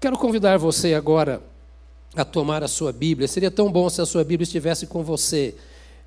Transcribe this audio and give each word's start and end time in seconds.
Quero 0.00 0.16
convidar 0.16 0.56
você 0.58 0.94
agora 0.94 1.42
a 2.14 2.24
tomar 2.24 2.62
a 2.62 2.68
sua 2.68 2.92
Bíblia. 2.92 3.26
Seria 3.26 3.50
tão 3.50 3.68
bom 3.68 3.90
se 3.90 4.00
a 4.00 4.06
sua 4.06 4.22
Bíblia 4.22 4.44
estivesse 4.44 4.86
com 4.86 5.02
você. 5.02 5.56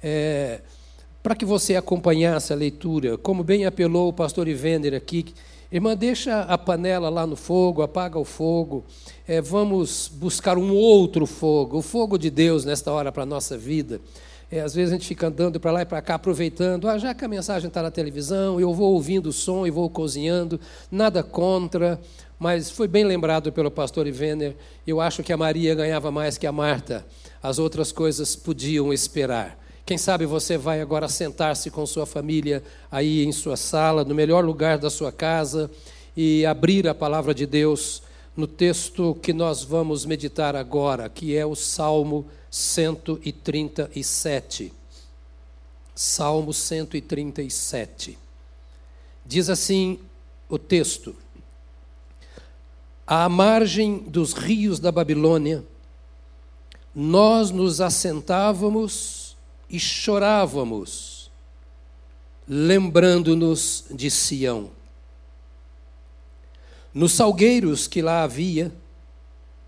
É, 0.01 0.61
para 1.21 1.35
que 1.35 1.43
você 1.43 1.75
acompanhasse 1.75 2.53
a 2.53 2.55
leitura, 2.55 3.17
como 3.17 3.43
bem 3.43 3.65
apelou 3.65 4.07
o 4.07 4.13
pastor 4.13 4.47
Ivender 4.47 4.93
aqui, 4.93 5.33
irmã, 5.69 5.93
deixa 5.93 6.39
a 6.43 6.57
panela 6.57 7.09
lá 7.09 7.27
no 7.27 7.35
fogo, 7.35 7.81
apaga 7.81 8.17
o 8.17 8.23
fogo, 8.23 8.85
é, 9.27 9.41
vamos 9.41 10.09
buscar 10.09 10.57
um 10.57 10.73
outro 10.73 11.25
fogo, 11.25 11.79
o 11.79 11.81
fogo 11.81 12.17
de 12.17 12.29
Deus 12.29 12.63
nesta 12.63 12.93
hora 12.93 13.11
para 13.11 13.23
a 13.23 13.25
nossa 13.25 13.57
vida. 13.57 13.99
É, 14.49 14.61
às 14.61 14.73
vezes 14.73 14.91
a 14.91 14.95
gente 14.95 15.07
fica 15.07 15.27
andando 15.27 15.59
para 15.59 15.71
lá 15.71 15.81
e 15.81 15.85
para 15.85 16.01
cá, 16.01 16.15
aproveitando, 16.15 16.87
ah, 16.87 16.97
já 16.97 17.13
que 17.13 17.23
a 17.23 17.27
mensagem 17.27 17.67
está 17.67 17.81
na 17.81 17.91
televisão, 17.91 18.59
eu 18.59 18.73
vou 18.73 18.93
ouvindo 18.93 19.27
o 19.27 19.33
som 19.33 19.65
e 19.65 19.71
vou 19.71 19.89
cozinhando, 19.89 20.59
nada 20.91 21.23
contra, 21.23 21.99
mas 22.41 22.69
foi 22.71 22.87
bem 22.87 23.03
lembrado 23.03 23.51
pelo 23.51 23.69
pastor 23.69 24.07
Ivener, 24.07 24.55
eu 24.87 24.99
acho 24.99 25.21
que 25.21 25.31
a 25.31 25.37
Maria 25.37 25.75
ganhava 25.75 26.09
mais 26.09 26.39
que 26.39 26.47
a 26.47 26.51
Marta, 26.51 27.05
as 27.39 27.59
outras 27.59 27.91
coisas 27.91 28.35
podiam 28.35 28.91
esperar. 28.91 29.63
Quem 29.85 29.95
sabe 29.95 30.25
você 30.25 30.57
vai 30.57 30.81
agora 30.81 31.07
sentar-se 31.07 31.69
com 31.69 31.85
sua 31.85 32.07
família 32.07 32.63
aí 32.91 33.23
em 33.23 33.31
sua 33.31 33.55
sala, 33.55 34.03
no 34.03 34.15
melhor 34.15 34.43
lugar 34.43 34.79
da 34.79 34.89
sua 34.89 35.11
casa, 35.11 35.69
e 36.17 36.43
abrir 36.43 36.87
a 36.87 36.95
palavra 36.95 37.31
de 37.31 37.45
Deus 37.45 38.01
no 38.35 38.47
texto 38.47 39.15
que 39.21 39.33
nós 39.33 39.63
vamos 39.63 40.03
meditar 40.03 40.55
agora, 40.55 41.09
que 41.09 41.37
é 41.37 41.45
o 41.45 41.53
Salmo 41.53 42.25
137. 42.49 44.73
Salmo 45.93 46.51
137. 46.51 48.17
Diz 49.27 49.47
assim 49.47 49.99
o 50.49 50.57
texto: 50.57 51.15
À 53.13 53.27
margem 53.27 53.97
dos 53.97 54.31
rios 54.31 54.79
da 54.79 54.89
Babilônia, 54.89 55.65
nós 56.95 57.51
nos 57.51 57.81
assentávamos 57.81 59.35
e 59.69 59.77
chorávamos, 59.77 61.29
lembrando-nos 62.47 63.83
de 63.91 64.09
Sião. 64.09 64.71
Nos 66.93 67.11
salgueiros 67.11 67.85
que 67.85 68.01
lá 68.01 68.23
havia, 68.23 68.71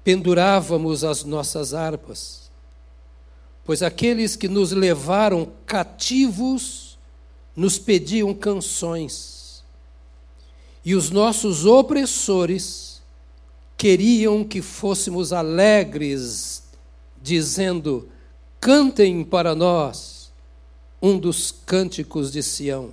pendurávamos 0.05 1.03
as 1.03 1.25
nossas 1.25 1.73
harpas, 1.73 2.49
pois 3.65 3.83
aqueles 3.83 4.37
que 4.37 4.47
nos 4.47 4.71
levaram 4.71 5.51
cativos 5.65 6.97
nos 7.53 7.77
pediam 7.77 8.33
canções, 8.33 9.61
e 10.85 10.95
os 10.95 11.09
nossos 11.09 11.65
opressores 11.65 12.92
queriam 13.77 14.43
que 14.43 14.61
fôssemos 14.61 15.33
alegres, 15.33 16.63
dizendo: 17.21 18.09
Cantem 18.59 19.23
para 19.23 19.53
nós 19.53 20.31
um 21.01 21.17
dos 21.17 21.51
cânticos 21.51 22.31
de 22.31 22.41
Sião. 22.41 22.91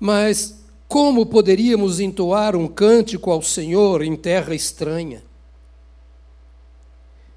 Mas 0.00 0.58
como 0.88 1.26
poderíamos 1.26 2.00
entoar 2.00 2.56
um 2.56 2.66
cântico 2.66 3.30
ao 3.30 3.42
Senhor 3.42 4.02
em 4.02 4.16
terra 4.16 4.54
estranha? 4.54 5.22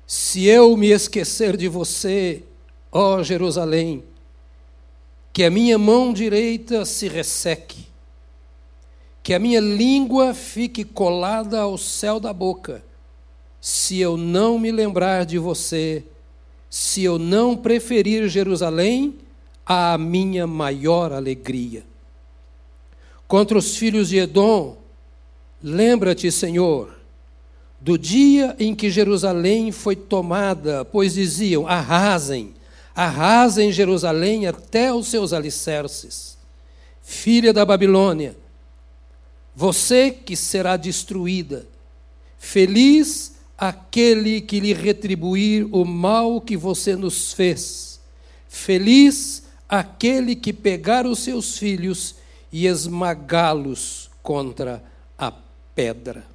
Se 0.08 0.46
eu 0.46 0.76
me 0.76 0.92
esquecer 0.92 1.56
de 1.56 1.68
você, 1.68 2.44
ó 2.92 3.22
Jerusalém, 3.22 4.04
que 5.34 5.44
a 5.44 5.50
minha 5.50 5.78
mão 5.78 6.12
direita 6.12 6.86
se 6.86 7.08
resseque, 7.08 7.91
que 9.24 9.34
a 9.34 9.40
minha 9.40 9.60
língua 9.60 10.34
fique 10.34 10.84
colada 10.84 11.62
ao 11.62 11.78
céu 11.78 12.20
da 12.20 12.34
boca, 12.34 12.84
se 13.60 14.00
eu 14.00 14.18
não 14.18 14.58
me 14.58 14.72
lembrar 14.72 15.26
de 15.26 15.38
você 15.38 16.04
se 16.72 17.04
eu 17.04 17.20
não 17.20 17.58
preferir 17.58 18.30
Jerusalém 18.30 19.16
à 19.66 19.98
minha 19.98 20.48
maior 20.48 21.12
alegria. 21.12 21.84
Contra 23.28 23.58
os 23.58 23.76
filhos 23.76 24.08
de 24.08 24.20
Edom, 24.20 24.78
lembra-te, 25.62 26.31
Senhor, 26.31 26.96
do 27.78 27.98
dia 27.98 28.56
em 28.58 28.74
que 28.74 28.90
Jerusalém 28.90 29.74
foi 29.74 29.98
tomada, 29.98 30.86
pois 30.86 31.16
diziam: 31.16 31.68
arrasem, 31.68 32.54
arrasem 32.96 33.70
Jerusalém 33.70 34.48
até 34.48 34.94
os 34.94 35.08
seus 35.08 35.34
alicerces. 35.34 36.38
Filha 37.02 37.52
da 37.52 37.66
Babilônia, 37.66 38.38
você 39.56 40.12
que 40.12 40.35
será 40.35 40.78
destruída, 40.78 41.67
feliz 42.38 43.35
aquele 43.57 44.41
que 44.41 44.59
lhe 44.59 44.73
retribuir 44.73 45.67
o 45.72 45.85
mal 45.85 46.41
que 46.41 46.57
você 46.57 46.95
nos 46.95 47.34
fez. 47.34 48.00
Feliz 48.50 49.44
aquele 49.69 50.35
que 50.35 50.51
pegar 50.51 51.06
os 51.06 51.19
seus 51.19 51.57
filhos 51.57 52.16
e 52.51 52.66
esmagá-los 52.66 54.09
contra 54.23 54.84
a 55.17 55.31
pedra. 55.75 56.25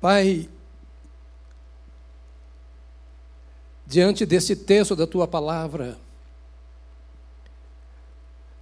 Pai, 0.00 0.48
diante 3.84 4.24
desse 4.24 4.54
texto 4.54 4.94
da 4.94 5.06
tua 5.06 5.26
palavra, 5.26 5.98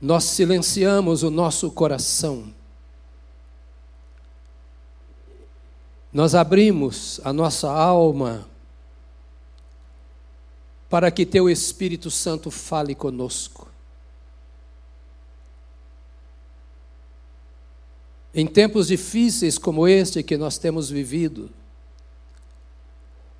nós 0.07 0.25
silenciamos 0.25 1.23
o 1.23 1.31
nosso 1.31 1.71
coração 1.71 2.55
nós 6.17 6.35
abrimos 6.35 7.21
a 7.25 7.31
nossa 7.31 7.71
alma 7.71 8.49
para 10.89 11.11
que 11.11 11.27
Teu 11.27 11.51
Espírito 11.51 12.11
Santo 12.11 12.51
fale 12.51 12.95
conosco. 12.95 13.69
Em 18.35 18.47
tempos 18.47 18.87
difíceis 18.87 19.59
como 19.59 19.87
este 19.87 20.23
que 20.23 20.39
nós 20.39 20.57
temos 20.57 20.89
vivido, 20.89 21.51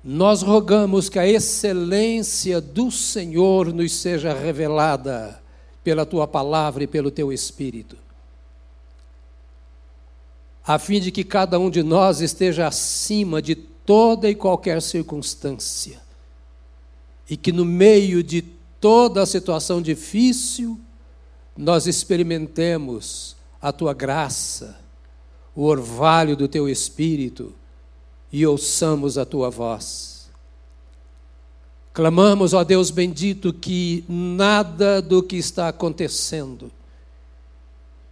nós 0.03 0.43
rogamos 0.43 1.09
que 1.09 1.17
a 1.17 1.27
excelência 1.27 2.61
do 2.61 2.91
Senhor 2.91 3.73
nos 3.73 3.91
seja 3.91 4.35
revelada 4.35 5.41
pela 5.87 6.05
tua 6.05 6.27
palavra 6.27 6.83
e 6.83 6.87
pelo 6.87 7.09
teu 7.09 7.31
Espírito 7.31 7.95
a 10.67 10.77
fim 10.77 10.99
de 10.99 11.11
que 11.11 11.23
cada 11.23 11.57
um 11.57 11.69
de 11.69 11.81
nós 11.81 12.19
esteja 12.19 12.67
acima 12.67 13.41
de 13.41 13.55
toda 13.55 14.29
e 14.29 14.35
qualquer 14.35 14.81
circunstância, 14.81 16.01
e 17.29 17.37
que 17.37 17.53
no 17.53 17.63
meio 17.63 18.21
de 18.21 18.41
toda 18.81 19.21
a 19.21 19.25
situação 19.25 19.81
difícil, 19.81 20.77
nós 21.55 21.87
experimentemos 21.87 23.37
a 23.61 23.71
tua 23.71 23.93
graça, 23.93 24.77
o 25.55 25.63
orvalho 25.63 26.35
do 26.35 26.49
teu 26.49 26.67
espírito 26.67 27.55
e 28.29 28.45
ouçamos 28.45 29.17
a 29.17 29.23
tua 29.25 29.49
voz. 29.49 30.16
Clamamos, 31.97 32.53
ó 32.53 32.63
Deus 32.63 32.91
bendito, 32.91 33.51
que 33.51 34.05
nada 34.07 35.01
do 35.01 35.23
que 35.23 35.35
está 35.35 35.67
acontecendo 35.67 36.71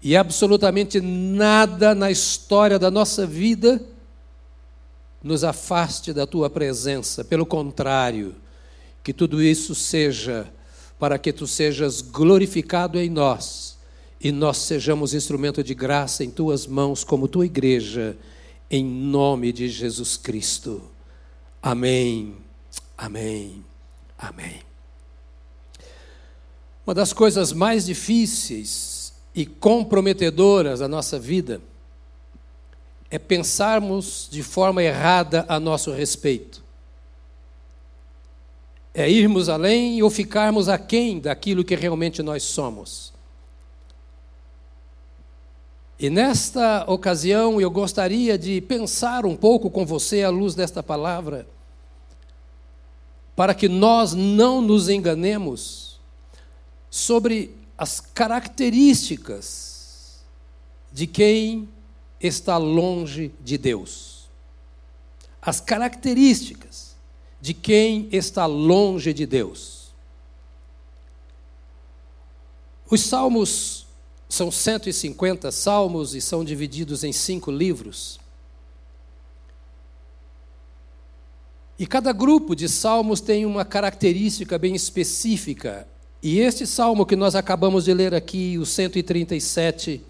e 0.01 0.18
absolutamente 0.18 1.00
nada 1.00 1.94
na 1.94 2.09
história 2.09 2.79
da 2.79 2.90
nossa 2.90 3.28
vida 3.28 3.79
nos 5.23 5.44
afaste 5.44 6.12
da 6.12 6.25
tua 6.25 6.50
presença. 6.50 7.23
Pelo 7.23 7.46
contrário, 7.46 8.34
que 9.03 9.13
tudo 9.13 9.40
isso 9.40 9.75
seja 9.75 10.52
para 10.97 11.19
que 11.19 11.31
tu 11.31 11.46
sejas 11.46 12.02
glorificado 12.02 13.00
em 13.00 13.07
nós 13.07 13.78
e 14.19 14.31
nós 14.31 14.57
sejamos 14.57 15.13
instrumento 15.13 15.63
de 15.63 15.75
graça 15.75 16.23
em 16.23 16.31
tuas 16.31 16.66
mãos, 16.66 17.03
como 17.03 17.28
tua 17.28 17.46
igreja, 17.46 18.17
em 18.67 18.84
nome 18.84 19.53
de 19.53 19.70
Jesus 19.70 20.17
Cristo. 20.17 20.82
Amém, 21.61 22.35
amém, 22.97 23.64
amém. 24.17 24.62
Uma 26.85 26.94
das 26.94 27.12
coisas 27.12 27.52
mais 27.52 27.85
difíceis 27.85 29.14
e 29.34 29.46
comprometedoras 29.46 30.82
à 30.82 30.88
nossa 30.88 31.17
vida 31.17 31.59
é 33.09 33.17
pensarmos 33.17 34.28
de 34.32 34.44
forma 34.44 34.84
errada 34.84 35.46
a 35.47 35.59
nosso 35.59 35.91
respeito. 35.91 36.64
É 38.94 39.09
irmos 39.09 39.50
além 39.50 40.02
ou 40.02 40.09
ficarmos 40.09 40.70
aquém 40.70 41.20
daquilo 41.20 41.66
que 41.66 41.76
realmente 41.76 42.23
nós 42.23 42.44
somos. 42.44 43.14
E 46.00 46.09
nesta 46.09 46.84
ocasião 46.88 47.59
eu 47.59 47.72
gostaria 47.72 48.38
de 48.38 48.61
pensar 48.61 49.26
um 49.26 49.35
pouco 49.35 49.70
com 49.70 49.85
você 49.85 50.23
à 50.23 50.29
luz 50.29 50.53
desta 50.53 50.84
palavra, 50.84 51.47
para 53.35 53.53
que 53.53 53.67
nós 53.67 54.14
não 54.14 54.61
nos 54.61 54.90
enganemos 54.90 55.99
sobre 56.90 57.55
as 57.78 57.99
características 57.99 60.23
de 60.91 61.05
quem 61.05 61.67
está 62.20 62.58
longe 62.58 63.34
de 63.41 63.58
Deus. 63.58 64.29
As 65.41 65.59
características 65.59 66.96
de 67.41 67.53
quem 67.53 68.08
está 68.11 68.46
longe 68.46 69.14
de 69.14 69.26
Deus. 69.26 69.93
Os 72.90 73.02
salmos 73.02 73.85
são 74.29 74.49
150 74.49 75.52
salmos 75.52 76.16
e 76.16 76.22
são 76.22 76.43
divididos 76.43 77.03
em 77.03 77.11
cinco 77.11 77.52
livros. 77.52 78.20
E 81.77 81.85
cada 81.85 82.13
grupo 82.13 82.55
de 82.55 82.69
salmos 82.69 83.19
tem 83.19 83.45
uma 83.45 83.66
característica 83.66 84.57
bem 84.57 84.75
específica. 84.75 85.87
E 86.23 86.39
este 86.39 86.66
salmo 86.66 87.05
que 87.05 87.16
nós 87.16 87.35
acabamos 87.35 87.85
de 87.85 87.93
ler 87.93 88.13
aqui, 88.13 88.57
o 88.57 88.66
137, 88.66 90.01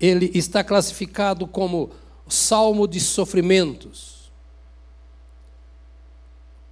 ele 0.00 0.30
está 0.34 0.62
classificado 0.62 1.46
como 1.46 1.90
salmo 2.28 2.86
de 2.88 3.00
sofrimentos 3.00 4.30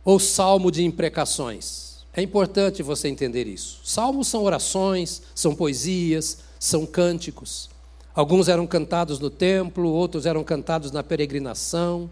ou 0.05 0.19
salmo 0.19 0.71
de 0.71 0.85
imprecações. 0.85 2.05
É 2.13 2.23
importante 2.23 2.83
você 2.83 3.09
entender 3.09 3.47
isso. 3.47 3.81
Salmos 3.85 4.29
são 4.29 4.43
orações, 4.43 5.23
são 5.35 5.55
poesias, 5.55 6.39
são 6.59 6.87
cânticos. 6.87 7.71
Alguns 8.15 8.49
eram 8.49 8.67
cantados 8.67 9.21
no 9.21 9.31
templo, 9.31 9.89
outros 9.89 10.27
eram 10.27 10.43
cantados 10.43 10.91
na 10.91 11.03
peregrinação. 11.03 12.11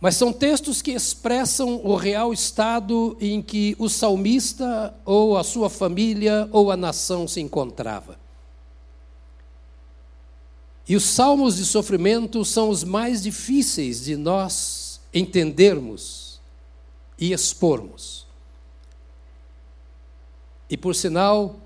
Mas 0.00 0.16
são 0.16 0.32
textos 0.32 0.82
que 0.82 0.90
expressam 0.90 1.80
o 1.84 1.96
real 1.96 2.32
estado 2.32 3.16
em 3.20 3.40
que 3.40 3.74
o 3.78 3.88
salmista, 3.88 4.94
ou 5.04 5.36
a 5.36 5.44
sua 5.44 5.70
família, 5.70 6.48
ou 6.52 6.70
a 6.70 6.76
nação 6.76 7.26
se 7.26 7.40
encontrava. 7.40 8.18
E 10.86 10.94
os 10.94 11.04
salmos 11.04 11.56
de 11.56 11.64
sofrimento 11.64 12.44
são 12.44 12.68
os 12.68 12.84
mais 12.84 13.22
difíceis 13.22 14.04
de 14.04 14.16
nós 14.16 15.00
entendermos 15.12 16.40
e 17.18 17.32
expormos. 17.32 18.26
E 20.68 20.76
por 20.76 20.94
sinal, 20.94 21.56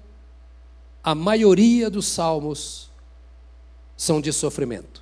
a 1.02 1.14
maioria 1.14 1.90
dos 1.90 2.06
salmos 2.06 2.90
são 3.96 4.20
de 4.20 4.32
sofrimento. 4.32 4.97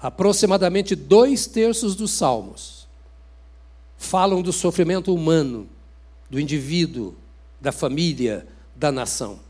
Aproximadamente 0.00 0.94
dois 0.94 1.46
terços 1.46 1.94
dos 1.96 2.12
salmos 2.12 2.86
falam 3.96 4.40
do 4.40 4.52
sofrimento 4.52 5.12
humano, 5.12 5.68
do 6.30 6.38
indivíduo, 6.38 7.16
da 7.60 7.72
família, 7.72 8.46
da 8.76 8.92
nação. 8.92 9.40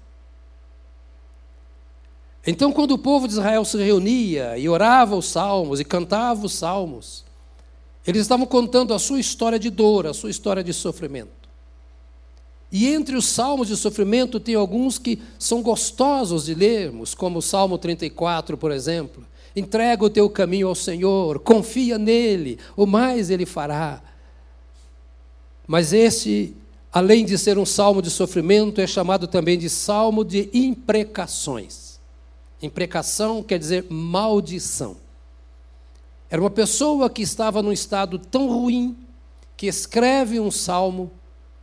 Então, 2.47 2.73
quando 2.73 2.93
o 2.93 2.99
povo 2.99 3.27
de 3.27 3.35
Israel 3.35 3.63
se 3.65 3.77
reunia 3.77 4.57
e 4.57 4.69
orava 4.69 5.15
os 5.15 5.27
salmos 5.27 5.81
e 5.81 5.85
cantava 5.85 6.47
os 6.47 6.55
salmos, 6.55 7.25
eles 8.07 8.23
estavam 8.23 8.47
contando 8.47 8.95
a 8.95 8.99
sua 8.99 9.21
história 9.21 9.59
de 9.59 9.69
dor, 9.69 10.07
a 10.07 10.15
sua 10.15 10.31
história 10.31 10.65
de 10.65 10.73
sofrimento. 10.73 11.39
E 12.73 12.89
entre 12.89 13.17
os 13.17 13.27
salmos 13.27 13.69
de 13.69 13.77
sofrimento, 13.77 14.41
tem 14.41 14.55
alguns 14.55 14.99
que 14.99 15.21
são 15.39 15.63
gostosos 15.63 16.47
de 16.47 16.55
lermos, 16.55 17.15
como 17.15 17.39
o 17.39 17.43
Salmo 17.43 17.77
34, 17.77 18.57
por 18.57 18.71
exemplo, 18.71 19.27
Entrega 19.59 20.05
o 20.05 20.11
teu 20.11 20.31
caminho 20.31 20.69
ao 20.69 20.75
Senhor, 20.75 21.39
confia 21.41 21.99
nele, 21.99 22.59
o 22.77 22.87
mais 22.87 23.31
ele 23.31 23.45
fará. 23.45 24.03
Mas 25.67 25.93
esse, 25.93 26.57
além 26.93 27.25
de 27.25 27.37
ser 27.37 27.59
um 27.59 27.67
salmo 27.67 28.01
de 28.01 28.11
sofrimento, 28.11 28.81
é 28.81 28.87
chamado 28.87 29.27
também 29.27 29.59
de 29.59 29.69
salmo 29.69 30.25
de 30.25 30.49
imprecações. 30.53 31.99
Imprecação 32.63 33.43
quer 33.43 33.59
dizer 33.59 33.87
maldição. 33.89 34.97
Era 36.31 36.41
uma 36.41 36.51
pessoa 36.51 37.09
que 37.09 37.23
estava 37.23 37.63
num 37.63 37.73
estado 37.73 38.19
tão 38.19 38.49
ruim 38.49 38.97
que 39.57 39.67
escreve 39.67 40.39
um 40.39 40.51
salmo 40.51 41.11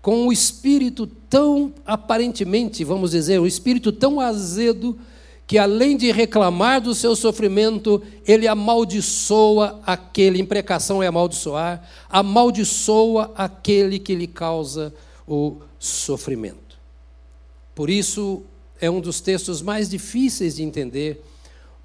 com 0.01 0.27
um 0.27 0.31
espírito 0.31 1.07
tão 1.07 1.73
aparentemente, 1.85 2.83
vamos 2.83 3.11
dizer, 3.11 3.39
um 3.39 3.47
espírito 3.47 3.91
tão 3.91 4.19
azedo 4.19 4.97
que 5.47 5.57
além 5.57 5.95
de 5.95 6.11
reclamar 6.11 6.81
do 6.81 6.95
seu 6.95 7.15
sofrimento, 7.15 8.01
ele 8.25 8.47
amaldiçoa 8.47 9.79
aquele, 9.85 10.41
imprecação 10.41 11.03
é 11.03 11.07
amaldiçoar, 11.07 11.87
amaldiçoa 12.09 13.31
aquele 13.35 13.99
que 13.99 14.15
lhe 14.15 14.27
causa 14.27 14.93
o 15.27 15.57
sofrimento. 15.77 16.79
Por 17.75 17.89
isso, 17.89 18.41
é 18.81 18.89
um 18.89 18.99
dos 18.99 19.21
textos 19.21 19.61
mais 19.61 19.87
difíceis 19.87 20.55
de 20.55 20.63
entender, 20.63 21.23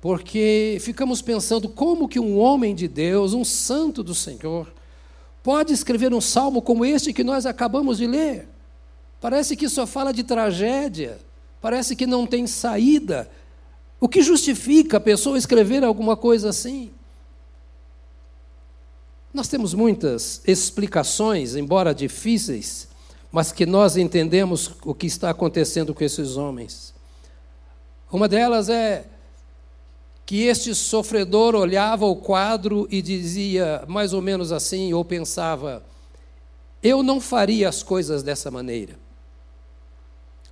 porque 0.00 0.78
ficamos 0.80 1.20
pensando 1.20 1.68
como 1.68 2.08
que 2.08 2.18
um 2.18 2.38
homem 2.38 2.74
de 2.74 2.88
Deus, 2.88 3.34
um 3.34 3.44
santo 3.44 4.02
do 4.02 4.14
Senhor, 4.14 4.72
pode 5.42 5.72
escrever 5.72 6.14
um 6.14 6.20
salmo 6.20 6.62
como 6.62 6.84
este 6.84 7.12
que 7.12 7.24
nós 7.24 7.44
acabamos 7.44 7.98
de 7.98 8.06
ler. 8.06 8.48
Parece 9.20 9.54
que 9.54 9.68
só 9.68 9.86
fala 9.86 10.12
de 10.12 10.22
tragédia, 10.22 11.18
parece 11.60 11.94
que 11.94 12.06
não 12.06 12.26
tem 12.26 12.46
saída, 12.46 13.30
o 14.00 14.08
que 14.08 14.22
justifica 14.22 14.96
a 14.96 15.00
pessoa 15.00 15.36
escrever 15.36 15.84
alguma 15.84 16.16
coisa 16.16 16.48
assim? 16.48 16.90
Nós 19.32 19.46
temos 19.46 19.74
muitas 19.74 20.42
explicações, 20.46 21.54
embora 21.54 21.94
difíceis, 21.94 22.88
mas 23.30 23.52
que 23.52 23.66
nós 23.66 23.96
entendemos 23.96 24.72
o 24.84 24.94
que 24.94 25.06
está 25.06 25.30
acontecendo 25.30 25.94
com 25.94 26.02
esses 26.02 26.36
homens. 26.36 26.94
Uma 28.10 28.26
delas 28.26 28.68
é 28.68 29.06
que 30.26 30.44
este 30.44 30.74
sofredor 30.74 31.54
olhava 31.54 32.06
o 32.06 32.16
quadro 32.16 32.88
e 32.90 33.02
dizia 33.02 33.84
mais 33.86 34.12
ou 34.12 34.22
menos 34.22 34.50
assim, 34.50 34.92
ou 34.92 35.04
pensava: 35.04 35.84
eu 36.82 37.02
não 37.02 37.20
faria 37.20 37.68
as 37.68 37.82
coisas 37.82 38.22
dessa 38.22 38.50
maneira. 38.50 38.98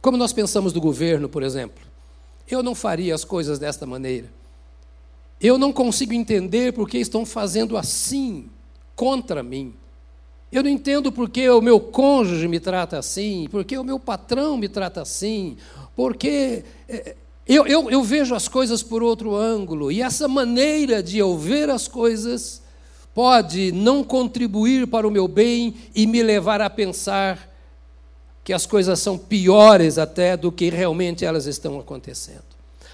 Como 0.00 0.16
nós 0.16 0.32
pensamos 0.32 0.72
do 0.72 0.80
governo, 0.80 1.28
por 1.28 1.42
exemplo. 1.42 1.87
Eu 2.48 2.62
não 2.62 2.74
faria 2.74 3.14
as 3.14 3.24
coisas 3.24 3.58
desta 3.58 3.84
maneira. 3.84 4.32
Eu 5.40 5.58
não 5.58 5.72
consigo 5.72 6.12
entender 6.12 6.72
por 6.72 6.88
que 6.88 6.98
estão 6.98 7.24
fazendo 7.24 7.76
assim 7.76 8.48
contra 8.96 9.42
mim. 9.42 9.74
Eu 10.50 10.62
não 10.62 10.70
entendo 10.70 11.12
por 11.12 11.28
que 11.28 11.48
o 11.48 11.60
meu 11.60 11.78
cônjuge 11.78 12.48
me 12.48 12.58
trata 12.58 12.98
assim, 12.98 13.46
por 13.50 13.64
que 13.64 13.76
o 13.76 13.84
meu 13.84 14.00
patrão 14.00 14.56
me 14.56 14.68
trata 14.68 15.02
assim, 15.02 15.58
porque 15.94 16.64
eh, 16.88 17.14
eu, 17.46 17.66
eu, 17.66 17.90
eu 17.90 18.02
vejo 18.02 18.34
as 18.34 18.48
coisas 18.48 18.82
por 18.82 19.02
outro 19.02 19.36
ângulo, 19.36 19.92
e 19.92 20.00
essa 20.00 20.26
maneira 20.26 21.02
de 21.02 21.18
eu 21.18 21.36
ver 21.36 21.68
as 21.68 21.86
coisas 21.86 22.62
pode 23.14 23.72
não 23.72 24.02
contribuir 24.02 24.86
para 24.86 25.06
o 25.06 25.10
meu 25.10 25.28
bem 25.28 25.74
e 25.94 26.06
me 26.06 26.22
levar 26.22 26.62
a 26.62 26.70
pensar 26.70 27.48
que 28.48 28.52
as 28.54 28.64
coisas 28.64 28.98
são 28.98 29.18
piores 29.18 29.98
até 29.98 30.34
do 30.34 30.50
que 30.50 30.70
realmente 30.70 31.22
elas 31.22 31.44
estão 31.44 31.78
acontecendo. 31.78 32.44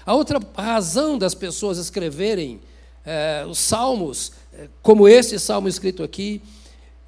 A 0.05 0.13
outra 0.13 0.37
razão 0.53 1.17
das 1.17 1.33
pessoas 1.33 1.77
escreverem 1.77 2.59
é, 3.05 3.45
os 3.49 3.57
salmos, 3.57 4.33
é, 4.53 4.67
como 4.81 5.07
esse 5.07 5.39
salmo 5.39 5.69
escrito 5.69 6.03
aqui, 6.03 6.41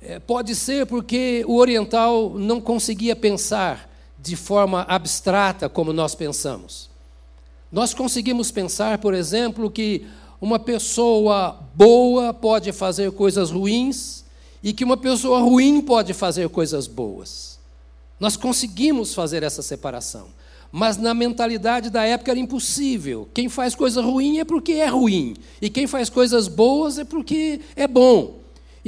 é, 0.01 0.17
pode 0.17 0.55
ser 0.55 0.85
porque 0.85 1.43
o 1.45 1.57
oriental 1.57 2.35
não 2.39 2.61
conseguia 2.61 3.17
pensar 3.17 3.93
de 4.17 4.37
forma 4.37 4.83
abstrata 4.87 5.67
como 5.67 5.91
nós 5.91 6.15
pensamos. 6.15 6.89
Nós 7.69 7.93
conseguimos 7.93 8.49
pensar, 8.49 8.97
por 8.99 9.13
exemplo, 9.13 9.69
que 9.69 10.07
uma 10.39 10.57
pessoa 10.57 11.67
boa 11.75 12.33
pode 12.33 12.71
fazer 12.71 13.11
coisas 13.11 13.51
ruins 13.51 14.23
e 14.63 14.71
que 14.71 14.85
uma 14.85 14.95
pessoa 14.95 15.41
ruim 15.41 15.81
pode 15.81 16.13
fazer 16.13 16.47
coisas 16.47 16.87
boas. 16.87 17.56
Nós 18.19 18.35
conseguimos 18.35 19.13
fazer 19.13 19.43
essa 19.43 19.61
separação. 19.61 20.27
Mas 20.71 20.97
na 20.97 21.13
mentalidade 21.13 21.89
da 21.89 22.03
época 22.03 22.31
era 22.31 22.39
impossível. 22.39 23.27
Quem 23.33 23.47
faz 23.47 23.73
coisa 23.73 24.01
ruim 24.01 24.39
é 24.39 24.45
porque 24.45 24.73
é 24.73 24.87
ruim. 24.87 25.35
E 25.61 25.69
quem 25.69 25.87
faz 25.87 26.09
coisas 26.09 26.47
boas 26.47 26.97
é 26.97 27.05
porque 27.05 27.61
é 27.75 27.87
bom. 27.87 28.36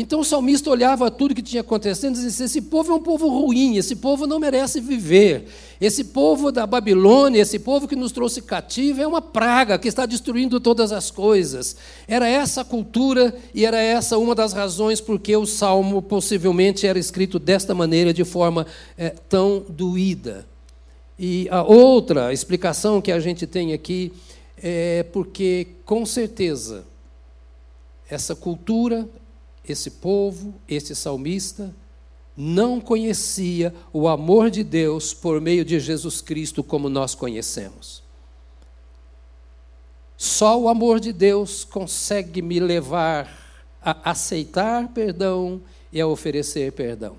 Então 0.02 0.22
o 0.22 0.24
salmista 0.24 0.70
olhava 0.70 1.12
tudo 1.12 1.36
que 1.36 1.42
tinha 1.42 1.60
acontecendo 1.60 2.18
e 2.18 2.22
dizia: 2.22 2.46
esse 2.46 2.62
povo 2.62 2.94
é 2.94 2.96
um 2.96 3.02
povo 3.02 3.28
ruim, 3.28 3.76
esse 3.76 3.98
povo 3.98 4.26
não 4.26 4.40
merece 4.40 4.80
viver. 4.80 5.48
Esse 5.82 6.06
povo 6.06 6.54
da 6.54 6.66
Babilônia, 6.66 7.42
esse 7.42 7.60
povo 7.60 7.86
que 7.86 7.98
nos 7.98 8.14
trouxe 8.14 8.42
cativo, 8.42 9.02
é 9.02 9.06
uma 9.06 9.22
praga 9.22 9.78
que 9.78 9.90
está 9.90 10.06
destruindo 10.06 10.58
todas 10.58 10.94
as 10.94 11.12
coisas. 11.12 11.76
Era 12.08 12.30
essa 12.30 12.62
a 12.62 12.64
cultura 12.64 13.36
e 13.54 13.66
era 13.66 13.78
essa 13.78 14.18
uma 14.18 14.34
das 14.34 14.54
razões 14.54 15.02
por 15.02 15.20
que 15.20 15.36
o 15.36 15.46
salmo 15.46 16.02
possivelmente 16.02 16.88
era 16.88 16.98
escrito 16.98 17.38
desta 17.38 17.76
maneira, 17.76 18.14
de 18.14 18.24
forma 18.24 18.66
é, 18.98 19.10
tão 19.10 19.66
doída. 19.68 20.48
E 21.20 21.46
a 21.52 21.62
outra 21.62 22.32
explicação 22.32 23.02
que 23.02 23.12
a 23.12 23.20
gente 23.20 23.46
tem 23.46 23.74
aqui 23.74 24.14
é 24.64 25.04
porque, 25.12 25.68
com 25.84 26.06
certeza, 26.06 26.86
essa 28.10 28.34
cultura, 28.34 29.06
esse 29.72 29.92
povo, 29.92 30.54
esse 30.68 30.96
salmista, 30.96 31.74
não 32.36 32.80
conhecia 32.80 33.74
o 33.92 34.08
amor 34.08 34.50
de 34.50 34.64
Deus 34.64 35.14
por 35.14 35.42
meio 35.42 35.66
de 35.66 35.80
Jesus 35.80 36.22
Cristo 36.22 36.64
como 36.64 36.88
nós 36.88 37.14
conhecemos. 37.14 38.02
Só 40.16 40.60
o 40.60 40.70
amor 40.70 41.00
de 41.00 41.12
Deus 41.12 41.64
consegue 41.66 42.42
me 42.42 42.60
levar 42.60 43.68
a 43.82 44.12
aceitar 44.12 44.88
perdão 44.90 45.62
e 45.92 46.00
a 46.00 46.08
oferecer 46.08 46.72
perdão. 46.72 47.18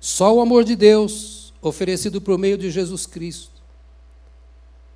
Só 0.00 0.34
o 0.34 0.40
amor 0.40 0.64
de 0.64 0.76
Deus, 0.76 1.52
oferecido 1.62 2.20
por 2.20 2.38
meio 2.38 2.58
de 2.58 2.70
Jesus 2.70 3.06
Cristo, 3.06 3.62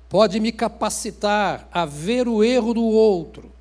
pode 0.07 0.39
me 0.39 0.51
capacitar 0.51 1.67
a 1.71 1.85
ver 1.85 2.27
o 2.27 2.43
erro 2.43 2.73
do 2.73 2.83
outro 2.83 3.58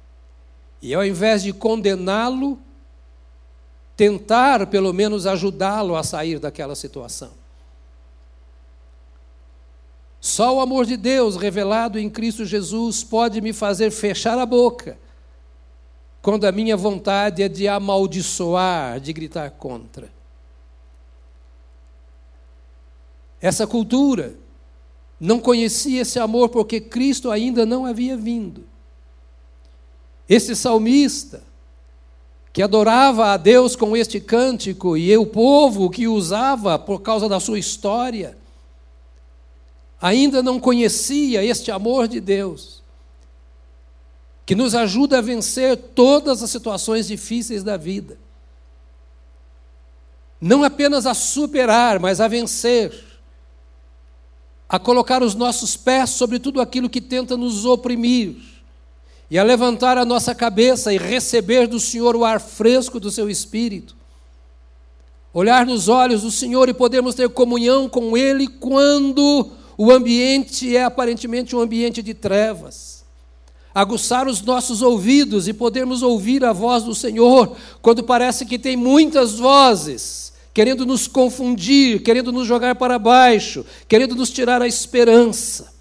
e, 0.81 0.95
ao 0.95 1.05
invés 1.05 1.43
de 1.43 1.53
condená-lo, 1.53 2.59
tentar 3.97 4.67
pelo 4.69 4.93
menos 4.93 5.27
ajudá-lo 5.27 5.97
a 5.97 6.03
sair 6.03 6.39
daquela 6.39 6.75
situação. 6.75 7.33
Só 10.21 10.57
o 10.57 10.61
amor 10.61 10.85
de 10.85 10.97
Deus 10.97 11.37
revelado 11.37 11.99
em 11.99 12.11
Cristo 12.11 12.45
Jesus 12.45 13.05
pode 13.05 13.41
me 13.41 13.53
fazer 13.53 13.91
fechar 13.91 14.39
a 14.39 14.47
boca 14.47 14.99
quando 16.21 16.45
a 16.45 16.53
minha 16.53 16.77
vontade 16.77 17.43
é 17.43 17.49
de 17.49 17.69
amaldiçoar, 17.69 19.01
de 19.01 19.13
gritar 19.13 19.51
contra. 19.53 20.11
Essa 23.41 23.67
cultura 23.67 24.35
não 25.21 25.41
conhecia 25.41 26.03
esse 26.03 26.19
amor 26.19 26.49
porque 26.49 26.81
Cristo 26.81 27.31
ainda 27.31 27.65
não 27.65 27.87
havia 27.87 28.17
vindo. 28.17 28.65
Esse 30.29 30.55
salmista, 30.55 31.43
que 32.53 32.63
adorava 32.63 33.33
a 33.33 33.37
Deus 33.37 33.75
com 33.75 33.97
este 33.97 34.21
cântico, 34.21 34.97
e 34.97 35.17
o 35.17 35.27
povo 35.27 35.89
que 35.89 36.07
usava 36.07 36.79
por 36.79 37.01
causa 37.01 37.29
da 37.29 37.41
sua 37.41 37.59
história, 37.59 38.37
ainda 40.01 40.43
não 40.43 40.61
conhecia 40.61 41.43
este 41.45 41.71
amor 41.71 42.07
de 42.09 42.21
Deus 42.21 42.79
que 44.49 44.55
nos 44.55 44.75
ajuda 44.75 45.19
a 45.19 45.21
vencer 45.21 45.77
todas 45.77 46.43
as 46.43 46.51
situações 46.51 47.07
difíceis 47.07 47.63
da 47.63 47.77
vida. 47.77 48.19
Não 50.41 50.65
apenas 50.65 51.05
a 51.05 51.13
superar, 51.13 52.01
mas 52.01 52.19
a 52.19 52.29
vencer. 52.29 52.95
A 54.67 54.79
colocar 54.79 55.23
os 55.23 55.35
nossos 55.35 55.77
pés 55.77 56.09
sobre 56.09 56.39
tudo 56.39 56.63
aquilo 56.63 56.89
que 56.89 56.99
tenta 56.99 57.37
nos 57.37 57.67
oprimir. 57.67 58.37
E 59.31 59.39
a 59.39 59.43
levantar 59.43 59.99
a 59.99 60.05
nossa 60.05 60.35
cabeça 60.35 60.93
e 60.93 60.99
receber 60.99 61.67
do 61.67 61.79
Senhor 61.79 62.17
o 62.17 62.25
ar 62.25 62.41
fresco 62.41 62.99
do 62.99 63.11
seu 63.11 63.29
espírito. 63.29 63.97
Olhar 65.33 65.67
nos 65.67 65.89
olhos 65.89 66.23
do 66.23 66.31
Senhor 66.31 66.69
e 66.69 66.75
podermos 66.75 67.15
ter 67.15 67.29
comunhão 67.29 67.89
com 67.89 68.17
Ele 68.17 68.47
quando 68.49 69.51
o 69.77 69.91
ambiente 69.91 70.77
é 70.77 70.85
aparentemente 70.85 71.55
um 71.55 71.61
ambiente 71.61 72.03
de 72.03 72.15
trevas 72.15 72.99
aguçar 73.81 74.27
os 74.27 74.43
nossos 74.43 74.83
ouvidos 74.83 75.47
e 75.47 75.53
podermos 75.53 76.03
ouvir 76.03 76.45
a 76.45 76.53
voz 76.53 76.83
do 76.83 76.97
Senhor, 76.97 77.57
quando 77.81 78.03
parece 78.03 78.45
que 78.45 78.59
tem 78.59 78.77
muitas 78.77 79.35
vozes 79.39 80.33
querendo 80.53 80.85
nos 80.85 81.07
confundir, 81.07 82.03
querendo 82.03 82.33
nos 82.33 82.45
jogar 82.45 82.75
para 82.75 82.99
baixo, 82.99 83.65
querendo 83.87 84.17
nos 84.17 84.31
tirar 84.31 84.61
a 84.61 84.67
esperança. 84.67 85.73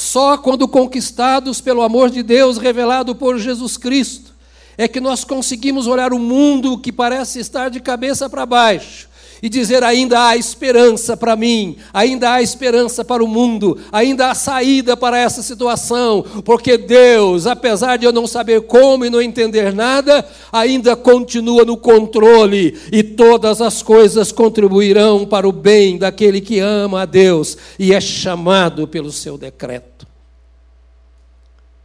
Só 0.00 0.38
quando 0.38 0.66
conquistados 0.66 1.60
pelo 1.60 1.82
amor 1.82 2.08
de 2.08 2.22
Deus 2.22 2.56
revelado 2.56 3.14
por 3.14 3.38
Jesus 3.38 3.76
Cristo, 3.76 4.32
é 4.78 4.88
que 4.88 4.98
nós 4.98 5.24
conseguimos 5.24 5.86
olhar 5.86 6.14
o 6.14 6.18
mundo 6.18 6.78
que 6.78 6.90
parece 6.90 7.38
estar 7.38 7.68
de 7.68 7.80
cabeça 7.80 8.26
para 8.26 8.46
baixo 8.46 9.09
e 9.42 9.48
dizer: 9.48 9.82
ainda 9.82 10.28
há 10.28 10.36
esperança 10.36 11.16
para 11.16 11.36
mim, 11.36 11.76
ainda 11.92 12.32
há 12.32 12.42
esperança 12.42 13.04
para 13.04 13.24
o 13.24 13.28
mundo, 13.28 13.78
ainda 13.90 14.30
há 14.30 14.34
saída 14.34 14.96
para 14.96 15.18
essa 15.18 15.42
situação, 15.42 16.24
porque 16.44 16.76
Deus, 16.76 17.46
apesar 17.46 17.96
de 17.96 18.04
eu 18.04 18.12
não 18.12 18.26
saber 18.26 18.62
como 18.62 19.04
e 19.04 19.10
não 19.10 19.22
entender 19.22 19.72
nada, 19.72 20.26
ainda 20.52 20.94
continua 20.96 21.64
no 21.64 21.76
controle 21.76 22.78
e 22.92 23.02
todas 23.02 23.60
as 23.60 23.82
coisas 23.82 24.32
contribuirão 24.32 25.26
para 25.26 25.48
o 25.48 25.52
bem 25.52 25.98
daquele 25.98 26.40
que 26.40 26.58
ama 26.58 27.02
a 27.02 27.06
Deus 27.06 27.56
e 27.78 27.92
é 27.92 28.00
chamado 28.00 28.86
pelo 28.86 29.10
seu 29.10 29.38
decreto. 29.38 30.06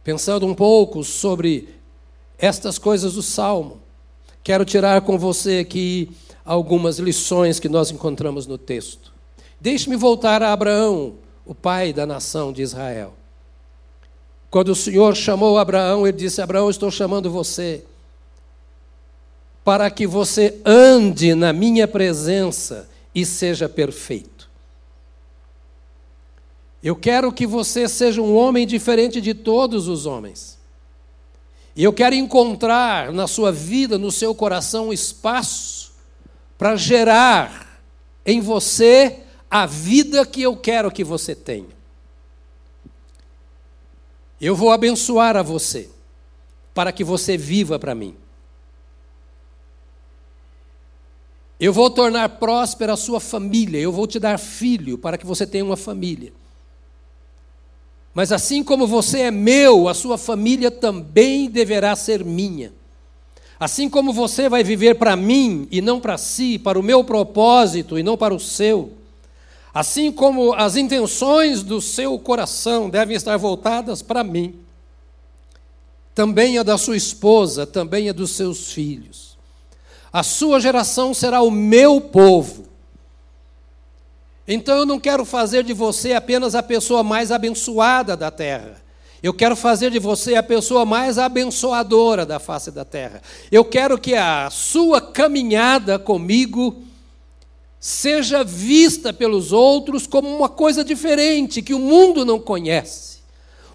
Pensando 0.04 0.46
um 0.46 0.54
pouco 0.54 1.02
sobre 1.02 1.68
estas 2.38 2.78
coisas 2.78 3.14
do 3.14 3.22
Salmo, 3.22 3.80
quero 4.44 4.64
tirar 4.64 5.00
com 5.00 5.18
você 5.18 5.58
aqui 5.58 6.10
algumas 6.46 6.98
lições 6.98 7.58
que 7.58 7.68
nós 7.68 7.90
encontramos 7.90 8.46
no 8.46 8.56
texto. 8.56 9.12
Deixe-me 9.60 9.96
voltar 9.96 10.42
a 10.42 10.52
Abraão, 10.52 11.14
o 11.44 11.54
pai 11.54 11.92
da 11.92 12.06
nação 12.06 12.52
de 12.52 12.62
Israel. 12.62 13.14
Quando 14.48 14.68
o 14.68 14.76
Senhor 14.76 15.16
chamou 15.16 15.58
Abraão, 15.58 16.06
ele 16.06 16.16
disse: 16.16 16.40
Abraão, 16.40 16.70
estou 16.70 16.90
chamando 16.90 17.30
você 17.30 17.82
para 19.64 19.90
que 19.90 20.06
você 20.06 20.60
ande 20.64 21.34
na 21.34 21.52
minha 21.52 21.88
presença 21.88 22.88
e 23.12 23.26
seja 23.26 23.68
perfeito. 23.68 24.48
Eu 26.80 26.94
quero 26.94 27.32
que 27.32 27.48
você 27.48 27.88
seja 27.88 28.22
um 28.22 28.36
homem 28.36 28.64
diferente 28.64 29.20
de 29.20 29.34
todos 29.34 29.88
os 29.88 30.06
homens. 30.06 30.56
E 31.74 31.82
eu 31.82 31.92
quero 31.92 32.14
encontrar 32.14 33.12
na 33.12 33.26
sua 33.26 33.50
vida, 33.50 33.98
no 33.98 34.12
seu 34.12 34.32
coração, 34.34 34.88
um 34.88 34.92
espaço 34.92 35.75
para 36.58 36.76
gerar 36.76 37.80
em 38.24 38.40
você 38.40 39.20
a 39.50 39.66
vida 39.66 40.24
que 40.26 40.42
eu 40.42 40.56
quero 40.56 40.90
que 40.90 41.04
você 41.04 41.34
tenha. 41.34 41.76
Eu 44.40 44.54
vou 44.54 44.70
abençoar 44.70 45.36
a 45.36 45.42
você, 45.42 45.88
para 46.74 46.92
que 46.92 47.02
você 47.02 47.36
viva 47.36 47.78
para 47.78 47.94
mim. 47.94 48.14
Eu 51.58 51.72
vou 51.72 51.88
tornar 51.88 52.28
próspera 52.28 52.92
a 52.92 52.96
sua 52.98 53.18
família, 53.18 53.78
eu 53.78 53.90
vou 53.90 54.06
te 54.06 54.18
dar 54.18 54.38
filho 54.38 54.98
para 54.98 55.16
que 55.16 55.24
você 55.24 55.46
tenha 55.46 55.64
uma 55.64 55.76
família. 55.76 56.32
Mas 58.12 58.30
assim 58.30 58.62
como 58.62 58.86
você 58.86 59.20
é 59.20 59.30
meu, 59.30 59.88
a 59.88 59.94
sua 59.94 60.18
família 60.18 60.70
também 60.70 61.48
deverá 61.48 61.96
ser 61.96 62.24
minha. 62.24 62.72
Assim 63.58 63.88
como 63.88 64.12
você 64.12 64.48
vai 64.48 64.62
viver 64.62 64.96
para 64.96 65.16
mim 65.16 65.66
e 65.70 65.80
não 65.80 65.98
para 65.98 66.18
si, 66.18 66.58
para 66.58 66.78
o 66.78 66.82
meu 66.82 67.02
propósito 67.02 67.98
e 67.98 68.02
não 68.02 68.16
para 68.16 68.34
o 68.34 68.40
seu, 68.40 68.92
assim 69.72 70.12
como 70.12 70.52
as 70.52 70.76
intenções 70.76 71.62
do 71.62 71.80
seu 71.80 72.18
coração 72.18 72.90
devem 72.90 73.16
estar 73.16 73.36
voltadas 73.36 74.02
para 74.02 74.22
mim, 74.22 74.54
também 76.14 76.58
a 76.58 76.62
da 76.62 76.78
sua 76.78 76.96
esposa, 76.96 77.66
também 77.66 78.08
a 78.08 78.12
dos 78.12 78.30
seus 78.30 78.72
filhos. 78.72 79.36
A 80.12 80.22
sua 80.22 80.58
geração 80.60 81.12
será 81.12 81.42
o 81.42 81.50
meu 81.50 82.00
povo. 82.00 82.64
Então 84.48 84.78
eu 84.78 84.86
não 84.86 85.00
quero 85.00 85.24
fazer 85.24 85.64
de 85.64 85.72
você 85.72 86.12
apenas 86.12 86.54
a 86.54 86.62
pessoa 86.62 87.02
mais 87.02 87.30
abençoada 87.32 88.16
da 88.16 88.30
terra. 88.30 88.85
Eu 89.22 89.32
quero 89.32 89.56
fazer 89.56 89.90
de 89.90 89.98
você 89.98 90.34
a 90.34 90.42
pessoa 90.42 90.84
mais 90.84 91.18
abençoadora 91.18 92.26
da 92.26 92.38
face 92.38 92.70
da 92.70 92.84
terra. 92.84 93.22
Eu 93.50 93.64
quero 93.64 93.98
que 93.98 94.14
a 94.14 94.48
sua 94.50 95.00
caminhada 95.00 95.98
comigo 95.98 96.82
seja 97.80 98.44
vista 98.44 99.12
pelos 99.12 99.52
outros 99.52 100.06
como 100.06 100.28
uma 100.28 100.48
coisa 100.48 100.84
diferente, 100.84 101.62
que 101.62 101.74
o 101.74 101.78
mundo 101.78 102.24
não 102.24 102.38
conhece. 102.38 103.16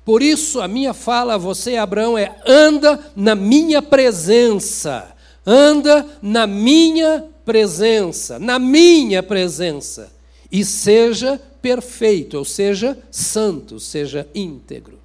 Por 0.04 0.22
isso, 0.22 0.60
a 0.62 0.68
minha 0.68 0.94
fala 0.94 1.36
a 1.36 1.38
você, 1.38 1.76
Abraão, 1.78 2.18
é: 2.18 2.36
anda 2.46 3.00
na 3.16 3.36
minha 3.36 3.82
presença. 3.82 5.16
Anda 5.46 6.06
na 6.22 6.46
minha 6.46 7.26
presença, 7.44 8.38
na 8.38 8.60
minha 8.60 9.24
presença. 9.24 10.12
E 10.52 10.64
seja 10.64 11.42
perfeito, 11.62 12.38
ou 12.38 12.46
seja, 12.46 12.98
santo, 13.10 13.80
seja 13.80 14.28
íntegro. 14.36 15.01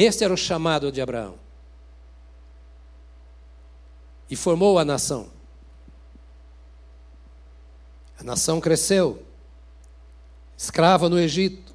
Este 0.00 0.22
era 0.22 0.32
o 0.32 0.36
chamado 0.36 0.92
de 0.92 1.00
Abraão. 1.00 1.34
E 4.30 4.36
formou 4.36 4.78
a 4.78 4.84
nação. 4.84 5.28
A 8.16 8.22
nação 8.22 8.60
cresceu, 8.60 9.20
escrava 10.56 11.08
no 11.08 11.18
Egito. 11.18 11.74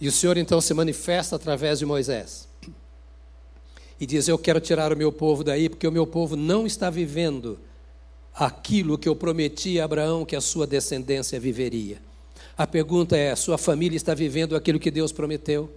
E 0.00 0.08
o 0.08 0.12
Senhor 0.12 0.38
então 0.38 0.58
se 0.58 0.72
manifesta 0.72 1.36
através 1.36 1.80
de 1.80 1.84
Moisés. 1.84 2.48
E 4.00 4.06
diz: 4.06 4.26
Eu 4.26 4.38
quero 4.38 4.58
tirar 4.58 4.90
o 4.90 4.96
meu 4.96 5.12
povo 5.12 5.44
daí, 5.44 5.68
porque 5.68 5.86
o 5.86 5.92
meu 5.92 6.06
povo 6.06 6.34
não 6.34 6.66
está 6.66 6.88
vivendo 6.88 7.60
aquilo 8.34 8.96
que 8.96 9.06
eu 9.06 9.14
prometi 9.14 9.78
a 9.78 9.84
Abraão 9.84 10.24
que 10.24 10.34
a 10.34 10.40
sua 10.40 10.66
descendência 10.66 11.38
viveria. 11.38 12.00
A 12.56 12.66
pergunta 12.66 13.18
é: 13.18 13.36
sua 13.36 13.58
família 13.58 13.98
está 13.98 14.14
vivendo 14.14 14.56
aquilo 14.56 14.80
que 14.80 14.90
Deus 14.90 15.12
prometeu? 15.12 15.70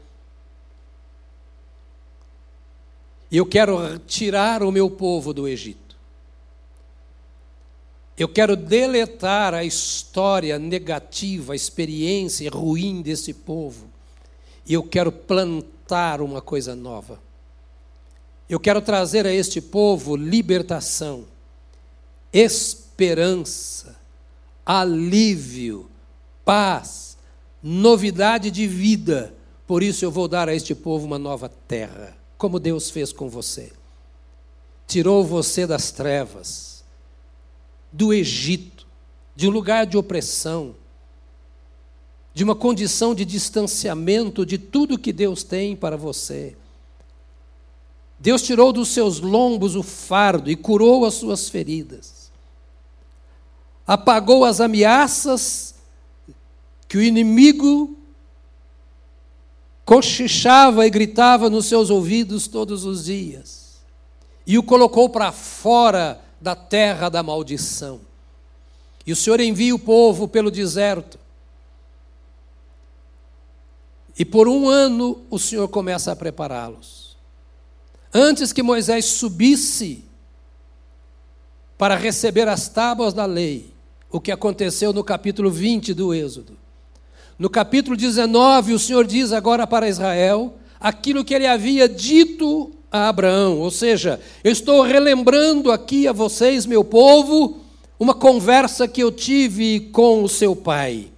E 3.25 3.25
eu 3.38 3.46
quero 3.46 4.00
tirar 4.00 4.64
o 4.64 4.72
meu 4.72 4.90
povo 4.90 5.34
do 5.34 5.48
Egito. 5.48 5.96
Eu 8.18 8.30
quero 8.30 8.56
deletar 8.56 9.54
a 9.54 9.64
história 9.64 10.58
negativa, 10.58 11.52
a 11.54 11.56
experiência 11.56 12.50
ruim 12.50 13.02
desse 13.02 13.34
povo. 13.34 13.88
e 14.68 14.74
eu 14.74 14.82
quero 14.82 15.12
plantar 15.12 16.22
uma 16.22 16.42
coisa 16.42 16.76
nova. 16.76 17.20
Eu 18.50 18.60
quero 18.60 18.82
trazer 18.82 19.28
a 19.28 19.32
este 19.32 19.62
povo 19.62 20.16
libertação, 20.16 21.26
esperança, 22.34 23.96
alívio, 24.66 25.88
paz, 26.44 27.18
novidade 27.62 28.50
de 28.50 28.66
vida. 28.66 29.36
Por 29.68 29.84
isso 29.84 30.06
eu 30.06 30.12
vou 30.12 30.28
dar 30.28 30.50
a 30.50 30.56
este 30.56 30.74
povo 30.74 31.06
uma 31.06 31.20
nova 31.20 31.50
terra, 31.68 32.16
como 32.38 32.60
Deus 32.60 32.90
fez 32.90 33.12
com 33.12 33.30
você. 33.30 33.72
Tirou 34.88 35.24
você 35.24 35.66
das 35.66 35.92
trevas, 35.92 36.84
do 37.92 38.14
Egito, 38.14 38.86
de 39.36 39.48
um 39.48 39.52
lugar 39.52 39.86
de 39.86 39.98
opressão, 39.98 40.76
de 42.34 42.44
uma 42.44 42.56
condição 42.56 43.16
de 43.16 43.24
distanciamento 43.26 44.46
de 44.46 44.58
tudo 44.58 45.00
que 45.00 45.14
Deus 45.14 45.44
tem 45.44 45.76
para 45.76 45.96
você. 45.96 46.56
Deus 48.20 48.42
tirou 48.42 48.72
dos 48.72 48.90
seus 48.90 49.20
lombos 49.20 49.76
o 49.76 49.84
fardo 49.84 50.50
e 50.50 50.56
curou 50.56 51.06
as 51.06 51.16
suas 51.16 51.50
feridas. 51.50 52.32
Apagou 53.86 54.44
as 54.44 54.60
ameaças 54.60 55.76
que 56.88 56.98
o 56.98 57.02
inimigo 57.02 57.98
cochichava 59.86 60.86
e 60.88 60.90
gritava 60.90 61.50
nos 61.50 61.68
seus 61.68 61.92
ouvidos 61.92 62.48
todos 62.48 62.84
os 62.84 63.06
dias. 63.06 63.80
E 64.46 64.58
o 64.58 64.64
colocou 64.64 65.08
para 65.10 65.32
fora 65.32 66.20
da 66.42 66.56
terra 66.56 67.08
da 67.08 67.22
maldição. 67.22 68.02
E 69.06 69.14
o 69.14 69.16
Senhor 69.16 69.40
envia 69.40 69.74
o 69.74 69.80
povo 69.80 70.28
pelo 70.28 70.50
deserto. 70.50 71.20
E 74.18 74.26
por 74.26 74.48
um 74.48 74.68
ano 74.68 75.22
o 75.30 75.38
Senhor 75.38 75.68
começa 75.68 76.12
a 76.12 76.16
prepará-los. 76.16 77.16
Antes 78.14 78.52
que 78.52 78.64
Moisés 78.64 79.06
subisse 79.06 80.04
para 81.78 81.96
receber 81.96 82.48
as 82.48 82.70
tábuas 82.70 83.14
da 83.14 83.26
lei, 83.26 83.74
o 84.10 84.20
que 84.20 84.32
aconteceu 84.32 84.94
no 84.94 85.04
capítulo 85.04 85.52
20 85.52 85.94
do 85.94 86.14
Êxodo. 86.14 86.65
No 87.38 87.50
capítulo 87.50 87.98
19, 87.98 88.74
o 88.74 88.80
Senhor 88.80 89.06
diz 89.06 89.34
agora 89.34 89.68
para 89.68 89.90
Israel 89.90 90.54
aquilo 90.80 91.26
que 91.26 91.34
ele 91.34 91.46
havia 91.46 91.88
dito 91.90 92.72
a 92.90 93.10
Abraão, 93.10 93.60
ou 93.60 93.70
seja, 93.70 94.22
eu 94.42 94.52
estou 94.52 94.82
relembrando 94.82 95.70
aqui 95.70 96.08
a 96.08 96.14
vocês, 96.14 96.66
meu 96.66 96.82
povo, 96.82 97.60
uma 98.00 98.14
conversa 98.14 98.88
que 98.88 99.04
eu 99.04 99.12
tive 99.12 99.82
com 99.92 100.24
o 100.24 100.30
seu 100.30 100.56
pai. 100.56 101.10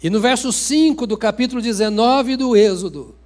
E 0.00 0.08
no 0.08 0.20
verso 0.20 0.52
5 0.52 1.08
do 1.08 1.16
capítulo 1.16 1.60
19 1.60 2.36
do 2.36 2.56
Êxodo, 2.56 3.16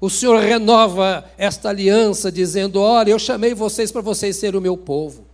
o 0.00 0.08
Senhor 0.08 0.38
renova 0.40 1.24
esta 1.36 1.70
aliança, 1.70 2.30
dizendo: 2.30 2.80
Olha, 2.80 3.10
eu 3.10 3.18
chamei 3.18 3.52
vocês 3.52 3.90
para 3.90 4.00
vocês 4.00 4.36
serem 4.36 4.58
o 4.58 4.62
meu 4.62 4.76
povo. 4.76 5.31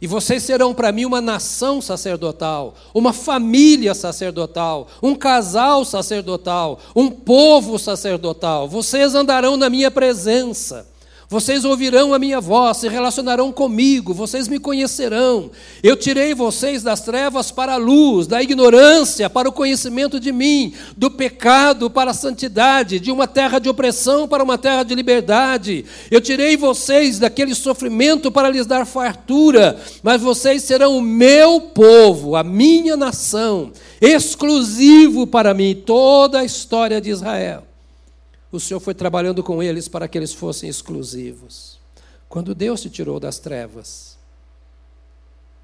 E 0.00 0.06
vocês 0.06 0.42
serão 0.42 0.72
para 0.72 0.90
mim 0.90 1.04
uma 1.04 1.20
nação 1.20 1.82
sacerdotal, 1.82 2.74
uma 2.94 3.12
família 3.12 3.94
sacerdotal, 3.94 4.88
um 5.02 5.14
casal 5.14 5.84
sacerdotal, 5.84 6.78
um 6.96 7.10
povo 7.10 7.78
sacerdotal. 7.78 8.66
Vocês 8.66 9.14
andarão 9.14 9.58
na 9.58 9.68
minha 9.68 9.90
presença. 9.90 10.89
Vocês 11.30 11.64
ouvirão 11.64 12.12
a 12.12 12.18
minha 12.18 12.40
voz, 12.40 12.78
se 12.78 12.88
relacionarão 12.88 13.52
comigo, 13.52 14.12
vocês 14.12 14.48
me 14.48 14.58
conhecerão. 14.58 15.48
Eu 15.80 15.96
tirei 15.96 16.34
vocês 16.34 16.82
das 16.82 17.02
trevas 17.02 17.52
para 17.52 17.74
a 17.74 17.76
luz, 17.76 18.26
da 18.26 18.42
ignorância 18.42 19.30
para 19.30 19.48
o 19.48 19.52
conhecimento 19.52 20.18
de 20.18 20.32
mim, 20.32 20.74
do 20.96 21.08
pecado 21.08 21.88
para 21.88 22.10
a 22.10 22.14
santidade, 22.14 22.98
de 22.98 23.12
uma 23.12 23.28
terra 23.28 23.60
de 23.60 23.68
opressão 23.68 24.26
para 24.26 24.42
uma 24.42 24.58
terra 24.58 24.82
de 24.82 24.92
liberdade. 24.92 25.84
Eu 26.10 26.20
tirei 26.20 26.56
vocês 26.56 27.20
daquele 27.20 27.54
sofrimento 27.54 28.32
para 28.32 28.50
lhes 28.50 28.66
dar 28.66 28.84
fartura, 28.84 29.78
mas 30.02 30.20
vocês 30.20 30.64
serão 30.64 30.96
o 30.96 31.00
meu 31.00 31.60
povo, 31.60 32.34
a 32.34 32.42
minha 32.42 32.96
nação, 32.96 33.70
exclusivo 34.00 35.28
para 35.28 35.54
mim, 35.54 35.80
toda 35.86 36.40
a 36.40 36.44
história 36.44 37.00
de 37.00 37.10
Israel 37.10 37.69
o 38.52 38.58
Senhor 38.58 38.80
foi 38.80 38.94
trabalhando 38.94 39.42
com 39.42 39.62
eles 39.62 39.86
para 39.86 40.08
que 40.08 40.18
eles 40.18 40.34
fossem 40.34 40.68
exclusivos. 40.68 41.78
Quando 42.28 42.54
Deus 42.54 42.80
te 42.80 42.90
tirou 42.90 43.20
das 43.20 43.38
trevas, 43.38 44.18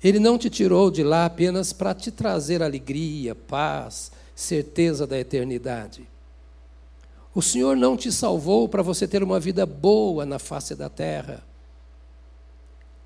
Ele 0.03 0.21
não 0.21 0.39
te 0.39 0.49
tirou 0.49 0.91
de 0.91 1.03
lá 1.03 1.27
apenas 1.27 1.73
para 1.73 1.95
te 1.95 2.11
trazer 2.11 2.63
alegria, 2.63 3.35
paz, 3.35 4.13
certeza 4.37 5.07
da 5.07 5.19
eternidade. 5.19 6.07
O 7.35 7.43
Senhor 7.43 7.77
não 7.77 7.97
te 7.97 8.13
salvou 8.13 8.69
para 8.69 8.83
você 8.83 9.07
ter 9.07 9.23
uma 9.23 9.41
vida 9.41 9.67
boa 9.67 10.25
na 10.25 10.39
face 10.39 10.75
da 10.75 10.89
terra. 10.89 11.45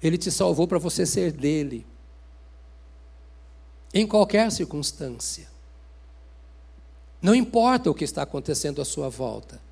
Ele 0.02 0.18
te 0.18 0.30
salvou 0.30 0.68
para 0.68 0.78
você 0.78 1.06
ser 1.06 1.32
dele, 1.32 1.86
em 3.92 4.06
qualquer 4.06 4.50
circunstância. 4.52 5.48
Não 7.20 7.34
importa 7.34 7.90
o 7.90 7.94
que 7.94 8.04
está 8.04 8.22
acontecendo 8.22 8.80
à 8.80 8.84
sua 8.84 9.08
volta 9.08 9.69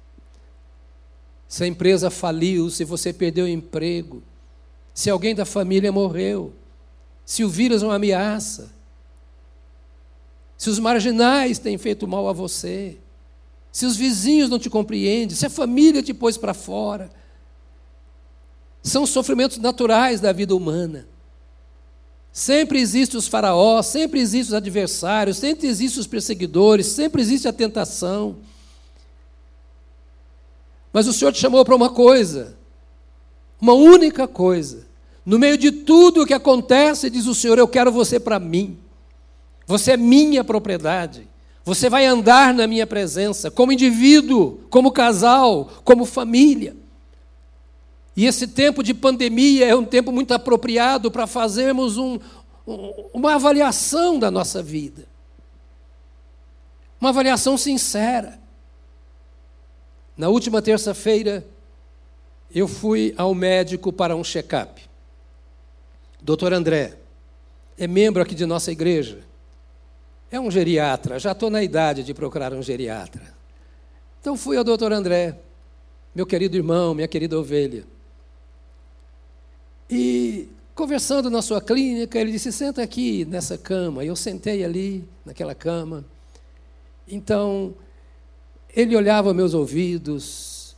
se 1.49 1.65
a 1.65 1.67
empresa 1.67 2.11
faliu, 2.11 2.69
se 2.69 2.85
você 2.85 3.13
perdeu 3.13 3.47
o 3.47 3.49
emprego, 3.49 4.23
se 4.93 5.09
alguém 5.09 5.35
da 5.35 5.47
família 5.47 5.91
morreu, 5.91 6.53
se 7.25 7.43
o 7.43 7.49
vírus 7.49 7.83
é 7.83 7.87
uma 7.87 7.95
ameaça, 7.95 8.71
se 10.59 10.69
os 10.69 10.79
marginais 10.79 11.59
têm 11.59 11.79
feito 11.79 12.07
mal 12.07 12.29
a 12.29 12.33
você, 12.33 12.99
se 13.73 13.87
os 13.87 13.97
vizinhos 13.97 14.51
não 14.51 14.59
te 14.59 14.69
compreendem, 14.69 15.37
se 15.37 15.47
a 15.47 15.51
família 15.51 16.03
te 16.03 16.13
pôs 16.13 16.37
para 16.37 16.53
fora. 16.53 17.11
São 18.83 19.07
sofrimentos 19.07 19.59
naturais 19.59 20.21
da 20.21 20.33
vida 20.33 20.55
humana. 20.55 21.07
Sempre 22.33 22.81
existem 22.81 23.19
os 23.19 23.29
faraós, 23.29 23.87
sempre 23.87 24.21
existem 24.21 24.49
os 24.49 24.55
adversários, 24.55 25.39
sempre 25.39 25.67
existem 25.67 26.01
os 26.01 26.07
perseguidores, 26.07 26.87
sempre 26.87 27.23
existe 27.23 27.49
a 27.49 27.53
tentação. 27.53 28.37
Mas 30.92 31.07
o 31.07 31.12
Senhor 31.12 31.33
te 31.33 31.38
chamou 31.38 31.64
para 31.64 31.77
uma 31.77 31.90
coisa, 31.90 32.57
uma 33.61 33.72
única 33.72 34.27
coisa. 34.27 34.87
No 35.24 35.38
meio 35.38 35.59
de 35.59 35.70
tudo 35.70 36.22
o 36.22 36.27
que 36.27 36.33
acontece, 36.33 37.11
diz 37.11 37.27
o 37.27 37.35
Senhor: 37.35 37.59
Eu 37.59 37.68
quero 37.68 37.92
você 37.92 38.18
para 38.18 38.38
mim. 38.38 38.79
Você 39.66 39.92
é 39.92 39.96
minha 39.96 40.42
propriedade. 40.42 41.29
Você 41.62 41.90
vai 41.90 42.07
andar 42.07 42.55
na 42.55 42.66
minha 42.66 42.87
presença, 42.87 43.51
como 43.51 43.72
indivíduo, 43.72 44.61
como 44.70 44.90
casal, 44.90 45.70
como 45.85 46.07
família. 46.07 46.74
E 48.16 48.24
esse 48.24 48.46
tempo 48.48 48.83
de 48.83 48.94
pandemia 48.94 49.66
é 49.66 49.77
um 49.77 49.85
tempo 49.85 50.11
muito 50.11 50.33
apropriado 50.33 51.11
para 51.11 51.27
fazermos 51.27 51.98
um, 51.98 52.18
uma 53.12 53.35
avaliação 53.35 54.18
da 54.18 54.31
nossa 54.31 54.62
vida. 54.62 55.07
Uma 56.98 57.11
avaliação 57.11 57.59
sincera. 57.59 58.40
Na 60.19 60.29
última 60.29 60.61
terça-feira, 60.61 61.47
eu 62.53 62.67
fui 62.67 63.15
ao 63.17 63.33
médico 63.37 63.93
para 63.93 64.17
um 64.17 64.25
check-up. 64.25 64.83
Doutor 66.21 66.53
André, 66.53 66.99
é 67.79 67.87
membro 67.87 68.21
aqui 68.21 68.35
de 68.35 68.45
nossa 68.45 68.73
igreja. 68.73 69.21
É 70.29 70.41
um 70.41 70.51
geriatra, 70.51 71.21
já 71.21 71.31
estou 71.31 71.49
na 71.49 71.63
idade 71.63 72.03
de 72.03 72.13
procurar 72.13 72.53
um 72.53 72.61
geriatra. 72.61 73.33
Então 74.21 74.37
fui 74.37 74.57
ao 74.57 74.65
doutor 74.65 74.93
André, 74.93 75.39
meu 76.13 76.27
querido 76.27 76.57
irmão, 76.57 76.95
minha 76.95 77.07
querida 77.07 77.39
ovelha. 77.39 77.85
E 79.89 80.49
conversando 80.75 81.31
na 81.31 81.41
sua 81.41 81.61
clínica, 81.61 82.19
ele 82.19 82.33
disse: 82.33 82.51
senta 82.51 82.83
aqui 82.83 83.25
nessa 83.25 83.57
cama. 83.57 84.05
Eu 84.05 84.17
sentei 84.17 84.65
ali, 84.65 85.09
naquela 85.25 85.55
cama. 85.55 86.05
Então, 87.07 87.73
ele 88.81 88.95
olhava 88.95 89.35
meus 89.35 89.55
ouvidos, 89.55 90.77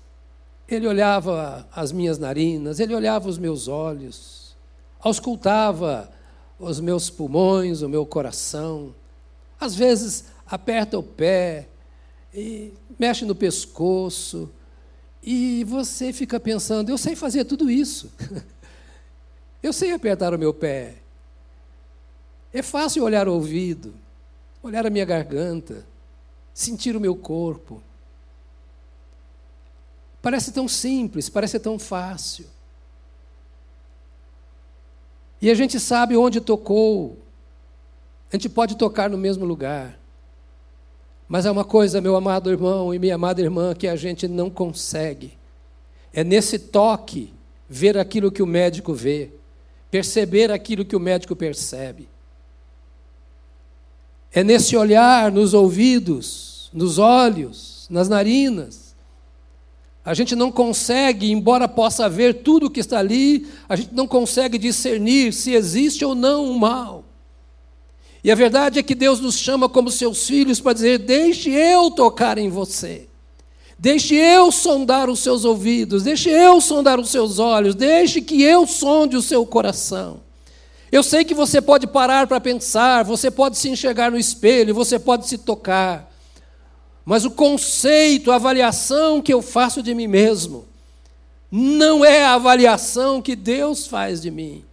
ele 0.67 0.87
olhava 0.87 1.69
as 1.71 1.93
minhas 1.93 2.19
narinas, 2.19 2.81
ele 2.81 2.95
olhava 2.95 3.29
os 3.29 3.37
meus 3.37 3.69
olhos, 3.69 4.57
auscultava 4.99 6.11
os 6.59 6.81
meus 6.81 7.11
pulmões, 7.11 7.83
o 7.83 7.91
meu 7.91 8.07
coração. 8.07 8.95
Às 9.61 9.75
vezes 9.75 10.25
aperta 10.47 10.99
o 10.99 11.03
pé, 11.03 11.69
e 12.33 12.73
mexe 12.99 13.27
no 13.27 13.35
pescoço, 13.35 14.49
e 15.23 15.63
você 15.65 16.11
fica 16.11 16.41
pensando: 16.41 16.89
eu 16.89 16.97
sei 16.97 17.15
fazer 17.15 17.45
tudo 17.45 17.71
isso. 17.71 18.11
eu 19.63 19.75
sei 19.75 19.93
apertar 19.93 20.33
o 20.33 20.39
meu 20.39 20.55
pé. 20.55 20.95
É 22.51 22.63
fácil 22.63 23.05
olhar 23.05 23.29
o 23.29 23.35
ouvido, 23.35 23.93
olhar 24.63 24.87
a 24.87 24.91
minha 24.91 25.05
garganta 25.05 25.85
sentir 26.61 26.97
o 26.97 27.01
meu 27.01 27.17
corpo. 27.17 27.83
Parece 30.23 30.53
tão 30.53 30.69
simples, 30.69 31.29
parece 31.29 31.59
tão 31.59 31.79
fácil. 31.79 32.47
E 35.41 35.51
a 35.51 35.55
gente 35.55 35.81
sabe 35.81 36.17
onde 36.17 36.41
tocou. 36.41 37.19
A 38.31 38.37
gente 38.37 38.49
pode 38.49 38.77
tocar 38.77 39.09
no 39.09 39.17
mesmo 39.17 39.45
lugar. 39.45 39.99
Mas 41.27 41.47
é 41.47 41.51
uma 41.51 41.65
coisa, 41.65 42.01
meu 42.01 42.17
amado 42.17 42.51
irmão 42.51 42.93
e 42.93 42.99
minha 42.99 43.15
amada 43.15 43.41
irmã, 43.41 43.75
que 43.75 43.89
a 43.89 43.97
gente 43.97 44.29
não 44.29 44.51
consegue. 44.51 45.39
É 46.13 46.25
nesse 46.25 46.59
toque 46.59 47.33
ver 47.69 47.97
aquilo 47.97 48.33
que 48.33 48.43
o 48.43 48.47
médico 48.47 48.93
vê, 48.93 49.31
perceber 49.91 50.51
aquilo 50.51 50.85
que 50.85 50.97
o 50.97 51.01
médico 51.01 51.37
percebe. 51.37 52.09
É 54.33 54.45
nesse 54.45 54.77
olhar, 54.77 55.31
nos 55.33 55.55
ouvidos, 55.55 56.69
nos 56.73 56.99
olhos, 56.99 57.87
nas 57.89 58.09
narinas. 58.09 58.80
A 60.05 60.15
gente 60.15 60.35
não 60.35 60.51
consegue, 60.51 61.31
embora 61.31 61.69
possa 61.69 62.09
ver 62.09 62.43
tudo 62.43 62.67
o 62.67 62.71
que 62.71 62.81
está 62.81 62.99
ali, 62.99 63.47
a 63.69 63.77
gente 63.77 63.95
não 63.95 64.07
consegue 64.07 64.57
discernir 64.57 65.33
se 65.33 65.53
existe 65.53 66.05
ou 66.05 66.15
não 66.15 66.51
o 66.51 66.59
mal. 66.59 67.05
E 68.23 68.31
a 68.31 68.35
verdade 68.35 68.79
é 68.79 68.83
que 68.83 68.95
Deus 68.95 69.21
nos 69.21 69.39
chama 69.39 69.69
como 69.69 69.91
seus 69.91 70.27
filhos 70.27 70.61
para 70.61 70.73
dizer: 70.73 70.99
deixe 70.99 71.51
eu 71.51 71.91
tocar 71.91 72.39
em 72.39 72.49
você. 72.49 73.09
Deixe 73.79 74.15
eu 74.15 74.53
sondar 74.53 75.09
os 75.09 75.21
seus 75.21 75.43
ouvidos, 75.45 76.03
deixe 76.03 76.29
eu 76.29 76.61
sondar 76.61 77.01
os 77.01 77.09
seus 77.09 77.39
olhos, 77.39 77.75
deixe 77.75 78.21
que 78.21 78.43
eu 78.43 78.67
sonde 78.67 79.17
o 79.17 79.23
seu 79.23 79.47
coração. 79.47 80.21
Eu 80.93 81.03
sei 81.03 81.25
que 81.25 81.33
você 81.33 81.63
pode 81.63 81.87
parar 81.87 82.27
para 82.27 82.39
pensar, 82.41 83.05
você 83.05 83.31
pode 83.31 83.57
se 83.57 83.71
enxergar 83.71 84.11
no 84.11 84.19
espelho, 84.19 84.75
você 84.75 84.99
pode 84.99 85.27
se 85.29 85.39
tocar. 85.39 86.10
Mas 87.05 87.25
o 87.25 87.31
conceito, 87.31 88.31
a 88.31 88.37
avaliação 88.37 89.23
que 89.23 89.33
eu 89.33 89.43
faço 89.43 89.83
de 89.83 89.95
mim 89.95 90.07
mesmo, 90.07 90.67
não 91.51 92.05
é 92.05 92.25
a 92.25 92.35
avaliação 92.35 93.21
que 93.21 93.35
Deus 93.35 93.87
faz 93.87 94.21
de 94.21 94.31
mim. 94.31 94.65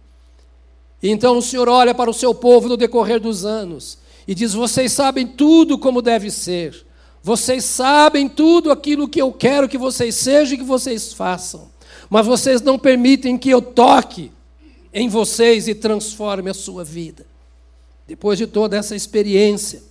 Então 1.02 1.38
o 1.38 1.42
Senhor 1.42 1.68
olha 1.68 1.94
para 1.94 2.10
o 2.10 2.14
seu 2.14 2.34
povo 2.34 2.68
no 2.68 2.76
decorrer 2.76 3.20
dos 3.20 3.44
anos 3.44 3.98
e 4.26 4.34
diz: 4.34 4.52
Vocês 4.52 4.92
sabem 4.92 5.26
tudo 5.26 5.78
como 5.78 6.02
deve 6.02 6.30
ser, 6.30 6.84
vocês 7.22 7.64
sabem 7.64 8.28
tudo 8.28 8.70
aquilo 8.70 9.08
que 9.08 9.20
eu 9.20 9.32
quero 9.32 9.68
que 9.68 9.78
vocês 9.78 10.14
sejam 10.14 10.54
e 10.54 10.58
que 10.58 10.64
vocês 10.64 11.12
façam, 11.12 11.68
mas 12.10 12.26
vocês 12.26 12.60
não 12.60 12.78
permitem 12.78 13.38
que 13.38 13.50
eu 13.50 13.62
toque 13.62 14.30
em 14.92 15.08
vocês 15.08 15.68
e 15.68 15.74
transforme 15.74 16.50
a 16.50 16.54
sua 16.54 16.84
vida. 16.84 17.26
Depois 18.06 18.38
de 18.38 18.46
toda 18.46 18.76
essa 18.76 18.96
experiência 18.96 19.82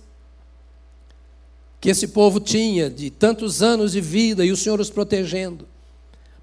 que 1.80 1.88
esse 1.90 2.08
povo 2.08 2.40
tinha 2.40 2.90
de 2.90 3.10
tantos 3.10 3.62
anos 3.62 3.92
de 3.92 4.00
vida 4.00 4.44
e 4.44 4.50
o 4.50 4.56
Senhor 4.56 4.80
os 4.80 4.90
protegendo, 4.90 5.66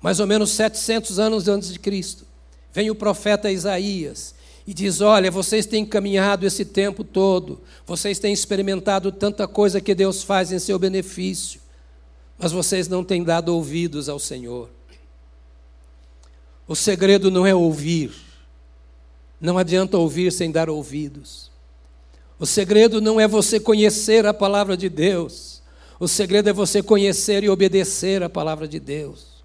mais 0.01 0.19
ou 0.19 0.27
menos 0.27 0.51
700 0.51 1.19
anos 1.19 1.47
antes 1.47 1.71
de 1.71 1.79
Cristo, 1.79 2.25
vem 2.71 2.89
o 2.89 2.95
profeta 2.95 3.51
Isaías 3.51 4.35
e 4.67 4.73
diz: 4.73 5.01
Olha, 5.01 5.29
vocês 5.29 5.65
têm 5.65 5.85
caminhado 5.85 6.45
esse 6.45 6.63
tempo 6.63 7.03
todo, 7.03 7.61
vocês 7.85 8.19
têm 8.19 8.33
experimentado 8.33 9.11
tanta 9.11 9.47
coisa 9.47 9.81
que 9.81 9.93
Deus 9.93 10.23
faz 10.23 10.51
em 10.51 10.59
seu 10.59 10.79
benefício, 10.79 11.59
mas 12.37 12.51
vocês 12.51 12.87
não 12.87 13.03
têm 13.03 13.23
dado 13.23 13.49
ouvidos 13.49 14.09
ao 14.09 14.19
Senhor. 14.19 14.69
O 16.67 16.75
segredo 16.75 17.29
não 17.29 17.45
é 17.45 17.53
ouvir, 17.53 18.11
não 19.39 19.57
adianta 19.57 19.97
ouvir 19.97 20.31
sem 20.31 20.51
dar 20.51 20.69
ouvidos. 20.69 21.54
O 22.39 22.45
segredo 22.45 22.99
não 22.99 23.19
é 23.19 23.27
você 23.27 23.59
conhecer 23.59 24.25
a 24.25 24.33
palavra 24.33 24.75
de 24.75 24.89
Deus, 24.89 25.61
o 25.99 26.07
segredo 26.07 26.49
é 26.49 26.53
você 26.53 26.83
conhecer 26.83 27.43
e 27.43 27.49
obedecer 27.49 28.21
a 28.21 28.29
palavra 28.29 28.67
de 28.67 28.79
Deus. 28.79 29.35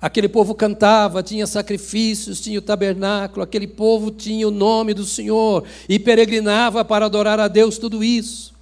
Aquele 0.00 0.28
povo 0.28 0.54
cantava, 0.54 1.22
tinha 1.22 1.46
sacrifícios, 1.46 2.40
tinha 2.40 2.58
o 2.58 2.62
tabernáculo, 2.62 3.42
aquele 3.42 3.66
povo 3.66 4.10
tinha 4.10 4.48
o 4.48 4.50
nome 4.50 4.94
do 4.94 5.04
Senhor 5.04 5.64
e 5.88 5.98
peregrinava 5.98 6.84
para 6.84 7.06
adorar 7.06 7.38
a 7.38 7.48
Deus, 7.48 7.76
tudo 7.76 8.02
isso. 8.02 8.54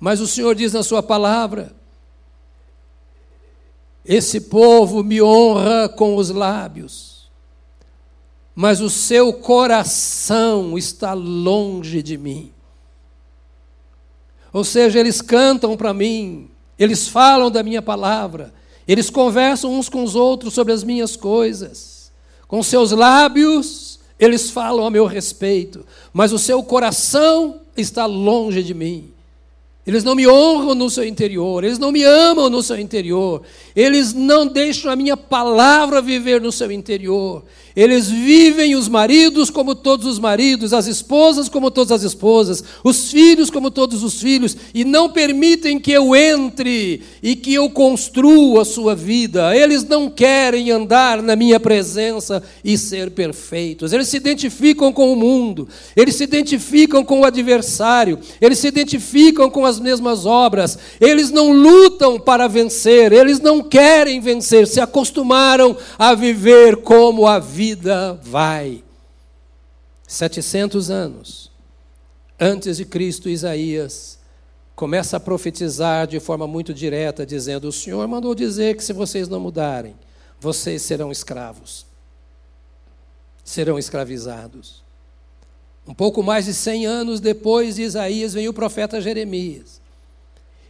Mas 0.00 0.20
o 0.20 0.26
Senhor 0.26 0.54
diz 0.54 0.72
na 0.72 0.82
Sua 0.82 1.02
palavra: 1.02 1.72
esse 4.04 4.40
povo 4.40 5.04
me 5.04 5.20
honra 5.20 5.88
com 5.88 6.16
os 6.16 6.30
lábios, 6.30 7.09
mas 8.60 8.82
o 8.82 8.90
seu 8.90 9.32
coração 9.32 10.76
está 10.76 11.14
longe 11.14 12.02
de 12.02 12.18
mim. 12.18 12.52
Ou 14.52 14.64
seja, 14.64 15.00
eles 15.00 15.22
cantam 15.22 15.78
para 15.78 15.94
mim, 15.94 16.50
eles 16.78 17.08
falam 17.08 17.50
da 17.50 17.62
minha 17.62 17.80
palavra, 17.80 18.52
eles 18.86 19.08
conversam 19.08 19.72
uns 19.72 19.88
com 19.88 20.04
os 20.04 20.14
outros 20.14 20.52
sobre 20.52 20.74
as 20.74 20.84
minhas 20.84 21.16
coisas. 21.16 22.12
Com 22.46 22.62
seus 22.62 22.90
lábios, 22.90 23.98
eles 24.18 24.50
falam 24.50 24.84
a 24.84 24.90
meu 24.90 25.06
respeito, 25.06 25.86
mas 26.12 26.30
o 26.30 26.38
seu 26.38 26.62
coração 26.62 27.62
está 27.74 28.04
longe 28.04 28.62
de 28.62 28.74
mim. 28.74 29.10
Eles 29.86 30.04
não 30.04 30.14
me 30.14 30.28
honram 30.28 30.74
no 30.74 30.90
seu 30.90 31.04
interior, 31.04 31.64
eles 31.64 31.78
não 31.78 31.90
me 31.90 32.02
amam 32.04 32.50
no 32.50 32.62
seu 32.62 32.78
interior, 32.78 33.42
eles 33.74 34.12
não 34.12 34.46
deixam 34.46 34.92
a 34.92 34.96
minha 34.96 35.16
palavra 35.16 36.02
viver 36.02 36.42
no 36.42 36.52
seu 36.52 36.70
interior. 36.70 37.42
Eles 37.76 38.08
vivem 38.10 38.74
os 38.74 38.88
maridos 38.88 39.48
como 39.48 39.74
todos 39.74 40.04
os 40.06 40.18
maridos, 40.18 40.72
as 40.72 40.86
esposas 40.86 41.48
como 41.48 41.70
todas 41.70 41.92
as 41.92 42.02
esposas, 42.02 42.64
os 42.82 43.10
filhos 43.10 43.48
como 43.48 43.70
todos 43.70 44.02
os 44.02 44.20
filhos, 44.20 44.56
e 44.74 44.84
não 44.84 45.08
permitem 45.08 45.78
que 45.78 45.92
eu 45.92 46.16
entre 46.16 47.02
e 47.22 47.36
que 47.36 47.54
eu 47.54 47.70
construa 47.70 48.62
a 48.62 48.64
sua 48.64 48.94
vida. 48.94 49.56
Eles 49.56 49.84
não 49.84 50.10
querem 50.10 50.70
andar 50.70 51.22
na 51.22 51.36
minha 51.36 51.60
presença 51.60 52.42
e 52.64 52.76
ser 52.76 53.12
perfeitos. 53.12 53.92
Eles 53.92 54.08
se 54.08 54.16
identificam 54.16 54.92
com 54.92 55.12
o 55.12 55.16
mundo, 55.16 55.68
eles 55.94 56.16
se 56.16 56.24
identificam 56.24 57.04
com 57.04 57.20
o 57.20 57.24
adversário, 57.24 58.18
eles 58.40 58.58
se 58.58 58.66
identificam 58.66 59.48
com 59.48 59.64
as 59.64 59.78
mesmas 59.78 60.26
obras, 60.26 60.76
eles 61.00 61.30
não 61.30 61.52
lutam 61.52 62.18
para 62.18 62.48
vencer, 62.48 63.12
eles 63.12 63.38
não 63.38 63.62
querem 63.62 64.20
vencer, 64.20 64.66
se 64.66 64.80
acostumaram 64.80 65.76
a 65.96 66.14
viver 66.14 66.78
como 66.78 67.28
a 67.28 67.38
vida 67.38 67.59
vida 67.60 68.14
vai. 68.22 68.82
700 70.08 70.90
anos 70.90 71.50
antes 72.40 72.78
de 72.78 72.86
Cristo, 72.86 73.28
Isaías 73.28 74.18
começa 74.74 75.18
a 75.18 75.20
profetizar 75.20 76.06
de 76.06 76.18
forma 76.18 76.46
muito 76.46 76.72
direta, 76.72 77.26
dizendo: 77.26 77.68
O 77.68 77.72
Senhor 77.72 78.08
mandou 78.08 78.34
dizer 78.34 78.76
que 78.76 78.82
se 78.82 78.94
vocês 78.94 79.28
não 79.28 79.38
mudarem, 79.38 79.94
vocês 80.40 80.80
serão 80.80 81.12
escravos, 81.12 81.84
serão 83.44 83.78
escravizados. 83.78 84.82
Um 85.86 85.92
pouco 85.92 86.22
mais 86.22 86.46
de 86.46 86.54
100 86.54 86.86
anos 86.86 87.20
depois 87.20 87.76
de 87.76 87.82
Isaías, 87.82 88.32
vem 88.32 88.48
o 88.48 88.54
profeta 88.54 89.02
Jeremias. 89.02 89.82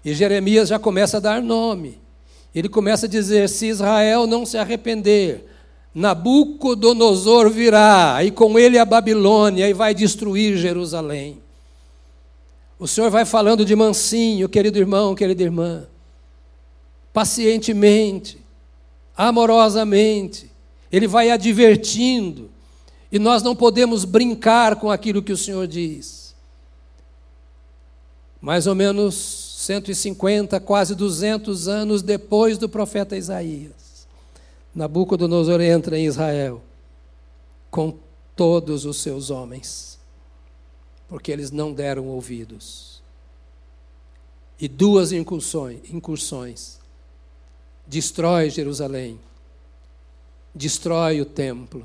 E 0.05 0.13
Jeremias 0.13 0.69
já 0.69 0.79
começa 0.79 1.19
a 1.19 1.21
dar 1.21 1.41
nome. 1.41 2.01
Ele 2.53 2.69
começa 2.69 3.07
a 3.07 3.09
dizer: 3.09 3.49
se 3.49 3.67
Israel 3.67 4.27
não 4.27 4.45
se 4.45 4.59
arrepender, 4.59 5.50
Nabucodonosor 5.95 7.51
virá, 7.51 8.23
e 8.25 8.31
com 8.31 8.59
ele 8.59 8.79
a 8.79 8.85
Babilônia, 8.85 9.69
e 9.69 9.73
vai 9.73 9.95
destruir 9.95 10.57
Jerusalém. 10.57 11.39
O 12.79 12.87
Senhor 12.87 13.11
vai 13.11 13.25
falando 13.25 13.65
de 13.65 13.77
mansinho, 13.77 14.49
querido 14.49 14.79
irmão, 14.79 15.15
querida 15.15 15.43
irmã, 15.43 15.87
pacientemente, 17.13 18.39
amorosamente, 19.17 20.51
Ele 20.91 21.07
vai 21.07 21.31
advertindo, 21.31 22.49
e 23.13 23.19
nós 23.19 23.43
não 23.43 23.55
podemos 23.55 24.05
brincar 24.05 24.77
com 24.77 24.91
aquilo 24.91 25.23
que 25.23 25.33
o 25.33 25.37
Senhor 25.37 25.67
diz. 25.67 26.35
Mais 28.41 28.67
ou 28.67 28.75
menos 28.75 29.15
150, 29.59 30.59
quase 30.61 30.95
200 30.95 31.69
anos 31.69 32.01
depois 32.01 32.57
do 32.57 32.69
profeta 32.69 33.17
Isaías, 33.17 33.75
Nabucodonosor 34.75 35.61
entra 35.61 35.99
em 35.99 36.07
Israel 36.07 36.63
com 37.71 37.99
todos 38.37 38.85
os 38.85 39.01
seus 39.03 39.31
homens, 39.31 39.99
porque 41.09 41.31
eles 41.31 41.51
não 41.51 41.73
deram 41.73 42.07
ouvidos. 42.07 43.03
E 44.59 44.69
duas 44.69 45.13
incursões, 45.13 45.81
incursões 45.91 46.81
destrói 47.91 48.51
Jerusalém, 48.51 49.19
destrói 50.55 51.21
o 51.21 51.27
templo. 51.27 51.85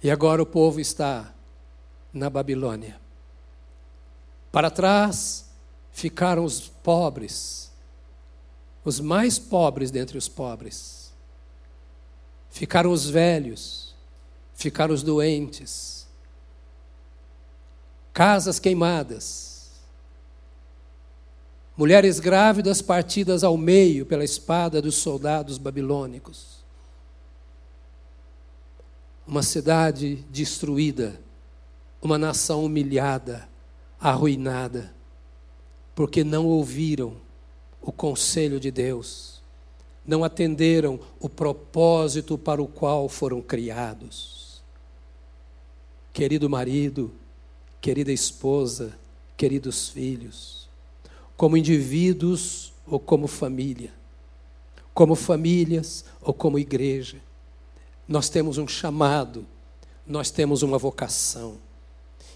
E 0.00 0.10
agora 0.12 0.40
o 0.40 0.46
povo 0.46 0.78
está 0.78 1.34
na 2.12 2.30
Babilônia. 2.30 3.00
Para 4.52 4.70
trás 4.70 5.50
ficaram 5.90 6.44
os 6.44 6.68
pobres, 6.68 7.67
os 8.88 9.00
mais 9.00 9.38
pobres 9.38 9.90
dentre 9.90 10.16
os 10.16 10.28
pobres. 10.28 11.12
Ficaram 12.50 12.90
os 12.90 13.08
velhos, 13.08 13.94
ficaram 14.54 14.94
os 14.94 15.02
doentes, 15.02 16.06
casas 18.12 18.58
queimadas, 18.58 19.70
mulheres 21.76 22.18
grávidas 22.18 22.82
partidas 22.82 23.44
ao 23.44 23.56
meio 23.56 24.06
pela 24.06 24.24
espada 24.24 24.82
dos 24.82 24.96
soldados 24.96 25.58
babilônicos. 25.58 26.58
Uma 29.26 29.42
cidade 29.42 30.24
destruída, 30.30 31.20
uma 32.00 32.16
nação 32.16 32.64
humilhada, 32.64 33.46
arruinada, 34.00 34.92
porque 35.94 36.24
não 36.24 36.46
ouviram 36.46 37.27
o 37.88 37.92
conselho 37.92 38.60
de 38.60 38.70
Deus, 38.70 39.40
não 40.06 40.22
atenderam 40.22 41.00
o 41.18 41.26
propósito 41.26 42.36
para 42.36 42.62
o 42.62 42.68
qual 42.68 43.08
foram 43.08 43.40
criados. 43.40 44.60
Querido 46.12 46.50
marido, 46.50 47.10
querida 47.80 48.12
esposa, 48.12 48.94
queridos 49.38 49.88
filhos, 49.88 50.68
como 51.34 51.56
indivíduos 51.56 52.74
ou 52.86 53.00
como 53.00 53.26
família, 53.26 53.94
como 54.92 55.14
famílias 55.14 56.04
ou 56.20 56.34
como 56.34 56.58
igreja, 56.58 57.16
nós 58.06 58.28
temos 58.28 58.58
um 58.58 58.68
chamado, 58.68 59.46
nós 60.06 60.30
temos 60.30 60.60
uma 60.60 60.76
vocação. 60.76 61.56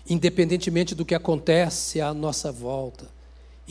Independentemente 0.08 0.94
do 0.94 1.04
que 1.04 1.14
acontece 1.14 2.00
à 2.00 2.14
nossa 2.14 2.50
volta, 2.50 3.06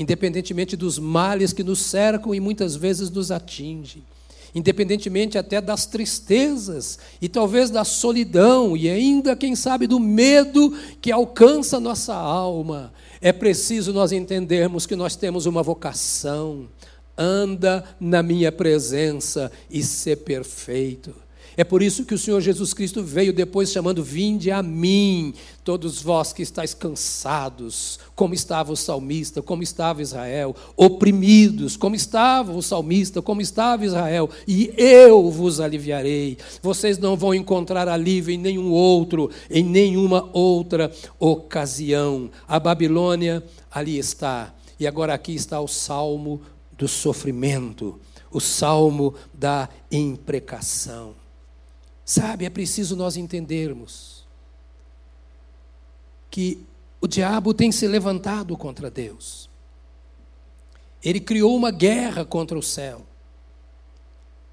independentemente 0.02 0.76
dos 0.76 0.98
males 0.98 1.54
que 1.54 1.64
nos 1.64 1.80
cercam 1.80 2.34
e 2.34 2.40
muitas 2.40 2.76
vezes 2.76 3.12
nos 3.12 3.30
atingem, 3.30 4.04
independentemente 4.54 5.38
até 5.38 5.62
das 5.62 5.86
tristezas 5.86 6.98
e 7.22 7.30
talvez 7.30 7.70
da 7.70 7.84
solidão 7.84 8.76
e 8.76 8.90
ainda, 8.90 9.36
quem 9.36 9.56
sabe, 9.56 9.86
do 9.86 10.00
medo 10.00 10.76
que 11.00 11.12
alcança 11.12 11.80
nossa 11.80 12.16
alma, 12.16 12.92
é 13.22 13.32
preciso 13.32 13.94
nós 13.94 14.12
entendermos 14.12 14.88
que 14.88 14.96
nós 14.96 15.16
temos 15.16 15.46
uma 15.46 15.62
vocação. 15.62 16.68
Anda 17.16 17.84
na 18.00 18.24
minha 18.24 18.52
presença 18.52 19.52
e 19.70 19.84
ser 19.84 20.18
perfeito. 20.18 21.14
É 21.62 21.64
por 21.64 21.84
isso 21.84 22.06
que 22.06 22.16
o 22.16 22.18
Senhor 22.18 22.42
Jesus 22.42 22.74
Cristo 22.74 23.04
veio 23.04 23.32
depois 23.32 23.72
chamando: 23.72 24.04
Vinde 24.04 24.50
a 24.50 24.64
mim, 24.64 25.32
todos 25.64 26.02
vós 26.02 26.34
que 26.34 26.42
estáis 26.42 26.74
cansados, 26.74 28.00
como 28.16 28.34
estava 28.34 28.74
o 28.74 28.76
salmista, 28.76 29.44
como 29.44 29.62
estava 29.62 30.02
Israel, 30.02 30.56
oprimidos, 30.76 31.78
como 31.78 31.96
estava 31.96 32.52
o 32.52 32.64
salmista, 32.64 33.22
como 33.22 33.42
estava 33.42 33.86
Israel, 33.86 34.28
e 34.48 34.74
eu 34.76 35.30
vos 35.30 35.60
aliviarei. 35.60 36.36
Vocês 36.64 36.98
não 36.98 37.16
vão 37.16 37.32
encontrar 37.32 37.88
alívio 37.88 38.34
em 38.34 38.40
nenhum 38.40 38.72
outro, 38.72 39.30
em 39.48 39.64
nenhuma 39.64 40.32
outra 40.34 40.92
ocasião. 41.20 42.32
A 42.48 42.60
Babilônia 42.60 43.44
ali 43.70 44.00
está, 44.00 44.52
e 44.80 44.88
agora 44.88 45.14
aqui 45.14 45.36
está 45.36 45.62
o 45.62 45.68
salmo 45.68 46.42
do 46.76 46.88
sofrimento, 46.88 48.00
o 48.32 48.40
salmo 48.40 49.14
da 49.32 49.70
imprecação. 49.92 51.21
Sabe, 52.06 52.46
é 52.46 52.50
preciso 52.50 52.96
nós 52.96 53.16
entendermos 53.16 54.26
que 56.30 56.66
o 57.00 57.08
diabo 57.08 57.54
tem 57.54 57.72
se 57.72 57.88
levantado 57.88 58.56
contra 58.58 58.90
Deus. 58.90 59.50
Ele 61.04 61.20
criou 61.20 61.56
uma 61.56 61.72
guerra 61.72 62.24
contra 62.24 62.58
o 62.58 62.64
céu. 62.64 63.06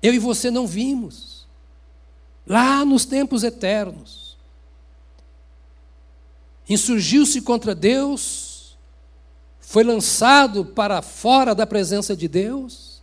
Eu 0.02 0.14
e 0.14 0.18
você 0.18 0.50
não 0.50 0.66
vimos. 0.66 1.46
Lá 2.46 2.84
nos 2.84 3.04
tempos 3.04 3.44
eternos. 3.44 4.36
Insurgiu-se 6.68 7.40
contra 7.40 7.74
Deus, 7.74 8.76
foi 9.58 9.82
lançado 9.82 10.66
para 10.66 11.00
fora 11.00 11.54
da 11.54 11.66
presença 11.66 12.14
de 12.14 12.28
Deus, 12.28 13.00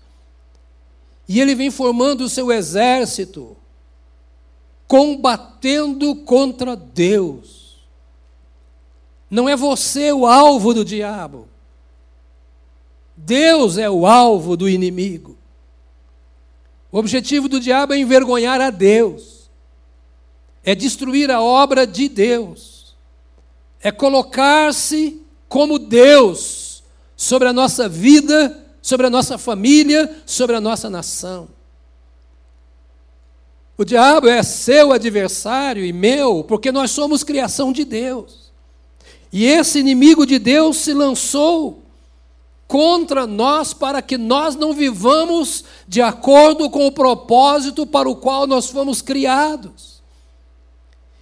e 1.27 1.41
ele 1.41 1.55
vem 1.55 1.71
formando 1.71 2.21
o 2.21 2.29
seu 2.29 2.51
exército 2.51 3.57
combatendo 4.95 6.15
contra 6.15 6.73
Deus. 6.73 7.85
Não 9.29 9.49
é 9.49 9.53
você 9.53 10.13
o 10.13 10.25
alvo 10.25 10.73
do 10.73 10.85
diabo. 10.85 11.49
Deus 13.13 13.77
é 13.77 13.89
o 13.89 14.05
alvo 14.07 14.55
do 14.55 14.69
inimigo. 14.69 15.37
O 16.89 16.97
objetivo 16.97 17.49
do 17.49 17.59
diabo 17.59 17.93
é 17.93 17.97
envergonhar 17.97 18.61
a 18.61 18.69
Deus, 18.69 19.49
é 20.63 20.73
destruir 20.73 21.29
a 21.29 21.41
obra 21.41 21.85
de 21.85 22.07
Deus, 22.07 22.95
é 23.81 23.91
colocar-se 23.91 25.21
como 25.49 25.77
Deus 25.77 26.83
sobre 27.17 27.49
a 27.49 27.53
nossa 27.53 27.89
vida, 27.89 28.65
sobre 28.81 29.07
a 29.07 29.09
nossa 29.09 29.37
família, 29.37 30.23
sobre 30.25 30.55
a 30.55 30.61
nossa 30.61 30.89
nação. 30.89 31.54
O 33.77 33.83
diabo 33.83 34.27
é 34.27 34.41
seu 34.41 34.93
adversário 34.93 35.83
e 35.83 35.91
meu, 35.91 36.43
porque 36.43 36.71
nós 36.71 36.91
somos 36.91 37.23
criação 37.23 37.73
de 37.73 37.83
Deus. 37.83 38.51
E 39.31 39.45
esse 39.45 39.79
inimigo 39.79 40.25
de 40.25 40.39
Deus 40.39 40.77
se 40.77 40.93
lançou 40.93 41.83
contra 42.67 43.27
nós 43.27 43.73
para 43.73 44.01
que 44.01 44.17
nós 44.17 44.55
não 44.55 44.73
vivamos 44.73 45.65
de 45.87 46.01
acordo 46.01 46.69
com 46.69 46.87
o 46.87 46.91
propósito 46.91 47.85
para 47.85 48.09
o 48.09 48.15
qual 48.15 48.47
nós 48.47 48.69
fomos 48.69 49.01
criados. 49.01 50.01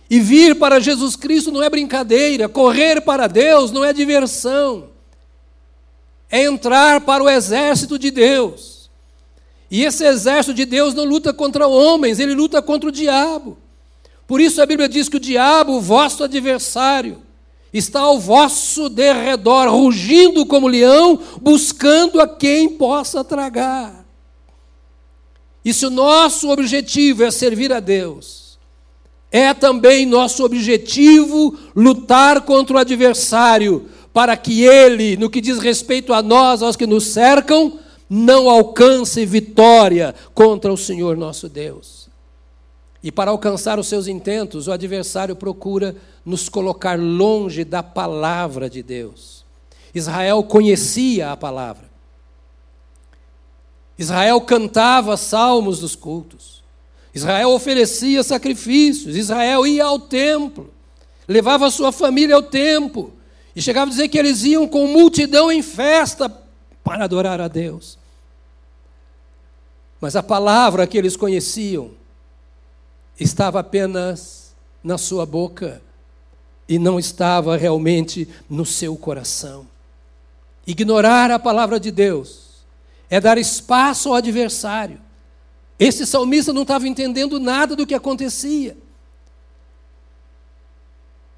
E 0.09 0.19
vir 0.19 0.59
para 0.59 0.79
Jesus 0.79 1.15
Cristo 1.15 1.51
não 1.51 1.63
é 1.63 1.69
brincadeira, 1.71 2.47
correr 2.47 3.01
para 3.01 3.25
Deus 3.25 3.71
não 3.71 3.83
é 3.83 3.91
diversão, 3.91 4.89
é 6.29 6.43
entrar 6.43 7.01
para 7.01 7.23
o 7.23 7.29
exército 7.29 7.97
de 7.97 8.11
Deus. 8.11 8.72
E 9.73 9.83
esse 9.83 10.05
exército 10.05 10.53
de 10.53 10.65
Deus 10.65 10.93
não 10.93 11.03
luta 11.03 11.33
contra 11.33 11.67
homens, 11.67 12.19
ele 12.19 12.35
luta 12.35 12.61
contra 12.61 12.89
o 12.89 12.91
diabo. 12.91 13.57
Por 14.27 14.39
isso 14.39 14.61
a 14.61 14.67
Bíblia 14.67 14.87
diz 14.87 15.09
que 15.09 15.17
o 15.17 15.19
diabo, 15.19 15.73
o 15.73 15.81
vosso 15.81 16.23
adversário, 16.23 17.23
está 17.73 18.01
ao 18.01 18.19
vosso 18.19 18.87
derredor, 18.87 19.67
rugindo 19.69 20.45
como 20.45 20.67
leão, 20.67 21.19
buscando 21.41 22.21
a 22.21 22.27
quem 22.27 22.69
possa 22.69 23.23
tragar. 23.23 24.05
E 25.65 25.73
se 25.73 25.87
o 25.87 25.89
nosso 25.89 26.51
objetivo 26.51 27.23
é 27.23 27.31
servir 27.31 27.73
a 27.73 27.79
Deus, 27.79 28.59
é 29.31 29.55
também 29.55 30.05
nosso 30.05 30.45
objetivo 30.45 31.57
lutar 31.75 32.41
contra 32.41 32.75
o 32.75 32.79
adversário, 32.79 33.89
para 34.13 34.37
que 34.37 34.61
ele, 34.61 35.17
no 35.17 35.31
que 35.31 35.41
diz 35.41 35.57
respeito 35.57 36.13
a 36.13 36.21
nós, 36.21 36.61
aos 36.61 36.75
que 36.75 36.85
nos 36.85 37.05
cercam, 37.07 37.79
não 38.15 38.47
alcance 38.47 39.25
vitória 39.25 40.13
contra 40.35 40.71
o 40.71 40.77
Senhor 40.77 41.17
nosso 41.17 41.49
Deus. 41.49 42.07
E 43.01 43.11
para 43.11 43.31
alcançar 43.31 43.79
os 43.79 43.87
seus 43.87 44.05
intentos, 44.05 44.67
o 44.67 44.71
adversário 44.71 45.35
procura 45.35 45.95
nos 46.23 46.47
colocar 46.47 46.97
longe 46.97 47.63
da 47.63 47.81
palavra 47.81 48.69
de 48.69 48.83
Deus. 48.83 49.43
Israel 49.95 50.43
conhecia 50.43 51.31
a 51.31 51.37
palavra. 51.37 51.91
Israel 53.97 54.39
cantava 54.41 55.17
salmos 55.17 55.79
dos 55.79 55.95
cultos. 55.95 56.63
Israel 57.15 57.49
oferecia 57.49 58.21
sacrifícios. 58.21 59.17
Israel 59.17 59.65
ia 59.65 59.85
ao 59.85 59.99
templo. 59.99 60.71
Levava 61.27 61.71
sua 61.71 61.91
família 61.91 62.35
ao 62.35 62.43
templo. 62.43 63.11
E 63.55 63.61
chegava 63.61 63.87
a 63.87 63.91
dizer 63.91 64.07
que 64.07 64.19
eles 64.19 64.43
iam 64.43 64.67
com 64.67 64.85
multidão 64.85 65.51
em 65.51 65.63
festa 65.63 66.29
para 66.83 67.05
adorar 67.05 67.41
a 67.41 67.47
Deus. 67.47 68.02
Mas 70.03 70.17
a 70.17 70.21
palavra 70.21 70.85
que 70.85 70.97
eles 70.97 71.15
conheciam 71.15 71.91
estava 73.17 73.61
apenas 73.61 74.53
na 74.83 74.97
sua 74.97 75.25
boca 75.25 75.81
e 76.67 76.77
não 76.77 76.99
estava 76.99 77.55
realmente 77.55 78.27
no 78.49 78.65
seu 78.65 78.97
coração. 78.97 79.65
Ignorar 80.67 81.31
a 81.31 81.39
palavra 81.39 81.79
de 81.79 81.89
Deus 81.89 82.65
é 83.09 83.21
dar 83.21 83.37
espaço 83.37 84.09
ao 84.09 84.15
adversário. 84.15 84.99
Esse 85.79 86.05
salmista 86.05 86.51
não 86.51 86.63
estava 86.63 86.85
entendendo 86.85 87.39
nada 87.39 87.73
do 87.73 87.87
que 87.87 87.93
acontecia. 87.93 88.75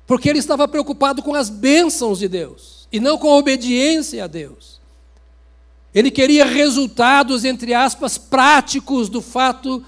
Porque 0.08 0.28
ele 0.28 0.40
estava 0.40 0.68
preocupado 0.68 1.22
com 1.22 1.36
as 1.36 1.52
bênçãos 1.52 2.18
de 2.18 2.28
Deus 2.28 2.88
e 2.92 3.00
não 3.00 3.20
com 3.20 3.30
a 3.30 3.38
obediência 3.38 4.24
a 4.24 4.28
Deus. 4.28 4.75
Ele 5.96 6.12
queria 6.12 6.46
resultados, 6.46 7.46
entre 7.46 7.74
aspas, 7.74 8.18
práticos 8.18 9.08
do 9.10 9.22
fato 9.22 9.84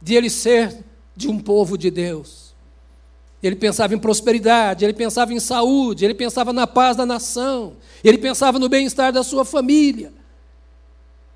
de 0.00 0.14
ele 0.14 0.30
ser 0.30 0.84
de 1.14 1.28
um 1.28 1.38
povo 1.38 1.76
de 1.76 1.90
Deus. 1.90 2.54
Ele 3.42 3.56
pensava 3.56 3.94
em 3.94 3.98
prosperidade, 3.98 4.84
ele 4.84 4.94
pensava 4.94 5.34
em 5.34 5.40
saúde, 5.40 6.04
ele 6.04 6.14
pensava 6.14 6.52
na 6.52 6.66
paz 6.66 6.96
da 6.96 7.04
nação, 7.04 7.74
ele 8.02 8.16
pensava 8.16 8.58
no 8.58 8.68
bem-estar 8.68 9.12
da 9.12 9.22
sua 9.24 9.44
família 9.44 10.12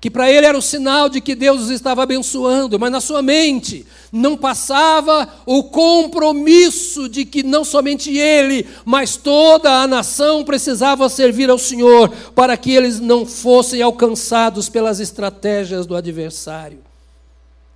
que 0.01 0.09
para 0.09 0.31
ele 0.31 0.45
era 0.45 0.57
o 0.57 0.61
sinal 0.61 1.09
de 1.09 1.19
que 1.19 1.35
Deus 1.35 1.63
os 1.63 1.69
estava 1.69 2.03
abençoando, 2.03 2.79
mas 2.79 2.91
na 2.91 3.01
sua 3.01 3.21
mente 3.21 3.85
não 4.11 4.37
passava 4.37 5.27
o 5.45 5.63
compromisso 5.63 7.09
de 7.09 7.25
que 7.25 7.43
não 7.43 7.65
somente 7.65 8.17
ele, 8.17 8.65
mas 8.85 9.17
toda 9.17 9.81
a 9.81 9.87
nação 9.87 10.45
precisava 10.45 11.09
servir 11.09 11.49
ao 11.49 11.57
Senhor 11.57 12.09
para 12.33 12.55
que 12.55 12.71
eles 12.71 12.99
não 12.99 13.25
fossem 13.25 13.81
alcançados 13.81 14.69
pelas 14.69 15.01
estratégias 15.01 15.85
do 15.85 15.95
adversário. 15.95 16.79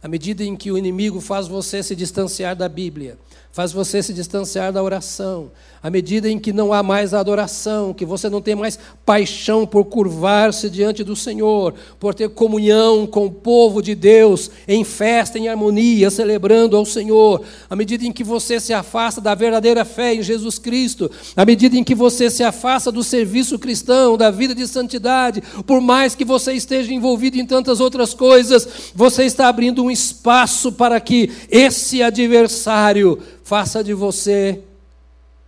À 0.02 0.08
medida 0.08 0.44
em 0.44 0.56
que 0.56 0.72
o 0.72 0.78
inimigo 0.78 1.20
faz 1.20 1.48
você 1.48 1.84
se 1.84 1.96
distanciar 1.96 2.56
da 2.56 2.70
Bíblia, 2.70 3.18
faz 3.52 3.72
você 3.72 4.02
se 4.02 4.14
distanciar 4.14 4.72
da 4.72 4.82
oração. 4.82 5.52
À 5.84 5.90
medida 5.90 6.30
em 6.30 6.40
que 6.40 6.54
não 6.54 6.72
há 6.72 6.82
mais 6.82 7.14
adoração, 7.14 7.94
que 7.94 8.06
você 8.06 8.30
não 8.30 8.42
tem 8.42 8.56
mais 8.56 8.80
paixão 9.06 9.68
por 9.68 9.84
curvar-se 9.84 10.70
diante 10.70 11.04
do 11.04 11.14
Senhor, 11.14 11.74
por 12.00 12.14
ter 12.14 12.30
comunhão 12.30 13.06
com 13.06 13.26
o 13.26 13.32
povo 13.32 13.82
de 13.82 13.94
Deus, 13.94 14.50
em 14.66 14.86
festa, 14.86 15.38
em 15.38 15.50
harmonia, 15.50 16.10
celebrando 16.10 16.78
ao 16.78 16.86
Senhor, 16.86 17.42
à 17.70 17.76
medida 17.76 18.06
em 18.06 18.14
que 18.14 18.24
você 18.24 18.62
se 18.62 18.72
afasta 18.72 19.20
da 19.20 19.36
verdadeira 19.36 19.84
fé 19.84 20.16
em 20.16 20.24
Jesus 20.24 20.58
Cristo, 20.58 21.12
à 21.36 21.44
medida 21.44 21.76
em 21.76 21.84
que 21.84 21.94
você 21.94 22.30
se 22.30 22.44
afasta 22.44 22.90
do 22.90 23.04
serviço 23.04 23.60
cristão, 23.60 24.16
da 24.16 24.32
vida 24.32 24.56
de 24.56 24.66
santidade, 24.66 25.44
por 25.68 25.82
mais 25.82 26.16
que 26.16 26.24
você 26.24 26.54
esteja 26.54 26.94
envolvido 26.94 27.38
em 27.38 27.46
tantas 27.46 27.82
outras 27.82 28.14
coisas, 28.14 28.66
você 28.96 29.26
está 29.26 29.50
abrindo 29.50 29.84
um 29.84 29.92
espaço 29.92 30.72
para 30.72 30.98
que 31.02 31.30
esse 31.52 32.02
adversário 32.02 33.20
faça 33.44 33.84
de 33.84 33.94
você 33.94 34.62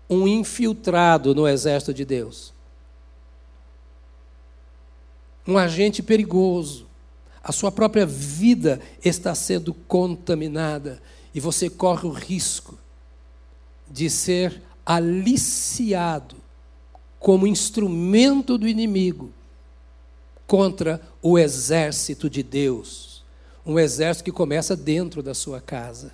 um 0.10 0.28
infiltrado 0.28 1.34
no 1.34 1.48
exército 1.48 1.94
de 1.94 2.06
Deus. 2.06 2.54
Um 5.48 5.58
agente 5.58 6.02
perigoso. 6.02 6.86
A 7.44 7.52
sua 7.52 7.72
própria 7.72 8.06
vida 8.06 8.82
está 9.04 9.36
sendo 9.36 9.74
contaminada 9.74 11.02
e 11.34 11.40
você 11.40 11.70
corre 11.70 12.08
o 12.08 12.12
risco 12.12 12.78
de 13.90 14.10
ser 14.10 14.62
aliciado 14.84 16.36
como 17.20 17.46
instrumento 17.46 18.58
do 18.58 18.68
inimigo 18.68 19.32
contra 20.48 21.02
o 21.22 21.38
exército 21.38 22.30
de 22.30 22.42
Deus. 22.42 23.24
Um 23.66 23.80
exército 23.80 24.26
que 24.26 24.32
começa 24.32 24.76
dentro 24.76 25.22
da 25.22 25.34
sua 25.34 25.60
casa. 25.60 26.14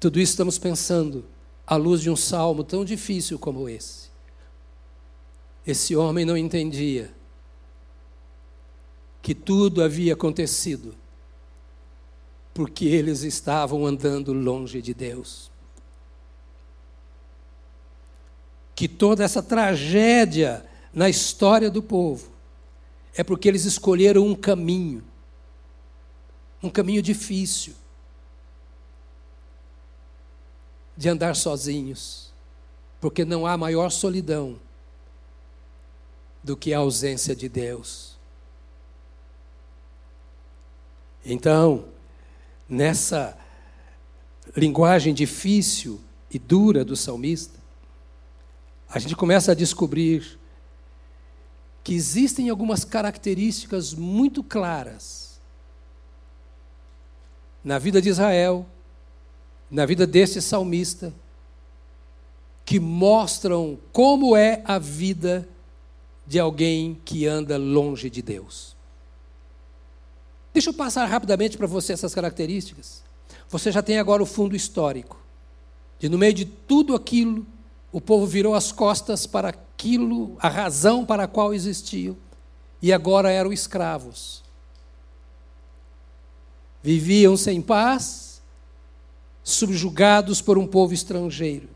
Tudo 0.00 0.20
isso 0.20 0.32
estamos 0.32 0.58
pensando 0.58 1.24
à 1.68 1.76
luz 1.76 2.00
de 2.00 2.08
um 2.08 2.16
salmo 2.16 2.64
tão 2.64 2.82
difícil 2.82 3.38
como 3.38 3.68
esse. 3.68 4.08
Esse 5.66 5.94
homem 5.94 6.24
não 6.24 6.34
entendia 6.34 7.12
que 9.20 9.34
tudo 9.34 9.82
havia 9.82 10.14
acontecido 10.14 10.94
porque 12.54 12.86
eles 12.86 13.22
estavam 13.22 13.84
andando 13.84 14.32
longe 14.32 14.80
de 14.80 14.94
Deus. 14.94 15.50
Que 18.74 18.88
toda 18.88 19.22
essa 19.22 19.42
tragédia 19.42 20.64
na 20.90 21.10
história 21.10 21.70
do 21.70 21.82
povo 21.82 22.32
é 23.14 23.22
porque 23.22 23.46
eles 23.46 23.66
escolheram 23.66 24.26
um 24.26 24.34
caminho, 24.34 25.04
um 26.62 26.70
caminho 26.70 27.02
difícil 27.02 27.74
de 30.98 31.08
andar 31.08 31.36
sozinhos, 31.36 32.32
porque 33.00 33.24
não 33.24 33.46
há 33.46 33.56
maior 33.56 33.88
solidão 33.88 34.58
do 36.42 36.56
que 36.56 36.74
a 36.74 36.78
ausência 36.78 37.36
de 37.36 37.48
Deus. 37.48 38.18
Então, 41.24 41.84
nessa 42.68 43.38
linguagem 44.56 45.14
difícil 45.14 46.00
e 46.28 46.36
dura 46.36 46.84
do 46.84 46.96
salmista, 46.96 47.60
a 48.88 48.98
gente 48.98 49.14
começa 49.14 49.52
a 49.52 49.54
descobrir 49.54 50.36
que 51.84 51.94
existem 51.94 52.50
algumas 52.50 52.84
características 52.84 53.94
muito 53.94 54.42
claras 54.42 55.40
na 57.62 57.78
vida 57.78 58.02
de 58.02 58.08
Israel 58.08 58.66
na 59.70 59.84
vida 59.84 60.06
desse 60.06 60.40
salmista 60.40 61.12
que 62.64 62.78
mostram 62.78 63.78
como 63.92 64.36
é 64.36 64.62
a 64.64 64.78
vida 64.78 65.48
de 66.26 66.38
alguém 66.38 67.00
que 67.04 67.26
anda 67.26 67.56
longe 67.56 68.10
de 68.10 68.20
Deus. 68.20 68.76
Deixa 70.52 70.70
eu 70.70 70.74
passar 70.74 71.06
rapidamente 71.06 71.56
para 71.56 71.66
você 71.66 71.94
essas 71.94 72.14
características. 72.14 73.02
Você 73.48 73.72
já 73.72 73.82
tem 73.82 73.98
agora 73.98 74.22
o 74.22 74.26
fundo 74.26 74.54
histórico, 74.54 75.18
de 75.98 76.08
no 76.08 76.18
meio 76.18 76.34
de 76.34 76.44
tudo 76.44 76.94
aquilo, 76.94 77.46
o 77.90 78.00
povo 78.00 78.26
virou 78.26 78.54
as 78.54 78.70
costas 78.70 79.26
para 79.26 79.48
aquilo, 79.48 80.36
a 80.38 80.48
razão 80.48 81.06
para 81.06 81.24
a 81.24 81.28
qual 81.28 81.54
existiam, 81.54 82.16
e 82.82 82.92
agora 82.92 83.30
eram 83.30 83.52
escravos. 83.52 84.42
Viviam 86.82 87.36
sem 87.36 87.62
paz, 87.62 88.27
subjugados 89.42 90.40
por 90.40 90.58
um 90.58 90.66
povo 90.66 90.92
estrangeiro. 90.92 91.68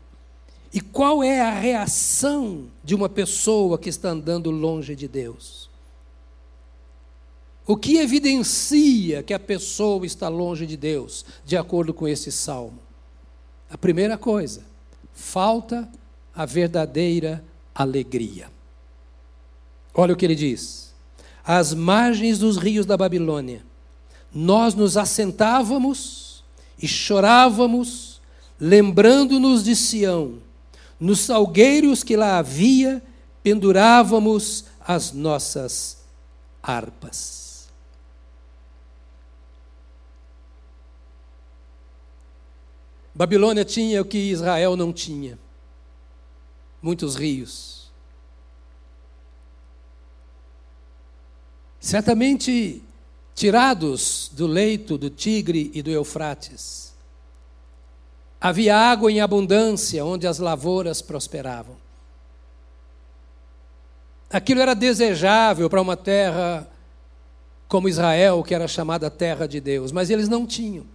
E 0.73 0.81
qual 0.81 1.23
é 1.23 1.39
a 1.41 1.51
reação 1.51 2.65
de 2.83 2.95
uma 2.95 3.07
pessoa 3.07 3.77
que 3.77 3.89
está 3.89 4.09
andando 4.09 4.49
longe 4.49 4.95
de 4.95 5.07
Deus? 5.07 5.69
O 7.65 7.77
que 7.77 7.97
evidencia 7.97 9.23
que 9.23 9.33
a 9.33 9.39
pessoa 9.39 10.05
está 10.05 10.27
longe 10.27 10.65
de 10.65 10.75
Deus, 10.75 11.25
de 11.45 11.55
acordo 11.55 11.93
com 11.93 12.07
esse 12.07 12.31
salmo? 12.31 12.79
A 13.69 13.77
primeira 13.77 14.17
coisa, 14.17 14.63
falta 15.13 15.87
a 16.35 16.45
verdadeira 16.45 17.43
alegria. 17.73 18.49
Olha 19.93 20.13
o 20.13 20.17
que 20.17 20.25
ele 20.25 20.35
diz: 20.35 20.93
às 21.45 21.73
margens 21.73 22.39
dos 22.39 22.57
rios 22.57 22.85
da 22.85 22.97
Babilônia, 22.97 23.63
nós 24.33 24.73
nos 24.73 24.97
assentávamos 24.97 26.32
e 26.81 26.87
chorávamos, 26.87 28.21
lembrando-nos 28.59 29.63
de 29.63 29.75
Sião. 29.75 30.39
Nos 30.99 31.21
salgueiros 31.21 32.03
que 32.03 32.15
lá 32.15 32.37
havia, 32.37 33.01
pendurávamos 33.41 34.65
as 34.79 35.11
nossas 35.11 36.03
harpas. 36.61 37.69
Babilônia 43.13 43.63
tinha 43.63 44.01
o 44.01 44.05
que 44.05 44.17
Israel 44.17 44.75
não 44.75 44.91
tinha: 44.91 45.37
muitos 46.81 47.15
rios. 47.15 47.91
Certamente 51.79 52.81
tirados 53.35 54.29
do 54.33 54.45
leito 54.45 54.97
do 54.97 55.09
Tigre 55.09 55.71
e 55.73 55.81
do 55.81 55.89
Eufrates. 55.89 56.93
Havia 58.39 58.77
água 58.77 59.11
em 59.11 59.21
abundância 59.21 60.05
onde 60.05 60.27
as 60.27 60.37
lavouras 60.39 61.01
prosperavam. 61.01 61.75
Aquilo 64.29 64.61
era 64.61 64.73
desejável 64.73 65.69
para 65.69 65.81
uma 65.81 65.95
terra 65.95 66.67
como 67.67 67.89
Israel, 67.89 68.43
que 68.43 68.53
era 68.53 68.67
chamada 68.67 69.09
terra 69.09 69.47
de 69.47 69.59
Deus, 69.59 69.91
mas 69.91 70.11
eles 70.11 70.29
não 70.29 70.45
tinham. 70.45 70.85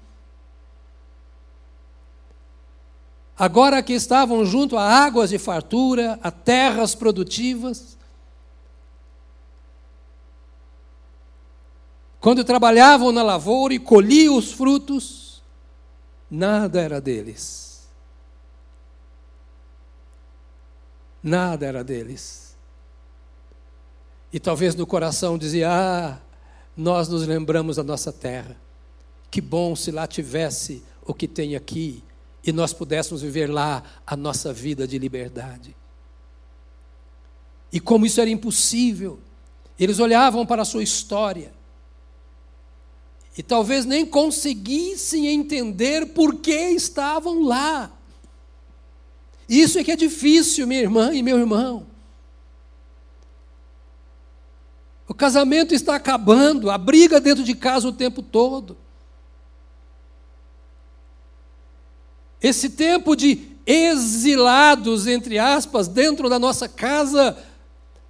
Agora 3.37 3.83
que 3.83 3.93
estavam 3.93 4.45
junto 4.45 4.77
a 4.77 4.83
águas 4.83 5.31
de 5.31 5.39
fartura, 5.39 6.19
a 6.23 6.31
terras 6.31 6.95
produtivas, 6.95 7.98
Quando 12.29 12.45
trabalhavam 12.45 13.11
na 13.11 13.23
lavoura 13.23 13.73
e 13.73 13.79
colhiam 13.79 14.37
os 14.37 14.53
frutos, 14.53 15.43
nada 16.31 16.79
era 16.79 17.01
deles. 17.01 17.89
Nada 21.23 21.65
era 21.65 21.83
deles. 21.83 22.55
E 24.31 24.39
talvez 24.39 24.75
no 24.75 24.87
coração 24.87 25.39
dizia: 25.39 25.71
Ah, 25.71 26.19
nós 26.77 27.09
nos 27.09 27.27
lembramos 27.27 27.77
da 27.77 27.83
nossa 27.83 28.13
terra. 28.13 28.59
Que 29.31 29.41
bom 29.41 29.75
se 29.75 29.91
lá 29.91 30.07
tivesse 30.07 30.83
o 31.07 31.15
que 31.15 31.27
tem 31.27 31.57
aqui 31.57 32.05
e 32.45 32.53
nós 32.53 32.75
pudéssemos 32.75 33.23
viver 33.23 33.47
lá 33.47 33.83
a 34.07 34.15
nossa 34.15 34.53
vida 34.53 34.87
de 34.87 34.99
liberdade. 34.99 35.75
E 37.73 37.81
como 37.81 38.05
isso 38.05 38.21
era 38.21 38.29
impossível, 38.29 39.19
eles 39.81 39.99
olhavam 39.99 40.45
para 40.45 40.61
a 40.61 40.67
sua 40.67 40.83
história 40.83 41.57
e 43.39 43.43
talvez 43.45 43.85
nem 43.85 44.05
conseguissem 44.05 45.29
entender 45.29 46.07
por 46.07 46.41
que 46.41 46.71
estavam 46.71 47.45
lá. 47.45 47.89
Isso 49.49 49.79
é 49.79 49.85
que 49.85 49.93
é 49.93 49.97
difícil, 49.97 50.67
minha 50.67 50.81
irmã 50.81 51.15
e 51.15 51.23
meu 51.23 51.39
irmão. 51.39 51.87
O 55.07 55.15
casamento 55.15 55.73
está 55.73 55.95
acabando, 55.95 56.69
a 56.69 56.77
briga 56.77 57.21
dentro 57.21 57.45
de 57.45 57.55
casa 57.55 57.87
o 57.87 57.93
tempo 57.93 58.23
todo. 58.23 58.77
Esse 62.43 62.71
tempo 62.71 63.15
de 63.15 63.57
exilados, 63.65 65.07
entre 65.07 65.39
aspas, 65.39 65.87
dentro 65.87 66.29
da 66.29 66.41
nossa 66.41 66.69
casa, 66.69 67.39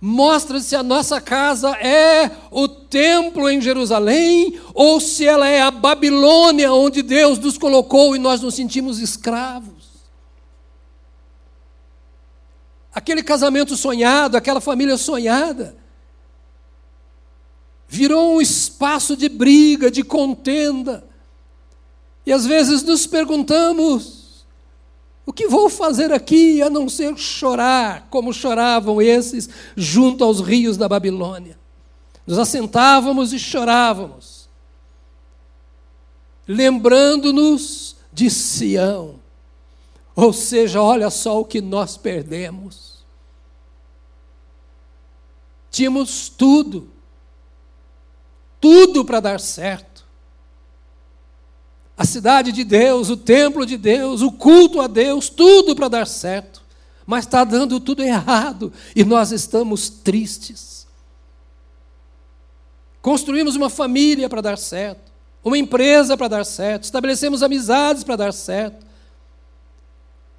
mostra 0.00 0.60
se 0.60 0.76
a 0.76 0.82
nossa 0.82 1.20
casa 1.20 1.70
é 1.72 2.30
o 2.50 2.68
templo 2.68 3.48
em 3.48 3.60
Jerusalém 3.60 4.60
ou 4.72 5.00
se 5.00 5.26
ela 5.26 5.48
é 5.48 5.60
a 5.60 5.70
Babilônia 5.70 6.72
onde 6.72 7.02
Deus 7.02 7.38
nos 7.38 7.58
colocou 7.58 8.14
e 8.14 8.18
nós 8.18 8.40
nos 8.40 8.54
sentimos 8.54 9.00
escravos. 9.00 9.88
Aquele 12.92 13.22
casamento 13.22 13.76
sonhado, 13.76 14.36
aquela 14.36 14.60
família 14.60 14.96
sonhada, 14.96 15.76
virou 17.88 18.36
um 18.36 18.40
espaço 18.40 19.16
de 19.16 19.28
briga, 19.28 19.90
de 19.90 20.02
contenda. 20.02 21.04
E 22.26 22.32
às 22.32 22.44
vezes 22.44 22.82
nos 22.82 23.06
perguntamos: 23.06 24.17
o 25.28 25.32
que 25.32 25.46
vou 25.46 25.68
fazer 25.68 26.10
aqui 26.10 26.62
a 26.62 26.70
não 26.70 26.88
ser 26.88 27.14
chorar, 27.18 28.08
como 28.08 28.32
choravam 28.32 29.02
esses 29.02 29.46
junto 29.76 30.24
aos 30.24 30.40
rios 30.40 30.78
da 30.78 30.88
Babilônia? 30.88 31.58
Nos 32.26 32.38
assentávamos 32.38 33.34
e 33.34 33.38
chorávamos, 33.38 34.48
lembrando-nos 36.46 37.94
de 38.10 38.30
Sião. 38.30 39.16
Ou 40.16 40.32
seja, 40.32 40.80
olha 40.80 41.10
só 41.10 41.38
o 41.38 41.44
que 41.44 41.60
nós 41.60 41.98
perdemos. 41.98 43.04
Tínhamos 45.70 46.30
tudo, 46.30 46.88
tudo 48.58 49.04
para 49.04 49.20
dar 49.20 49.40
certo. 49.40 49.87
A 51.98 52.04
cidade 52.04 52.52
de 52.52 52.62
Deus, 52.62 53.10
o 53.10 53.16
templo 53.16 53.66
de 53.66 53.76
Deus, 53.76 54.22
o 54.22 54.30
culto 54.30 54.80
a 54.80 54.86
Deus, 54.86 55.28
tudo 55.28 55.74
para 55.74 55.88
dar 55.88 56.06
certo. 56.06 56.62
Mas 57.04 57.24
está 57.24 57.42
dando 57.42 57.80
tudo 57.80 58.02
errado 58.02 58.72
e 58.94 59.04
nós 59.04 59.32
estamos 59.32 59.90
tristes. 59.90 60.86
Construímos 63.02 63.56
uma 63.56 63.68
família 63.68 64.28
para 64.28 64.40
dar 64.40 64.56
certo, 64.58 65.10
uma 65.42 65.58
empresa 65.58 66.16
para 66.16 66.28
dar 66.28 66.44
certo, 66.44 66.84
estabelecemos 66.84 67.42
amizades 67.42 68.04
para 68.04 68.16
dar 68.16 68.32
certo, 68.32 68.86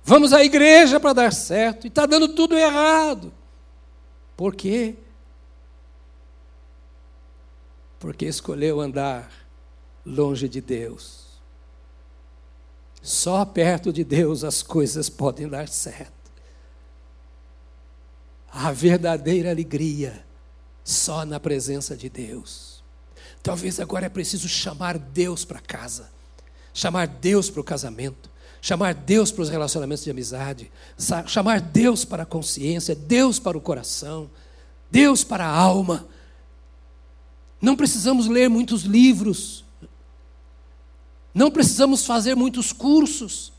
vamos 0.03 0.32
à 0.34 0.43
igreja 0.43 0.99
para 0.99 1.14
dar 1.14 1.34
certo 1.34 1.86
e 1.86 1.88
está 1.88 2.05
dando 2.05 2.30
tudo 2.30 2.57
errado. 2.57 3.34
Por 4.38 4.55
quê? 4.55 4.95
porque 7.99 8.26
escolheu 8.26 8.80
andar 8.80 9.30
longe 10.05 10.47
de 10.47 10.62
Deus. 10.62 11.29
Só 13.10 13.43
perto 13.43 13.91
de 13.91 14.03
Deus 14.03 14.43
as 14.43 14.62
coisas 14.62 15.10
podem 15.10 15.49
dar 15.49 15.68
certo. 15.68 16.14
A 18.51 18.72
verdadeira 18.72 19.49
alegria 19.49 20.24
só 20.84 21.26
na 21.26 21.39
presença 21.39 21.97
de 21.97 22.07
Deus. 22.07 22.84
Talvez 23.41 23.80
agora 23.80 24.05
é 24.05 24.10
preciso 24.10 24.47
chamar 24.47 24.99
Deus 24.99 25.43
para 25.43 25.60
casa, 25.60 26.12
chamar 26.72 27.07
Deus 27.07 27.49
para 27.49 27.62
o 27.62 27.64
casamento, 27.64 28.30
chamar 28.62 28.93
Deus 28.93 29.32
para 29.32 29.41
os 29.41 29.49
relacionamentos 29.49 30.03
de 30.03 30.12
amizade, 30.12 30.72
chamar 31.26 31.62
Deus 31.62 32.05
para 32.05 32.22
a 32.22 32.28
consciência, 32.28 32.93
Deus 32.93 33.39
para 33.39 33.57
o 33.57 33.62
coração, 33.62 34.30
Deus 34.91 35.24
para 35.24 35.47
a 35.47 35.51
alma 35.51 36.07
não 37.62 37.76
precisamos 37.76 38.28
ler 38.28 38.49
muitos 38.49 38.84
livros. 38.84 39.66
Não 41.34 41.52
precisamos 41.52 42.06
fazer 42.06 42.36
muitos 42.36 42.74
cursos. 42.74 43.52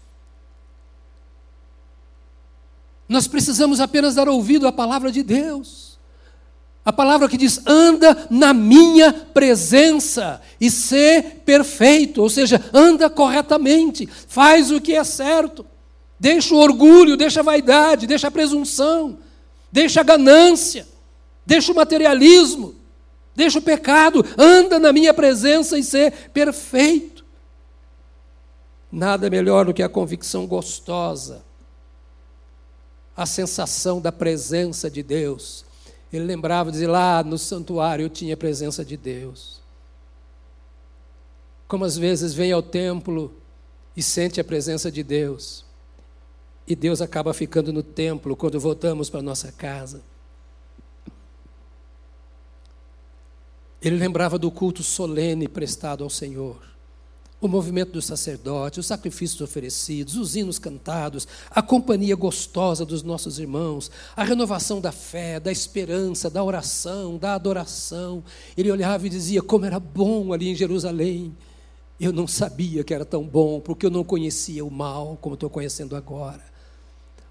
Nós 3.09 3.27
precisamos 3.27 3.81
apenas 3.81 4.15
dar 4.15 4.29
ouvido 4.29 4.67
à 4.67 4.73
palavra 4.73 5.11
de 5.11 5.23
Deus. 5.23 5.99
A 6.85 6.93
palavra 6.93 7.29
que 7.29 7.37
diz: 7.37 7.61
anda 7.67 8.27
na 8.31 8.53
minha 8.53 9.13
presença 9.13 10.41
e 10.61 10.71
ser 10.71 11.43
perfeito, 11.45 12.23
ou 12.23 12.31
seja, 12.31 12.63
anda 12.73 13.11
corretamente, 13.11 14.07
faz 14.07 14.71
o 14.71 14.81
que 14.81 14.95
é 14.95 15.05
certo, 15.05 15.67
deixa 16.19 16.55
o 16.55 16.59
orgulho, 16.59 17.17
deixa 17.17 17.41
a 17.41 17.45
vaidade, 17.45 18.07
deixa 18.07 18.29
a 18.29 18.31
presunção, 18.31 19.19
deixa 19.71 20.01
a 20.01 20.05
ganância, 20.05 20.89
deixa 21.45 21.73
o 21.73 21.77
materialismo, 21.77 22.81
Deixa 23.35 23.59
o 23.59 23.63
pecado, 23.63 24.23
anda 24.37 24.79
na 24.79 24.93
minha 24.93 25.15
presença 25.15 25.79
e 25.79 25.83
ser 25.83 26.31
perfeito. 26.33 27.20
Nada 28.91 29.31
melhor 29.31 29.67
do 29.67 29.75
que 29.75 29.83
a 29.83 29.89
convicção 29.89 30.47
gostosa, 30.47 31.45
a 33.17 33.25
sensação 33.25 34.01
da 34.01 34.11
presença 34.11 34.91
de 34.91 35.03
Deus. 35.03 35.65
Ele 36.13 36.25
lembrava 36.25 36.73
de 36.73 36.87
lá 36.87 37.23
no 37.23 37.39
santuário 37.39 38.05
eu 38.05 38.11
tinha 38.11 38.35
a 38.35 38.37
presença 38.37 38.85
de 38.85 38.97
Deus. 38.97 39.61
Como 41.69 41.85
às 41.85 41.97
vezes 41.97 42.35
vem 42.35 42.51
ao 42.51 42.63
templo 42.63 43.33
e 43.97 44.03
sente 44.03 44.41
a 44.41 44.45
presença 44.45 44.91
de 44.91 45.05
Deus, 45.05 45.65
e 46.67 46.75
Deus 46.75 47.01
acaba 47.01 47.35
ficando 47.35 47.73
no 47.73 47.83
templo 47.83 48.37
quando 48.37 48.59
voltamos 48.59 49.11
para 49.11 49.23
nossa 49.23 49.53
casa. 49.53 50.03
Ele 53.83 53.97
lembrava 53.97 54.39
do 54.39 54.51
culto 54.51 54.83
solene 54.83 55.49
prestado 55.49 56.05
ao 56.05 56.11
Senhor, 56.11 56.70
o 57.41 57.49
movimento 57.49 57.93
dos 57.93 58.05
sacerdotes, 58.05 58.79
os 58.79 58.87
sacrifícios 58.87 59.41
oferecidos, 59.41 60.17
os 60.17 60.37
hinos 60.37 60.59
cantados, 60.59 61.27
a 61.51 61.63
companhia 61.63 62.15
gostosa 62.15 62.85
dos 62.85 63.03
nossos 63.03 63.39
irmãos, 63.39 63.91
a 64.15 64.23
renovação 64.23 64.81
da 64.81 64.93
fé, 64.93 65.41
da 65.41 65.51
esperança, 65.51 66.29
da 66.29 66.45
oração, 66.45 67.17
da 67.17 67.35
adoração. 67.35 68.23
Ele 68.57 68.71
olhava 68.71 69.07
e 69.07 69.11
dizia: 69.11 69.41
Como 69.41 69.65
era 69.65 69.81
bom 69.81 70.33
ali 70.33 70.51
em 70.51 70.55
Jerusalém. 70.55 71.35
Eu 71.99 72.15
não 72.15 72.27
sabia 72.27 72.83
que 72.83 72.95
era 72.95 73.05
tão 73.05 73.23
bom, 73.23 73.61
porque 73.61 73.85
eu 73.85 73.91
não 73.91 74.03
conhecia 74.03 74.65
o 74.65 74.71
mal 74.71 75.19
como 75.21 75.35
estou 75.35 75.51
conhecendo 75.51 75.95
agora. 75.95 76.43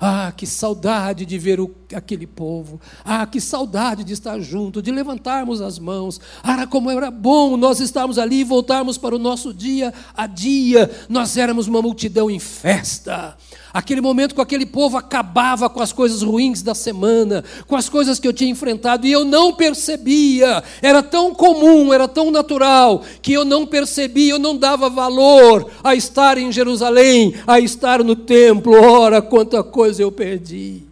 Ah, 0.02 0.32
que 0.36 0.48
saudade 0.48 1.26
de 1.26 1.38
ver 1.38 1.60
o, 1.60 1.76
aquele 1.94 2.26
povo. 2.26 2.80
Ah, 3.04 3.26
que 3.26 3.42
saudade 3.42 4.06
de 4.06 4.14
estar 4.14 4.40
junto, 4.40 4.82
de 4.82 4.92
levantarmos 4.92 5.60
as 5.60 5.78
mãos. 5.78 6.22
Ah, 6.42 6.66
como 6.66 6.90
era 6.90 7.12
bom 7.12 7.58
nós 7.58 7.82
estarmos 7.82 8.18
ali 8.18 8.40
e 8.40 8.44
voltarmos 8.46 8.98
para 8.98 9.14
o 9.14 9.20
nosso 9.20 9.54
dia 9.54 9.94
a 10.16 10.26
dia. 10.26 10.90
Nós 11.10 11.36
éramos 11.36 11.68
uma 11.68 11.82
multidão 11.82 12.32
em 12.32 12.40
festa. 12.40 13.36
Aquele 13.74 14.00
momento 14.00 14.34
com 14.34 14.42
aquele 14.42 14.66
povo 14.66 14.98
acabava 14.98 15.70
com 15.70 15.82
as 15.82 15.92
coisas 15.92 16.24
ruins 16.24 16.64
da 16.64 16.74
semana, 16.74 17.44
com 17.68 17.76
as 17.76 17.88
coisas 17.88 18.20
que 18.20 18.28
eu 18.28 18.34
tinha 18.34 18.50
enfrentado 18.50 19.06
e 19.06 19.12
eu 19.12 19.26
não 19.26 19.54
percebia. 19.54 20.64
Era 20.82 21.04
tão 21.04 21.36
comum, 21.36 21.94
era 21.94 22.08
tão 22.08 22.32
natural, 22.32 23.04
que 23.22 23.34
eu 23.34 23.46
não 23.46 23.68
percebia, 23.68 24.32
eu 24.32 24.40
não 24.40 24.58
dava 24.58 24.90
valor 24.90 25.70
a 25.84 25.94
estar 25.94 26.38
em 26.38 26.52
Jerusalém, 26.52 27.36
a 27.46 27.60
estar 27.60 28.04
no 28.04 28.16
templo. 28.16 28.74
Ora, 28.74 29.22
quanta 29.22 29.62
coisa 29.62 29.89
eu 29.98 30.12
perdi. 30.12 30.84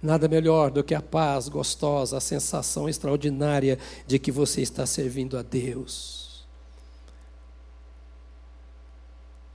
Nada 0.00 0.28
melhor 0.28 0.70
do 0.70 0.84
que 0.84 0.94
a 0.94 1.02
paz 1.02 1.48
gostosa, 1.48 2.16
a 2.16 2.20
sensação 2.20 2.88
extraordinária 2.88 3.78
de 4.06 4.18
que 4.18 4.30
você 4.30 4.62
está 4.62 4.86
servindo 4.86 5.36
a 5.36 5.42
Deus. 5.42 6.46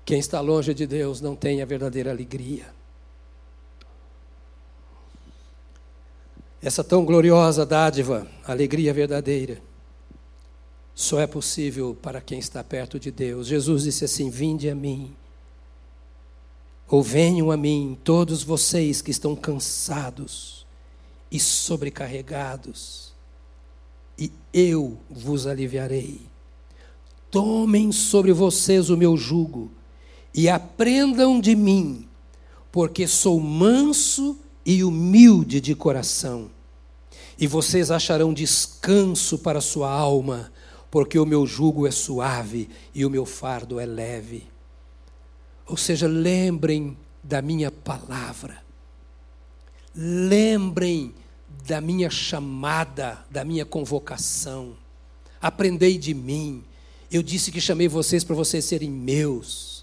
Quem 0.06 0.20
está 0.20 0.42
longe 0.42 0.74
de 0.74 0.86
Deus 0.86 1.22
não 1.22 1.34
tem 1.34 1.62
a 1.62 1.66
verdadeira 1.66 2.12
alegria. 2.12 2.66
Essa 6.62 6.84
tão 6.84 7.06
gloriosa 7.06 7.66
dádiva, 7.66 8.28
alegria 8.46 8.94
verdadeira, 8.94 9.62
só 10.96 11.20
é 11.20 11.28
possível 11.28 11.98
para 12.00 12.22
quem 12.22 12.38
está 12.38 12.64
perto 12.64 13.00
de 13.00 13.12
Deus. 13.12 13.48
Jesus 13.48 13.84
disse 13.84 14.06
assim: 14.06 14.30
Vinde 14.30 14.70
a 14.70 14.76
mim, 14.76 15.16
ou 16.88 17.02
venham 17.02 17.50
a 17.50 17.58
mim, 17.58 17.98
todos 18.04 18.44
vocês 18.44 19.02
que 19.02 19.12
estão 19.12 19.36
cansados 19.36 20.66
e 21.32 21.40
sobrecarregados, 21.40 23.14
e 24.18 24.32
eu 24.54 24.98
vos 25.10 25.48
aliviarei. 25.48 26.22
Tomem 27.32 27.92
sobre 27.92 28.32
vocês 28.32 28.92
o 28.92 28.98
meu 28.98 29.18
jugo 29.18 29.72
e 30.34 30.48
aprendam 30.48 31.40
de 31.40 31.56
mim, 31.56 32.08
porque 32.72 33.08
sou 33.08 33.40
manso 33.40 34.38
e 34.64 34.84
humilde 34.84 35.60
de 35.60 35.74
coração. 35.74 36.52
E 37.40 37.48
vocês 37.48 37.90
acharão 37.90 38.32
descanso 38.32 39.40
para 39.40 39.62
sua 39.62 39.92
alma, 39.92 40.52
porque 40.92 41.18
o 41.18 41.26
meu 41.26 41.48
jugo 41.48 41.88
é 41.88 41.92
suave 41.92 42.70
e 42.94 43.04
o 43.04 43.10
meu 43.10 43.26
fardo 43.26 43.80
é 43.80 43.86
leve. 43.86 44.53
Ou 45.66 45.78
seja, 45.78 46.08
lembrem 46.08 46.98
da 47.24 47.42
minha 47.42 47.72
palavra. 47.72 48.62
Lembrem 49.96 51.14
da 51.66 51.80
minha 51.80 52.10
chamada, 52.10 53.26
da 53.30 53.46
minha 53.46 53.66
convocação. 53.66 54.76
Aprendei 55.42 55.98
de 55.98 56.14
mim. 56.14 56.64
Eu 57.12 57.22
disse 57.22 57.52
que 57.52 57.62
chamei 57.62 57.88
vocês 57.88 58.24
para 58.24 58.36
vocês 58.36 58.66
serem 58.66 58.90
meus 58.90 59.74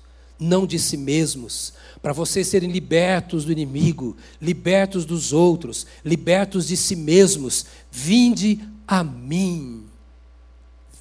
não 0.41 0.67
de 0.67 0.79
si 0.79 0.97
mesmos, 0.97 1.75
para 2.01 2.15
vocês 2.15 2.49
serem 2.49 2.71
libertos 2.71 3.45
do 3.45 3.53
inimigo, 3.53 4.17
libertos 4.41 5.05
dos 5.05 5.35
outros, 5.35 5.87
libertos 6.03 6.67
de 6.67 6.79
si 6.79 6.97
mesmos. 6.97 7.67
Vinde 7.93 8.59
a 8.89 9.05
mim. 9.05 9.85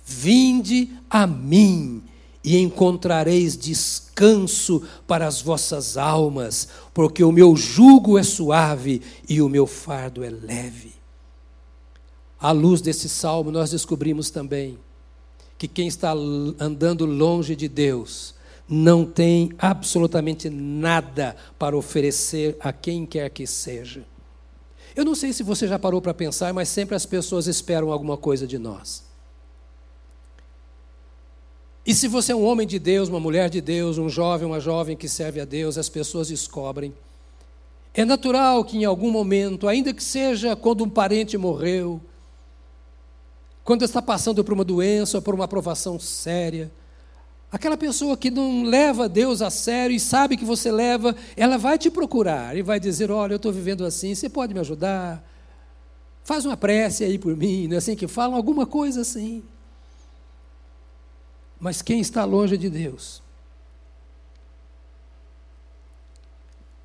Vinde 0.06 0.90
a 1.10 1.26
mim 1.26 2.04
e 2.44 2.58
encontrareis 2.58 3.58
descanso 3.58 4.84
para 5.06 5.28
as 5.28 5.42
vossas 5.42 5.98
almas, 5.98 6.68
porque 6.94 7.24
o 7.24 7.32
meu 7.32 7.56
jugo 7.56 8.18
é 8.18 8.24
suave 8.24 9.02
e 9.28 9.42
o 9.42 9.50
meu 9.50 9.68
fardo 9.68 10.24
é 10.24 10.30
leve. 10.30 10.94
À 12.40 12.52
luz 12.52 12.80
desse 12.80 13.10
salmo, 13.10 13.52
nós 13.52 13.72
descobrimos 13.72 14.30
também 14.30 14.78
que 15.58 15.68
quem 15.68 15.88
está 15.90 16.14
andando 16.14 17.06
longe 17.06 17.54
de 17.54 17.68
Deus, 17.68 18.34
não 18.70 19.04
tem 19.04 19.52
absolutamente 19.58 20.50
nada 20.50 21.36
para 21.58 21.76
oferecer 21.76 22.56
a 22.62 22.72
quem 22.72 23.06
quer 23.06 23.30
que 23.30 23.46
seja. 23.46 24.06
Eu 24.96 25.04
não 25.04 25.16
sei 25.16 25.34
se 25.34 25.44
você 25.44 25.68
já 25.68 25.80
parou 25.80 26.02
para 26.02 26.14
pensar, 26.14 26.54
mas 26.54 26.70
sempre 26.70 26.96
as 26.96 27.06
pessoas 27.06 27.48
esperam 27.48 27.92
alguma 27.92 28.16
coisa 28.16 28.48
de 28.48 28.58
nós. 28.58 29.09
E 31.86 31.94
se 31.94 32.08
você 32.08 32.32
é 32.32 32.36
um 32.36 32.46
homem 32.46 32.68
de 32.68 32.78
Deus, 32.78 33.10
uma 33.10 33.20
mulher 33.20 33.50
de 33.50 33.62
Deus, 33.62 33.98
um 33.98 34.10
jovem, 34.10 34.48
uma 34.48 34.60
jovem 34.60 34.96
que 34.96 35.08
serve 35.08 35.40
a 35.40 35.46
Deus, 35.46 35.78
as 35.78 35.90
pessoas 35.90 36.28
descobrem. 36.28 36.94
É 37.94 38.06
natural 38.06 38.64
que 38.64 38.78
em 38.78 38.86
algum 38.86 39.12
momento, 39.12 39.68
ainda 39.68 39.94
que 39.94 40.04
seja 40.04 40.56
quando 40.56 40.84
um 40.84 40.90
parente 40.90 41.38
morreu, 41.38 42.00
quando 43.64 43.84
está 43.84 44.02
passando 44.02 44.44
por 44.44 44.54
uma 44.54 44.64
doença 44.64 45.18
ou 45.18 45.22
por 45.22 45.34
uma 45.34 45.46
aprovação 45.46 46.00
séria, 46.00 46.72
Aquela 47.52 47.76
pessoa 47.76 48.16
que 48.16 48.30
não 48.30 48.64
leva 48.64 49.10
Deus 49.10 49.42
a 49.42 49.50
sério 49.50 49.96
e 49.96 50.00
sabe 50.00 50.38
que 50.38 50.46
você 50.46 50.72
leva, 50.72 51.16
ela 51.36 51.58
vai 51.58 51.80
te 51.80 51.90
procurar 51.90 52.56
e 52.56 52.62
vai 52.62 52.80
dizer: 52.80 53.10
Olha, 53.10 53.34
eu 53.34 53.38
estou 53.38 53.52
vivendo 53.52 53.84
assim, 53.84 54.14
você 54.14 54.30
pode 54.30 54.54
me 54.54 54.60
ajudar? 54.60 55.24
Faz 56.24 56.46
uma 56.46 56.56
prece 56.56 57.04
aí 57.04 57.18
por 57.18 57.36
mim, 57.36 57.68
não 57.68 57.74
é 57.74 57.78
assim 57.78 57.96
que 57.96 58.08
falam? 58.08 58.36
Alguma 58.36 58.68
coisa 58.68 59.02
assim. 59.02 59.42
Mas 61.60 61.82
quem 61.82 62.00
está 62.00 62.24
longe 62.24 62.58
de 62.58 62.70
Deus 62.70 63.22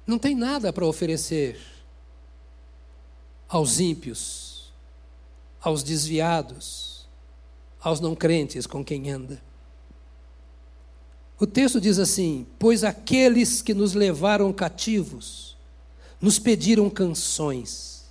não 0.06 0.18
tem 0.18 0.34
nada 0.34 0.72
para 0.72 0.84
oferecer 0.84 1.60
aos 3.48 3.78
ímpios, 3.78 4.72
aos 5.60 5.82
desviados, 5.82 7.06
aos 7.80 8.00
não 8.00 8.14
crentes 8.14 8.66
com 8.66 8.84
quem 8.84 9.10
anda. 9.10 9.40
O 11.38 11.46
texto 11.46 11.80
diz 11.80 11.98
assim: 11.98 12.46
Pois 12.58 12.82
aqueles 12.82 13.62
que 13.62 13.74
nos 13.74 13.94
levaram 13.94 14.52
cativos 14.52 15.54
nos 16.24 16.38
pediram 16.38 16.88
canções. 16.88 18.04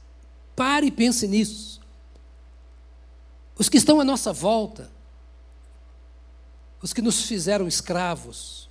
Pare 0.55 0.85
e 0.85 0.91
pense 0.91 1.27
nisso. 1.27 1.81
Os 3.57 3.69
que 3.69 3.77
estão 3.77 3.99
à 3.99 4.03
nossa 4.03 4.31
volta, 4.31 4.91
os 6.83 6.91
que 6.91 7.01
nos 7.01 7.21
fizeram 7.21 7.65
escravos, 7.65 8.67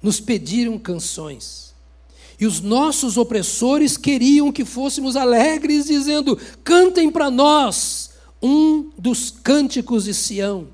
nos 0.00 0.20
pediram 0.20 0.78
canções. 0.78 1.74
E 2.38 2.46
os 2.46 2.60
nossos 2.60 3.16
opressores 3.16 3.96
queriam 3.96 4.52
que 4.52 4.64
fôssemos 4.64 5.16
alegres, 5.16 5.86
dizendo: 5.86 6.38
cantem 6.62 7.10
para 7.10 7.30
nós 7.30 8.10
um 8.40 8.90
dos 8.96 9.32
cânticos 9.32 10.04
de 10.04 10.14
Sião. 10.14 10.68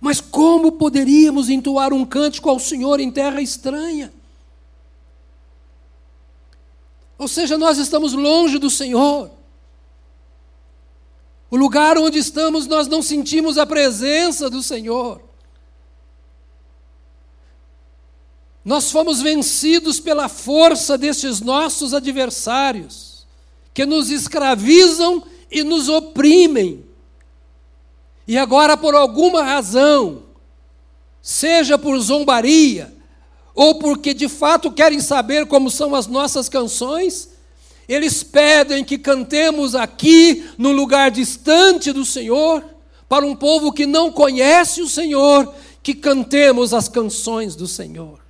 Mas 0.00 0.20
como 0.20 0.72
poderíamos 0.72 1.48
entoar 1.48 1.92
um 1.92 2.04
cântico 2.04 2.50
ao 2.50 2.58
Senhor 2.58 2.98
em 2.98 3.10
terra 3.10 3.40
estranha? 3.40 4.12
Ou 7.16 7.28
seja, 7.28 7.56
nós 7.56 7.78
estamos 7.78 8.12
longe 8.12 8.58
do 8.58 8.68
Senhor. 8.68 9.30
O 11.48 11.56
lugar 11.56 11.96
onde 11.96 12.18
estamos, 12.18 12.66
nós 12.66 12.88
não 12.88 13.00
sentimos 13.00 13.56
a 13.56 13.64
presença 13.64 14.50
do 14.50 14.60
Senhor. 14.60 15.33
Nós 18.64 18.90
fomos 18.90 19.20
vencidos 19.20 20.00
pela 20.00 20.28
força 20.28 20.96
destes 20.96 21.40
nossos 21.40 21.92
adversários, 21.92 23.26
que 23.74 23.84
nos 23.84 24.10
escravizam 24.10 25.22
e 25.50 25.62
nos 25.62 25.88
oprimem. 25.88 26.82
E 28.26 28.38
agora, 28.38 28.76
por 28.76 28.94
alguma 28.94 29.42
razão, 29.42 30.22
seja 31.20 31.76
por 31.76 31.98
zombaria, 32.00 32.94
ou 33.54 33.78
porque 33.78 34.14
de 34.14 34.28
fato 34.28 34.72
querem 34.72 35.00
saber 35.00 35.46
como 35.46 35.70
são 35.70 35.94
as 35.94 36.06
nossas 36.06 36.48
canções, 36.48 37.28
eles 37.86 38.22
pedem 38.22 38.82
que 38.82 38.96
cantemos 38.96 39.74
aqui, 39.74 40.48
no 40.56 40.72
lugar 40.72 41.10
distante 41.10 41.92
do 41.92 42.04
Senhor, 42.04 42.64
para 43.06 43.26
um 43.26 43.36
povo 43.36 43.70
que 43.72 43.84
não 43.84 44.10
conhece 44.10 44.80
o 44.80 44.88
Senhor, 44.88 45.54
que 45.82 45.92
cantemos 45.92 46.72
as 46.72 46.88
canções 46.88 47.54
do 47.54 47.68
Senhor. 47.68 48.23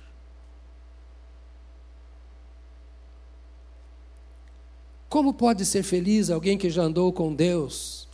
Como 5.09 5.33
pode 5.33 5.65
ser 5.65 5.83
feliz 5.83 6.29
alguém 6.29 6.57
que 6.57 6.69
já 6.69 6.83
andou 6.83 7.11
com 7.13 7.33
Deus 7.33 8.07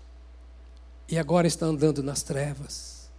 e 1.07 1.17
agora 1.17 1.47
está 1.47 1.65
andando 1.65 2.01
nas 2.01 2.23
trevas. 2.23 3.09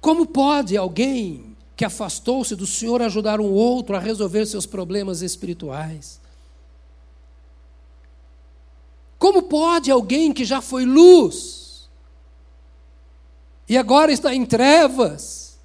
Como 0.00 0.26
pode 0.26 0.76
alguém 0.76 1.56
que 1.76 1.84
afastou-se 1.84 2.56
do 2.56 2.66
Senhor 2.66 3.00
ajudar 3.02 3.40
um 3.40 3.52
outro 3.52 3.96
a 3.96 3.98
resolver 3.98 4.46
seus 4.46 4.66
problemas 4.66 5.22
espirituais? 5.22 6.20
Como 9.18 9.42
pode 9.42 9.90
alguém 9.90 10.32
que 10.32 10.44
já 10.44 10.60
foi 10.62 10.84
luz 10.84 11.88
e 13.68 13.76
agora 13.76 14.10
está 14.10 14.34
em 14.34 14.46
trevas 14.46 15.58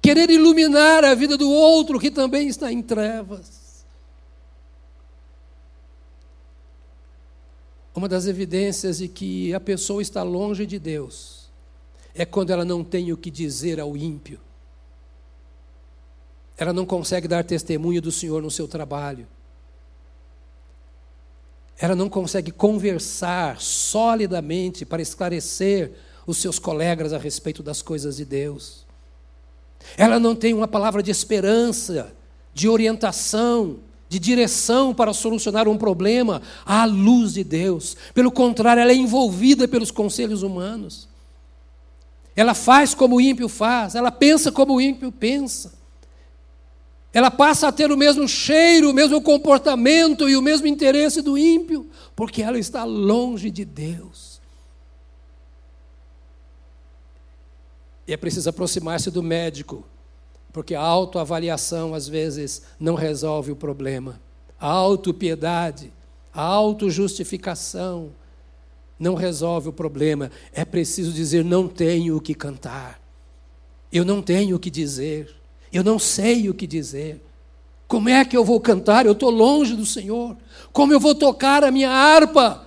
querer 0.00 0.30
iluminar 0.30 1.04
a 1.04 1.14
vida 1.14 1.36
do 1.36 1.50
outro 1.50 2.00
que 2.00 2.10
também 2.10 2.48
está 2.48 2.72
em 2.72 2.82
trevas? 2.82 3.65
Uma 7.96 8.10
das 8.10 8.26
evidências 8.26 8.98
de 8.98 9.08
que 9.08 9.54
a 9.54 9.58
pessoa 9.58 10.02
está 10.02 10.22
longe 10.22 10.66
de 10.66 10.78
Deus 10.78 11.48
é 12.14 12.26
quando 12.26 12.50
ela 12.50 12.62
não 12.62 12.84
tem 12.84 13.10
o 13.10 13.16
que 13.16 13.30
dizer 13.30 13.80
ao 13.80 13.96
ímpio. 13.96 14.38
Ela 16.58 16.74
não 16.74 16.84
consegue 16.84 17.26
dar 17.26 17.42
testemunho 17.42 18.02
do 18.02 18.12
Senhor 18.12 18.42
no 18.42 18.50
seu 18.50 18.68
trabalho. 18.68 19.26
Ela 21.78 21.94
não 21.94 22.10
consegue 22.10 22.50
conversar 22.50 23.62
solidamente 23.62 24.84
para 24.84 25.00
esclarecer 25.00 25.92
os 26.26 26.36
seus 26.36 26.58
colegas 26.58 27.14
a 27.14 27.18
respeito 27.18 27.62
das 27.62 27.80
coisas 27.80 28.18
de 28.18 28.26
Deus. 28.26 28.84
Ela 29.96 30.20
não 30.20 30.36
tem 30.36 30.52
uma 30.52 30.68
palavra 30.68 31.02
de 31.02 31.10
esperança, 31.10 32.14
de 32.52 32.68
orientação, 32.68 33.78
de 34.08 34.18
direção 34.18 34.94
para 34.94 35.12
solucionar 35.12 35.68
um 35.68 35.76
problema 35.76 36.40
à 36.64 36.84
luz 36.84 37.34
de 37.34 37.42
Deus. 37.42 37.96
Pelo 38.14 38.30
contrário, 38.30 38.80
ela 38.80 38.92
é 38.92 38.94
envolvida 38.94 39.66
pelos 39.66 39.90
conselhos 39.90 40.42
humanos. 40.42 41.08
Ela 42.34 42.54
faz 42.54 42.94
como 42.94 43.16
o 43.16 43.20
ímpio 43.20 43.48
faz, 43.48 43.94
ela 43.94 44.12
pensa 44.12 44.52
como 44.52 44.74
o 44.74 44.80
ímpio 44.80 45.10
pensa. 45.10 45.74
Ela 47.12 47.30
passa 47.30 47.68
a 47.68 47.72
ter 47.72 47.90
o 47.90 47.96
mesmo 47.96 48.28
cheiro, 48.28 48.90
o 48.90 48.94
mesmo 48.94 49.22
comportamento 49.22 50.28
e 50.28 50.36
o 50.36 50.42
mesmo 50.42 50.66
interesse 50.66 51.22
do 51.22 51.38
ímpio, 51.38 51.88
porque 52.14 52.42
ela 52.42 52.58
está 52.58 52.84
longe 52.84 53.50
de 53.50 53.64
Deus. 53.64 54.38
E 58.06 58.12
é 58.12 58.16
preciso 58.16 58.50
aproximar-se 58.50 59.10
do 59.10 59.22
médico 59.22 59.82
porque 60.56 60.74
a 60.74 60.80
autoavaliação 60.80 61.92
às 61.92 62.08
vezes 62.08 62.62
não 62.80 62.94
resolve 62.94 63.52
o 63.52 63.56
problema. 63.56 64.18
A 64.58 64.70
autopiedade, 64.70 65.92
a 66.32 66.40
autojustificação 66.40 68.08
não 68.98 69.14
resolve 69.14 69.68
o 69.68 69.72
problema. 69.72 70.30
É 70.54 70.64
preciso 70.64 71.12
dizer: 71.12 71.44
não 71.44 71.68
tenho 71.68 72.16
o 72.16 72.22
que 72.22 72.34
cantar, 72.34 72.98
eu 73.92 74.02
não 74.02 74.22
tenho 74.22 74.56
o 74.56 74.58
que 74.58 74.70
dizer, 74.70 75.36
eu 75.70 75.84
não 75.84 75.98
sei 75.98 76.48
o 76.48 76.54
que 76.54 76.66
dizer. 76.66 77.20
Como 77.86 78.08
é 78.08 78.24
que 78.24 78.34
eu 78.34 78.42
vou 78.42 78.58
cantar? 78.58 79.04
Eu 79.04 79.12
estou 79.12 79.28
longe 79.28 79.76
do 79.76 79.84
Senhor. 79.84 80.38
Como 80.72 80.90
eu 80.90 80.98
vou 80.98 81.14
tocar 81.14 81.64
a 81.64 81.70
minha 81.70 81.90
harpa? 81.90 82.65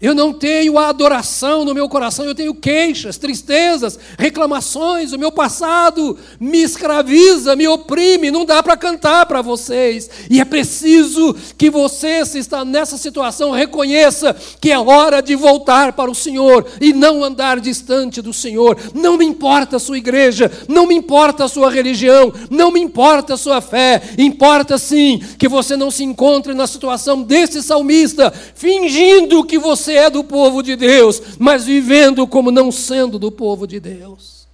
Eu 0.00 0.14
não 0.14 0.32
tenho 0.32 0.78
a 0.78 0.88
adoração 0.88 1.62
no 1.62 1.74
meu 1.74 1.86
coração, 1.86 2.24
eu 2.24 2.34
tenho 2.34 2.54
queixas, 2.54 3.18
tristezas, 3.18 3.98
reclamações. 4.18 5.12
O 5.12 5.18
meu 5.18 5.30
passado 5.30 6.16
me 6.40 6.62
escraviza, 6.62 7.54
me 7.54 7.68
oprime, 7.68 8.30
não 8.30 8.46
dá 8.46 8.62
para 8.62 8.78
cantar 8.78 9.26
para 9.26 9.42
vocês. 9.42 10.08
E 10.30 10.40
é 10.40 10.44
preciso 10.46 11.36
que 11.58 11.68
você, 11.68 12.24
se 12.24 12.38
está 12.38 12.64
nessa 12.64 12.96
situação, 12.96 13.50
reconheça 13.50 14.34
que 14.58 14.70
é 14.70 14.78
hora 14.78 15.20
de 15.20 15.36
voltar 15.36 15.92
para 15.92 16.10
o 16.10 16.14
Senhor 16.14 16.66
e 16.80 16.94
não 16.94 17.22
andar 17.22 17.60
distante 17.60 18.22
do 18.22 18.32
Senhor. 18.32 18.78
Não 18.94 19.18
me 19.18 19.26
importa 19.26 19.76
a 19.76 19.80
sua 19.80 19.98
igreja, 19.98 20.50
não 20.66 20.86
me 20.86 20.94
importa 20.94 21.44
a 21.44 21.48
sua 21.48 21.70
religião, 21.70 22.32
não 22.48 22.70
me 22.70 22.80
importa 22.80 23.34
a 23.34 23.36
sua 23.36 23.60
fé. 23.60 24.00
Importa 24.16 24.78
sim 24.78 25.20
que 25.38 25.46
você 25.46 25.76
não 25.76 25.90
se 25.90 26.02
encontre 26.02 26.54
na 26.54 26.66
situação 26.66 27.22
desse 27.22 27.62
salmista, 27.62 28.32
fingindo 28.54 29.44
que 29.44 29.58
você 29.58 29.89
você 29.90 29.96
é 29.96 30.10
do 30.10 30.22
povo 30.22 30.62
de 30.62 30.76
Deus, 30.76 31.36
mas 31.38 31.64
vivendo 31.64 32.26
como 32.26 32.50
não 32.50 32.70
sendo 32.70 33.18
do 33.18 33.32
povo 33.32 33.66
de 33.66 33.80
Deus. 33.80 34.46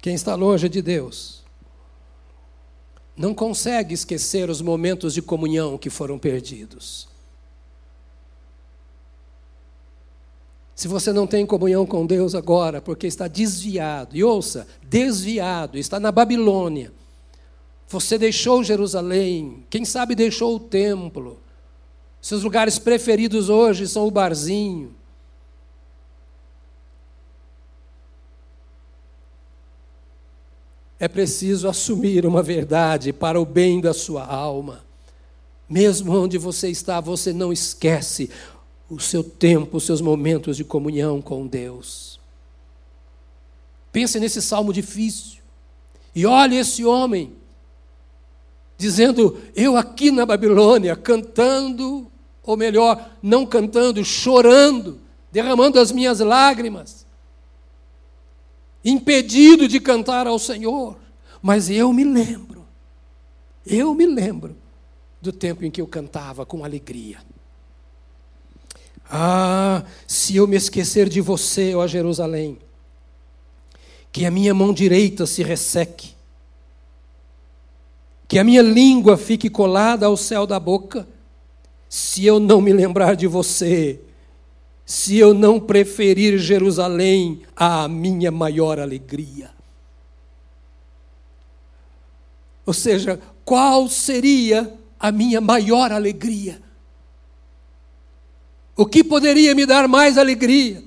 Quem 0.00 0.14
está 0.14 0.34
longe 0.34 0.68
de 0.68 0.80
Deus 0.80 1.42
não 3.16 3.34
consegue 3.34 3.94
esquecer 3.94 4.50
os 4.50 4.60
momentos 4.60 5.14
de 5.14 5.22
comunhão 5.22 5.78
que 5.78 5.88
foram 5.90 6.18
perdidos. 6.18 7.08
Se 10.74 10.88
você 10.88 11.12
não 11.12 11.26
tem 11.26 11.46
comunhão 11.46 11.86
com 11.86 12.04
Deus 12.04 12.34
agora, 12.34 12.82
porque 12.82 13.06
está 13.06 13.28
desviado, 13.28 14.16
e 14.16 14.24
ouça, 14.24 14.66
desviado, 14.82 15.78
está 15.78 16.00
na 16.00 16.10
Babilônia, 16.10 16.92
você 17.88 18.18
deixou 18.18 18.64
Jerusalém, 18.64 19.64
quem 19.70 19.84
sabe 19.84 20.16
deixou 20.16 20.56
o 20.56 20.60
templo, 20.60 21.43
seus 22.24 22.42
lugares 22.42 22.78
preferidos 22.78 23.50
hoje 23.50 23.86
são 23.86 24.06
o 24.06 24.10
barzinho. 24.10 24.94
É 30.98 31.06
preciso 31.06 31.68
assumir 31.68 32.24
uma 32.24 32.42
verdade 32.42 33.12
para 33.12 33.38
o 33.38 33.44
bem 33.44 33.78
da 33.78 33.92
sua 33.92 34.24
alma. 34.24 34.82
Mesmo 35.68 36.18
onde 36.18 36.38
você 36.38 36.70
está, 36.70 36.98
você 36.98 37.30
não 37.30 37.52
esquece 37.52 38.30
o 38.88 38.98
seu 38.98 39.22
tempo, 39.22 39.76
os 39.76 39.84
seus 39.84 40.00
momentos 40.00 40.56
de 40.56 40.64
comunhão 40.64 41.20
com 41.20 41.46
Deus. 41.46 42.18
Pense 43.92 44.18
nesse 44.18 44.40
salmo 44.40 44.72
difícil. 44.72 45.42
E 46.14 46.24
olhe 46.24 46.56
esse 46.56 46.86
homem 46.86 47.34
dizendo: 48.78 49.38
Eu 49.54 49.76
aqui 49.76 50.10
na 50.10 50.24
Babilônia, 50.24 50.96
cantando 50.96 52.10
ou 52.44 52.56
melhor, 52.56 53.10
não 53.22 53.46
cantando, 53.46 54.04
chorando, 54.04 55.00
derramando 55.32 55.80
as 55.80 55.90
minhas 55.90 56.20
lágrimas, 56.20 57.06
impedido 58.84 59.66
de 59.66 59.80
cantar 59.80 60.26
ao 60.26 60.38
Senhor. 60.38 60.96
Mas 61.40 61.70
eu 61.70 61.92
me 61.92 62.04
lembro, 62.04 62.64
eu 63.66 63.94
me 63.94 64.06
lembro 64.06 64.56
do 65.20 65.32
tempo 65.32 65.64
em 65.64 65.70
que 65.70 65.80
eu 65.80 65.86
cantava 65.86 66.44
com 66.44 66.64
alegria. 66.64 67.18
Ah, 69.10 69.84
se 70.06 70.36
eu 70.36 70.46
me 70.46 70.56
esquecer 70.56 71.08
de 71.08 71.20
você, 71.20 71.74
ó 71.74 71.86
Jerusalém, 71.86 72.58
que 74.12 74.24
a 74.24 74.30
minha 74.30 74.54
mão 74.54 74.72
direita 74.72 75.26
se 75.26 75.42
resseque, 75.42 76.14
que 78.28 78.38
a 78.38 78.44
minha 78.44 78.62
língua 78.62 79.16
fique 79.16 79.50
colada 79.50 80.06
ao 80.06 80.16
céu 80.16 80.46
da 80.46 80.58
boca, 80.58 81.06
se 81.94 82.26
eu 82.26 82.40
não 82.40 82.60
me 82.60 82.72
lembrar 82.72 83.14
de 83.14 83.28
você, 83.28 84.00
se 84.84 85.16
eu 85.16 85.32
não 85.32 85.60
preferir 85.60 86.36
Jerusalém 86.38 87.42
à 87.54 87.86
minha 87.86 88.32
maior 88.32 88.80
alegria. 88.80 89.52
Ou 92.66 92.74
seja, 92.74 93.20
qual 93.44 93.88
seria 93.88 94.74
a 94.98 95.12
minha 95.12 95.40
maior 95.40 95.92
alegria? 95.92 96.60
O 98.76 98.84
que 98.84 99.04
poderia 99.04 99.54
me 99.54 99.64
dar 99.64 99.86
mais 99.86 100.18
alegria? 100.18 100.82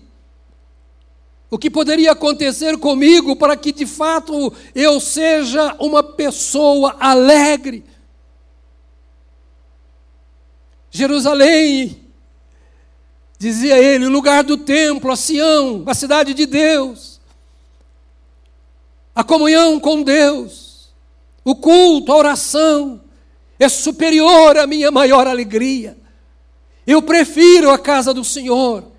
O 1.50 1.58
que 1.58 1.70
poderia 1.70 2.12
acontecer 2.12 2.78
comigo 2.80 3.34
para 3.34 3.56
que 3.56 3.72
de 3.72 3.86
fato 3.86 4.52
eu 4.76 5.00
seja 5.00 5.74
uma 5.80 6.04
pessoa 6.04 6.98
alegre? 7.00 7.86
Jerusalém, 10.98 12.02
dizia 13.38 13.78
ele, 13.78 14.06
o 14.08 14.10
lugar 14.10 14.44
do 14.44 14.58
templo, 14.58 15.12
a 15.12 15.16
Sião, 15.16 15.84
a 15.86 15.94
cidade 15.94 16.34
de 16.34 16.46
Deus, 16.48 17.22
a 19.14 19.24
comunhão 19.24 19.80
com 19.80 20.02
Deus, 20.02 20.90
o 21.46 21.56
culto, 21.56 22.12
a 22.12 22.18
oração, 22.18 23.00
é 23.60 23.70
superior 23.70 24.58
à 24.58 24.66
minha 24.66 24.90
maior 24.90 25.28
alegria. 25.28 25.98
Eu 26.86 27.02
prefiro 27.02 27.70
a 27.70 27.78
casa 27.78 28.14
do 28.14 28.24
Senhor. 28.24 28.92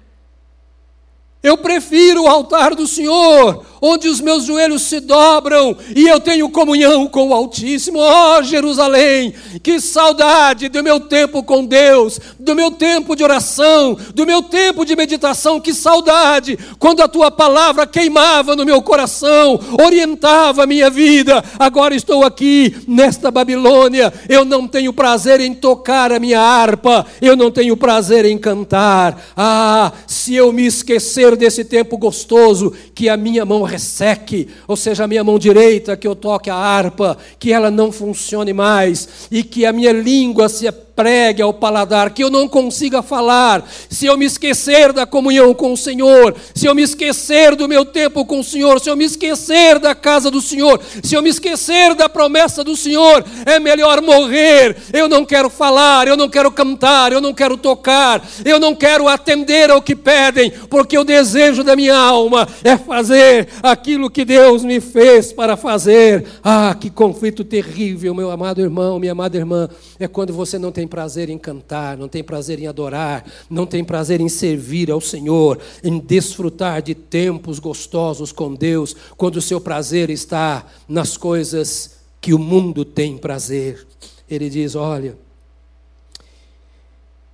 Eu 1.42 1.58
prefiro 1.58 2.24
o 2.24 2.28
altar 2.28 2.74
do 2.74 2.86
Senhor 2.86 3.64
onde 3.80 4.08
os 4.08 4.20
meus 4.20 4.44
joelhos 4.44 4.82
se 4.82 5.00
dobram 5.00 5.76
e 5.94 6.06
eu 6.06 6.20
tenho 6.20 6.48
comunhão 6.48 7.06
com 7.06 7.28
o 7.28 7.34
Altíssimo. 7.34 7.98
Ó 7.98 8.38
oh, 8.38 8.42
Jerusalém, 8.42 9.34
que 9.62 9.80
saudade 9.80 10.68
do 10.68 10.82
meu 10.82 11.00
tempo 11.00 11.42
com 11.42 11.64
Deus, 11.64 12.20
do 12.38 12.54
meu 12.54 12.70
tempo 12.70 13.14
de 13.14 13.22
oração, 13.22 13.96
do 14.14 14.26
meu 14.26 14.42
tempo 14.42 14.84
de 14.84 14.96
meditação, 14.96 15.60
que 15.60 15.74
saudade 15.74 16.58
quando 16.78 17.02
a 17.02 17.08
tua 17.08 17.30
palavra 17.30 17.86
queimava 17.86 18.56
no 18.56 18.64
meu 18.64 18.80
coração, 18.82 19.58
orientava 19.80 20.62
a 20.62 20.66
minha 20.66 20.90
vida. 20.90 21.44
Agora 21.58 21.94
estou 21.94 22.24
aqui 22.24 22.76
nesta 22.86 23.30
Babilônia, 23.30 24.12
eu 24.28 24.44
não 24.44 24.66
tenho 24.66 24.92
prazer 24.92 25.40
em 25.40 25.54
tocar 25.54 26.12
a 26.12 26.18
minha 26.18 26.40
harpa, 26.40 27.06
eu 27.20 27.36
não 27.36 27.50
tenho 27.50 27.76
prazer 27.76 28.24
em 28.24 28.38
cantar. 28.38 29.32
Ah, 29.36 29.92
se 30.06 30.34
eu 30.34 30.52
me 30.52 30.66
esquecer 30.66 31.36
desse 31.36 31.64
tempo 31.64 31.96
gostoso 31.96 32.72
que 32.94 33.08
a 33.08 33.16
minha 33.16 33.44
mão 33.44 33.67
resseque, 33.68 34.48
ou 34.66 34.76
seja, 34.76 35.04
a 35.04 35.06
minha 35.06 35.22
mão 35.22 35.38
direita, 35.38 35.96
que 35.96 36.08
eu 36.08 36.16
toque 36.16 36.50
a 36.50 36.56
harpa, 36.56 37.16
que 37.38 37.52
ela 37.52 37.70
não 37.70 37.92
funcione 37.92 38.52
mais, 38.52 39.28
e 39.30 39.44
que 39.44 39.64
a 39.64 39.72
minha 39.72 39.92
língua 39.92 40.48
se 40.48 40.66
pregue 40.98 41.40
ao 41.40 41.54
paladar, 41.54 42.10
que 42.10 42.24
eu 42.24 42.28
não 42.28 42.48
consiga 42.48 43.02
falar, 43.02 43.64
se 43.88 44.06
eu 44.06 44.16
me 44.18 44.24
esquecer 44.24 44.92
da 44.92 45.06
comunhão 45.06 45.54
com 45.54 45.72
o 45.72 45.76
Senhor, 45.76 46.34
se 46.52 46.66
eu 46.66 46.74
me 46.74 46.82
esquecer 46.82 47.54
do 47.54 47.68
meu 47.68 47.84
tempo 47.84 48.24
com 48.24 48.40
o 48.40 48.44
Senhor, 48.44 48.80
se 48.80 48.90
eu 48.90 48.96
me 48.96 49.04
esquecer 49.04 49.78
da 49.78 49.94
casa 49.94 50.28
do 50.28 50.42
Senhor, 50.42 50.80
se 51.00 51.14
eu 51.14 51.22
me 51.22 51.30
esquecer 51.30 51.94
da 51.94 52.08
promessa 52.08 52.64
do 52.64 52.76
Senhor, 52.76 53.24
é 53.46 53.60
melhor 53.60 54.02
morrer. 54.02 54.76
Eu 54.92 55.08
não 55.08 55.24
quero 55.24 55.48
falar, 55.48 56.08
eu 56.08 56.16
não 56.16 56.28
quero 56.28 56.50
cantar, 56.50 57.12
eu 57.12 57.20
não 57.20 57.32
quero 57.32 57.56
tocar, 57.56 58.20
eu 58.44 58.58
não 58.58 58.74
quero 58.74 59.06
atender 59.06 59.70
ao 59.70 59.80
que 59.80 59.94
pedem, 59.94 60.50
porque 60.68 60.98
o 60.98 61.04
desejo 61.04 61.62
da 61.62 61.76
minha 61.76 61.96
alma 61.96 62.48
é 62.64 62.76
fazer 62.76 63.46
aquilo 63.62 64.10
que 64.10 64.24
Deus 64.24 64.64
me 64.64 64.80
fez 64.80 65.32
para 65.32 65.56
fazer. 65.56 66.26
Ah, 66.42 66.76
que 66.78 66.90
conflito 66.90 67.44
terrível, 67.44 68.14
meu 68.14 68.30
amado 68.30 68.60
irmão, 68.60 68.98
minha 68.98 69.12
amada 69.12 69.36
irmã, 69.36 69.68
é 69.98 70.08
quando 70.08 70.32
você 70.32 70.58
não 70.58 70.72
tem 70.72 70.86
prazer 70.86 71.28
em 71.28 71.38
cantar, 71.38 71.96
não 71.96 72.08
tem 72.08 72.22
prazer 72.22 72.58
em 72.58 72.66
adorar, 72.66 73.24
não 73.48 73.66
tem 73.66 73.84
prazer 73.84 74.20
em 74.20 74.28
servir 74.28 74.90
ao 74.90 75.00
Senhor, 75.00 75.58
em 75.82 75.98
desfrutar 75.98 76.82
de 76.82 76.94
tempos 76.94 77.58
gostosos 77.58 78.32
com 78.32 78.54
Deus, 78.54 78.94
quando 79.16 79.36
o 79.36 79.42
seu 79.42 79.60
prazer 79.60 80.10
está 80.10 80.66
nas 80.88 81.16
coisas 81.16 81.98
que 82.20 82.34
o 82.34 82.38
mundo 82.38 82.84
tem 82.84 83.16
prazer. 83.16 83.86
Ele 84.28 84.50
diz: 84.50 84.74
Olha, 84.74 85.16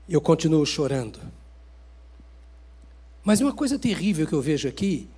eu 0.08 0.20
continuo 0.20 0.64
chorando. 0.64 1.18
Mas 3.22 3.40
uma 3.40 3.52
coisa 3.52 3.78
terrível 3.78 4.26
que 4.26 4.34
eu 4.34 4.42
vejo 4.42 4.68
aqui, 4.68 5.08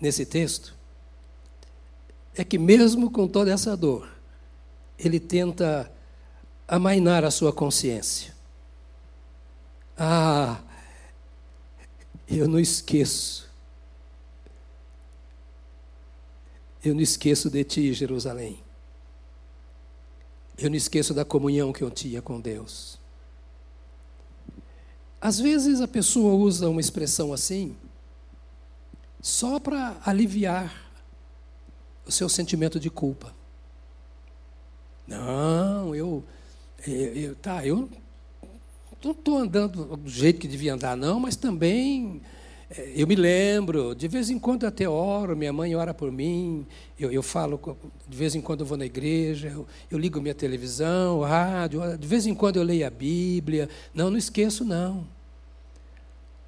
nesse 0.00 0.26
texto, 0.26 0.74
é 2.34 2.44
que 2.44 2.58
mesmo 2.58 3.10
com 3.10 3.28
toda 3.28 3.52
essa 3.52 3.76
dor, 3.76 4.08
ele 4.98 5.20
tenta 5.20 5.90
amainar 6.66 7.24
a 7.24 7.30
sua 7.30 7.52
consciência. 7.52 8.34
Ah, 9.96 10.60
eu 12.28 12.48
não 12.48 12.58
esqueço. 12.58 13.48
Eu 16.84 16.94
não 16.94 17.00
esqueço 17.00 17.48
de 17.48 17.64
ti, 17.64 17.92
Jerusalém. 17.92 18.62
Eu 20.58 20.68
não 20.70 20.76
esqueço 20.76 21.14
da 21.14 21.24
comunhão 21.24 21.72
que 21.72 21.82
eu 21.82 21.90
tinha 21.90 22.20
com 22.20 22.40
Deus. 22.40 22.98
Às 25.20 25.38
vezes 25.38 25.80
a 25.80 25.88
pessoa 25.88 26.34
usa 26.34 26.68
uma 26.68 26.80
expressão 26.80 27.32
assim, 27.32 27.74
só 29.24 29.58
para 29.58 29.96
aliviar 30.04 30.70
o 32.06 32.12
seu 32.12 32.28
sentimento 32.28 32.78
de 32.78 32.90
culpa. 32.90 33.34
Não, 35.06 35.94
eu 35.94 36.22
eu, 36.86 37.34
tá, 37.34 37.66
eu 37.66 37.88
não 39.02 39.12
estou 39.12 39.38
andando 39.38 39.96
do 39.96 40.10
jeito 40.10 40.38
que 40.38 40.46
devia 40.46 40.74
andar, 40.74 40.94
não, 40.94 41.18
mas 41.18 41.36
também 41.36 42.20
é, 42.68 42.92
eu 42.94 43.06
me 43.06 43.14
lembro, 43.14 43.94
de 43.94 44.06
vez 44.08 44.28
em 44.28 44.38
quando 44.38 44.66
até 44.66 44.86
oro, 44.86 45.34
minha 45.34 45.54
mãe 45.54 45.74
ora 45.74 45.94
por 45.94 46.12
mim, 46.12 46.66
eu, 47.00 47.10
eu 47.10 47.22
falo, 47.22 47.78
de 48.06 48.14
vez 48.14 48.34
em 48.34 48.42
quando 48.42 48.60
eu 48.60 48.66
vou 48.66 48.76
na 48.76 48.84
igreja, 48.84 49.48
eu, 49.48 49.66
eu 49.90 49.98
ligo 49.98 50.20
minha 50.20 50.34
televisão, 50.34 51.22
rádio, 51.22 51.96
de 51.96 52.06
vez 52.06 52.26
em 52.26 52.34
quando 52.34 52.56
eu 52.56 52.62
leio 52.62 52.86
a 52.86 52.90
Bíblia. 52.90 53.70
Não, 53.94 54.10
não 54.10 54.18
esqueço, 54.18 54.66
não. 54.66 55.13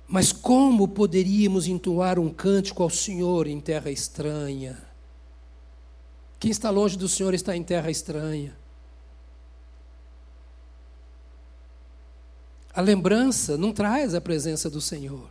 Mas 0.09 0.33
como 0.33 0.87
poderíamos 0.87 1.67
entoar 1.67 2.19
um 2.19 2.33
cântico 2.33 2.83
ao 2.83 2.91
Senhor 2.91 3.47
em 3.47 3.61
terra 3.61 3.91
estranha? 3.91 4.79
Quem 6.39 6.51
está 6.51 6.71
longe 6.71 6.97
do 6.97 7.09
Senhor 7.09 7.35
está 7.35 7.57
em 7.57 7.63
terra 7.63 7.91
estranha. 7.91 8.57
A 12.73 12.81
lembrança 12.81 13.57
não 13.57 13.73
traz 13.73 14.15
a 14.15 14.21
presença 14.21 14.69
do 14.69 14.81
Senhor. 14.81 15.31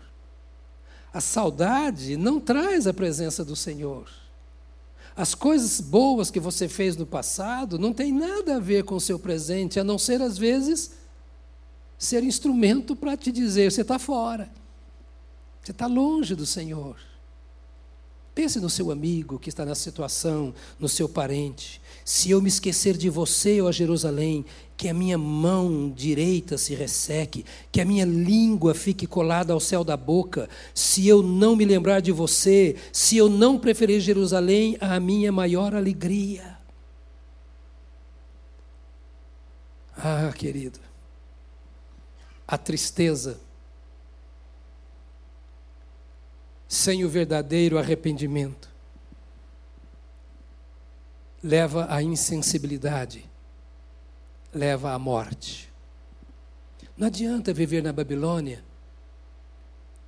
A 1.13 1.21
saudade 1.21 2.17
não 2.17 2.39
traz 2.39 2.88
a 2.88 2.93
presença 2.93 3.45
do 3.45 3.55
Senhor. 3.55 4.09
As 5.15 5.34
coisas 5.34 5.80
boas 5.80 6.30
que 6.30 6.39
você 6.39 6.67
fez 6.67 6.97
no 6.97 7.05
passado 7.05 7.80
não 7.80 7.93
tem 7.93 8.11
nada 8.11 8.57
a 8.57 8.59
ver 8.59 8.84
com 8.84 8.95
o 8.95 8.99
seu 8.99 9.17
presente, 9.17 9.80
a 9.80 9.84
não 9.84 9.97
ser, 9.97 10.21
às 10.21 10.38
vezes, 10.38 10.91
ser 11.97 12.23
instrumento 12.23 12.95
para 12.95 13.15
te 13.15 13.32
dizer: 13.32 13.71
você 13.71 13.82
está 13.82 13.97
fora, 13.97 14.49
você 15.66 15.72
está 15.72 15.88
longe 15.88 16.36
do 16.36 16.45
Senhor. 16.45 16.95
Pense 18.36 18.59
no 18.59 18.70
seu 18.70 18.91
amigo 18.91 19.39
que 19.39 19.49
está 19.49 19.66
nessa 19.66 19.82
situação, 19.82 20.53
no 20.80 20.88
seu 20.88 21.09
parente. 21.09 21.82
Se 22.03 22.30
eu 22.30 22.39
me 22.39 22.49
esquecer 22.49 22.95
de 22.95 23.09
você, 23.09 23.61
ó 23.61 23.72
Jerusalém, 23.72 24.45
que 24.78 24.88
a 24.88 24.93
minha 24.93 25.18
mão 25.18 25.89
direita 25.89 26.55
se 26.55 26.76
resseque, 26.76 27.43
que 27.72 27.82
a 27.82 27.86
minha 27.86 28.05
língua 28.05 28.76
fique 28.76 29.07
colada 29.07 29.53
ao 29.53 29.59
céu 29.59 29.84
da 29.84 29.97
boca, 29.97 30.47
se 30.72 31.07
eu 31.07 31.24
não 31.24 31.55
me 31.55 31.66
lembrar 31.66 31.99
de 31.99 32.11
você, 32.11 32.76
se 32.91 33.18
eu 33.18 33.28
não 33.28 33.57
preferir 33.57 33.99
Jerusalém, 34.01 34.78
a 34.80 34.99
minha 34.99 35.32
maior 35.32 35.74
alegria. 35.74 36.59
Ah, 39.97 40.32
querido, 40.38 40.80
a 42.47 42.55
tristeza 42.55 43.45
sem 46.68 47.03
o 47.05 47.09
verdadeiro 47.09 47.78
arrependimento, 47.78 48.70
leva 51.43 51.88
à 51.89 52.01
insensibilidade, 52.01 53.26
leva 54.53 54.93
à 54.93 54.99
morte. 54.99 55.72
Não 56.97 57.07
adianta 57.07 57.53
viver 57.53 57.84
na 57.84 57.93
Babilônia 57.93 58.63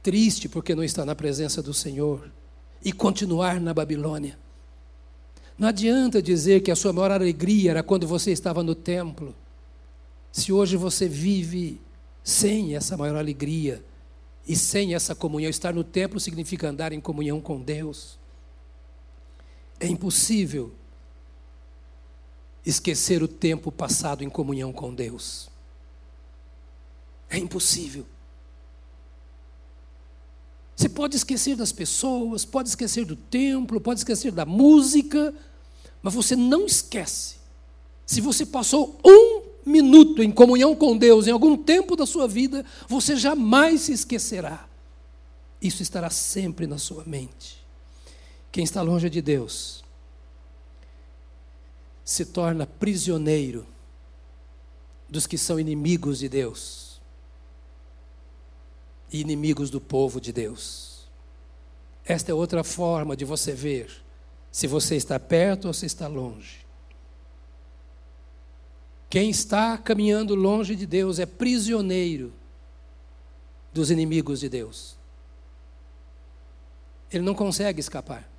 triste 0.07 0.47
porque 0.47 0.73
não 0.73 0.85
está 0.85 1.03
na 1.03 1.13
presença 1.13 1.61
do 1.61 1.73
Senhor 1.73 2.31
e 2.81 2.93
continuar 2.93 3.59
na 3.59 3.73
Babilônia. 3.73 4.39
Não 5.59 5.67
adianta 5.67 6.21
dizer 6.21 6.61
que 6.61 6.71
a 6.71 6.77
sua 6.77 6.93
maior 6.93 7.11
alegria 7.11 7.71
era 7.71 7.83
quando 7.83 8.07
você 8.07 8.31
estava 8.31 8.63
no 8.63 8.73
templo, 8.73 9.35
se 10.31 10.53
hoje 10.53 10.77
você 10.77 11.09
vive 11.09 11.81
sem 12.23 12.73
essa 12.73 12.95
maior 12.95 13.17
alegria, 13.17 13.83
e 14.47 14.55
sem 14.55 14.95
essa 14.95 15.13
comunhão, 15.13 15.49
estar 15.49 15.73
no 15.73 15.83
templo 15.83 16.19
significa 16.19 16.69
andar 16.69 16.93
em 16.93 17.01
comunhão 17.01 17.41
com 17.41 17.61
Deus. 17.61 18.17
É 19.79 19.87
impossível 19.87 20.73
esquecer 22.65 23.21
o 23.21 23.27
tempo 23.27 23.71
passado 23.71 24.23
em 24.23 24.29
comunhão 24.29 24.71
com 24.71 24.93
Deus. 24.93 25.49
É 27.29 27.37
impossível. 27.37 28.05
Você 30.75 30.87
pode 30.87 31.17
esquecer 31.17 31.55
das 31.55 31.71
pessoas, 31.71 32.45
pode 32.45 32.69
esquecer 32.69 33.03
do 33.03 33.15
templo, 33.15 33.81
pode 33.81 33.99
esquecer 33.99 34.31
da 34.31 34.45
música, 34.45 35.33
mas 36.01 36.13
você 36.13 36.35
não 36.35 36.65
esquece. 36.65 37.37
Se 38.05 38.21
você 38.21 38.45
passou 38.45 38.97
um 39.03 39.36
minuto 39.67 40.23
em 40.23 40.31
comunhão 40.31 40.75
com 40.75 40.97
Deus, 40.97 41.27
em 41.27 41.31
algum 41.31 41.57
tempo 41.57 41.95
da 41.95 42.05
sua 42.05 42.27
vida, 42.27 42.65
você 42.87 43.15
jamais 43.15 43.81
se 43.81 43.91
esquecerá. 43.91 44.67
Isso 45.61 45.81
estará 45.81 46.09
sempre 46.09 46.65
na 46.67 46.77
sua 46.77 47.03
mente. 47.05 47.65
Quem 48.51 48.63
está 48.63 48.81
longe 48.81 49.09
de 49.09 49.21
Deus 49.21 49.83
se 52.03 52.25
torna 52.25 52.65
prisioneiro 52.65 53.67
dos 55.09 55.27
que 55.27 55.37
são 55.37 55.59
inimigos 55.59 56.19
de 56.19 56.29
Deus 56.29 57.01
e 59.11 59.19
inimigos 59.19 59.69
do 59.69 59.79
povo 59.79 60.19
de 60.19 60.31
Deus. 60.31 61.07
Esta 62.05 62.31
é 62.31 62.33
outra 62.33 62.63
forma 62.63 63.15
de 63.15 63.25
você 63.25 63.51
ver 63.51 63.91
se 64.51 64.67
você 64.67 64.95
está 64.95 65.19
perto 65.19 65.67
ou 65.67 65.73
se 65.73 65.85
está 65.85 66.07
longe. 66.07 66.66
Quem 69.09 69.29
está 69.29 69.77
caminhando 69.77 70.35
longe 70.35 70.75
de 70.75 70.85
Deus 70.85 71.19
é 71.19 71.25
prisioneiro 71.25 72.33
dos 73.73 73.89
inimigos 73.89 74.39
de 74.39 74.49
Deus. 74.49 74.97
Ele 77.11 77.23
não 77.23 77.33
consegue 77.33 77.79
escapar. 77.79 78.29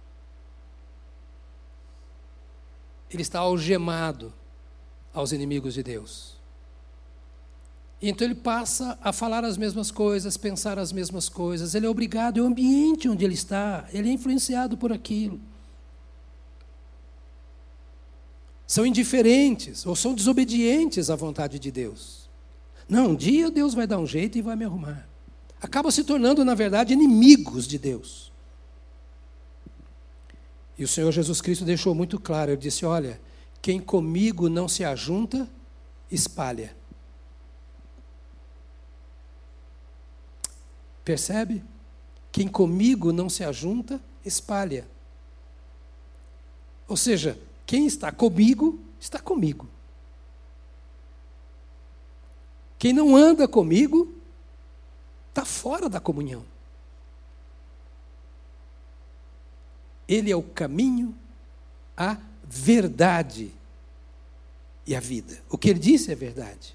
Ele 3.11 3.23
está 3.23 3.39
algemado 3.39 4.33
aos 5.15 5.33
inimigos 5.33 5.75
de 5.75 5.83
Deus. 5.83 6.37
Então 8.01 8.27
ele 8.27 8.35
passa 8.35 8.99
a 9.03 9.13
falar 9.13 9.45
as 9.45 9.57
mesmas 9.57 9.91
coisas, 9.91 10.37
pensar 10.37 10.79
as 10.79 10.93
mesmas 10.93 11.29
coisas. 11.29 11.75
Ele 11.75 11.87
é 11.87 11.89
obrigado, 11.89 12.39
é 12.39 12.43
o 12.43 12.47
ambiente 12.47 13.09
onde 13.09 13.25
ele 13.25 13.35
está, 13.35 13.89
ele 13.93 14.09
é 14.09 14.13
influenciado 14.13 14.77
por 14.77 14.93
aquilo. 14.93 15.41
São 18.69 18.85
indiferentes 18.85 19.87
ou 19.87 19.97
são 19.97 20.15
desobedientes 20.15 21.09
à 21.09 21.17
vontade 21.17 21.59
de 21.59 21.71
Deus. 21.71 22.29
Não, 22.87 23.09
um 23.09 23.15
dia 23.17 23.51
Deus 23.51 23.73
vai 23.73 23.87
dar 23.87 23.99
um 23.99 24.07
jeito 24.07 24.37
e 24.37 24.43
vai 24.43 24.55
me 24.55 24.65
arrumar. 24.67 25.09
Acaba 25.61 25.91
se 25.91 26.05
tornando, 26.05 26.45
na 26.45 26.55
verdade, 26.55 26.93
inimigos 26.93 27.67
de 27.67 27.79
Deus. 27.79 28.31
E 30.77 30.85
o 30.85 30.89
Senhor 30.89 31.11
Jesus 31.11 31.41
Cristo 31.41 31.65
deixou 31.65 31.95
muito 31.95 32.21
claro: 32.21 32.51
Ele 32.51 32.61
disse: 32.61 32.85
Olha, 32.85 33.19
quem 33.63 33.81
comigo 33.81 34.51
não 34.51 34.69
se 34.69 34.85
ajunta, 34.85 35.49
espalha. 36.11 36.77
Percebe? 41.03 41.65
Quem 42.31 42.47
comigo 42.47 43.13
não 43.13 43.31
se 43.31 43.43
ajunta, 43.43 43.99
espalha. 44.23 44.87
Ou 46.87 46.99
seja, 46.99 47.39
quem 47.69 47.87
está 47.87 48.11
comigo, 48.11 48.81
está 48.99 49.19
comigo. 49.19 49.69
Quem 52.79 52.95
não 52.95 53.15
anda 53.15 53.47
comigo, 53.47 54.11
está 55.29 55.45
fora 55.45 55.87
da 55.87 56.01
comunhão. 56.01 56.43
Ele 60.09 60.33
é 60.33 60.35
o 60.35 60.43
caminho, 60.43 61.15
a 61.95 62.17
verdade 62.43 63.53
e 64.87 64.97
a 64.97 65.01
vida. 65.01 65.43
O 65.51 65.59
que 65.59 65.69
ele 65.69 65.79
disse 65.79 66.11
é 66.11 66.15
verdade. 66.15 66.75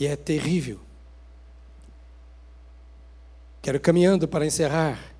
E 0.00 0.06
é 0.06 0.16
terrível. 0.16 0.80
Quero 3.60 3.78
caminhando 3.78 4.26
para 4.26 4.46
encerrar 4.46 5.13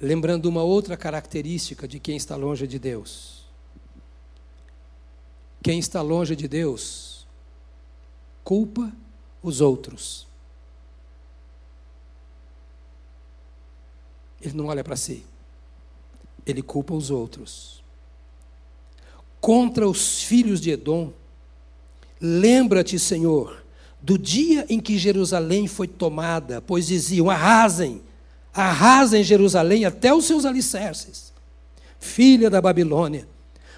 lembrando 0.00 0.46
uma 0.46 0.62
outra 0.62 0.96
característica 0.96 1.86
de 1.86 1.98
quem 1.98 2.16
está 2.16 2.36
longe 2.36 2.66
de 2.66 2.78
Deus. 2.78 3.44
Quem 5.62 5.78
está 5.78 6.02
longe 6.02 6.36
de 6.36 6.46
Deus 6.46 7.26
culpa 8.42 8.92
os 9.42 9.60
outros. 9.60 10.26
Ele 14.40 14.54
não 14.54 14.66
olha 14.66 14.84
para 14.84 14.96
si, 14.96 15.24
ele 16.44 16.60
culpa 16.60 16.92
os 16.92 17.10
outros. 17.10 17.82
Contra 19.40 19.88
os 19.88 20.22
filhos 20.22 20.60
de 20.60 20.70
Edom, 20.70 21.12
lembra-te, 22.20 22.98
Senhor, 22.98 23.64
do 24.02 24.18
dia 24.18 24.66
em 24.68 24.80
que 24.80 24.98
Jerusalém 24.98 25.66
foi 25.66 25.88
tomada, 25.88 26.60
pois 26.60 26.86
diziam: 26.86 27.30
arrasem 27.30 28.02
arrasa 28.54 29.18
em 29.18 29.24
Jerusalém 29.24 29.84
até 29.84 30.14
os 30.14 30.24
seus 30.24 30.44
alicerces. 30.44 31.32
Filha 31.98 32.48
da 32.48 32.60
Babilônia, 32.60 33.26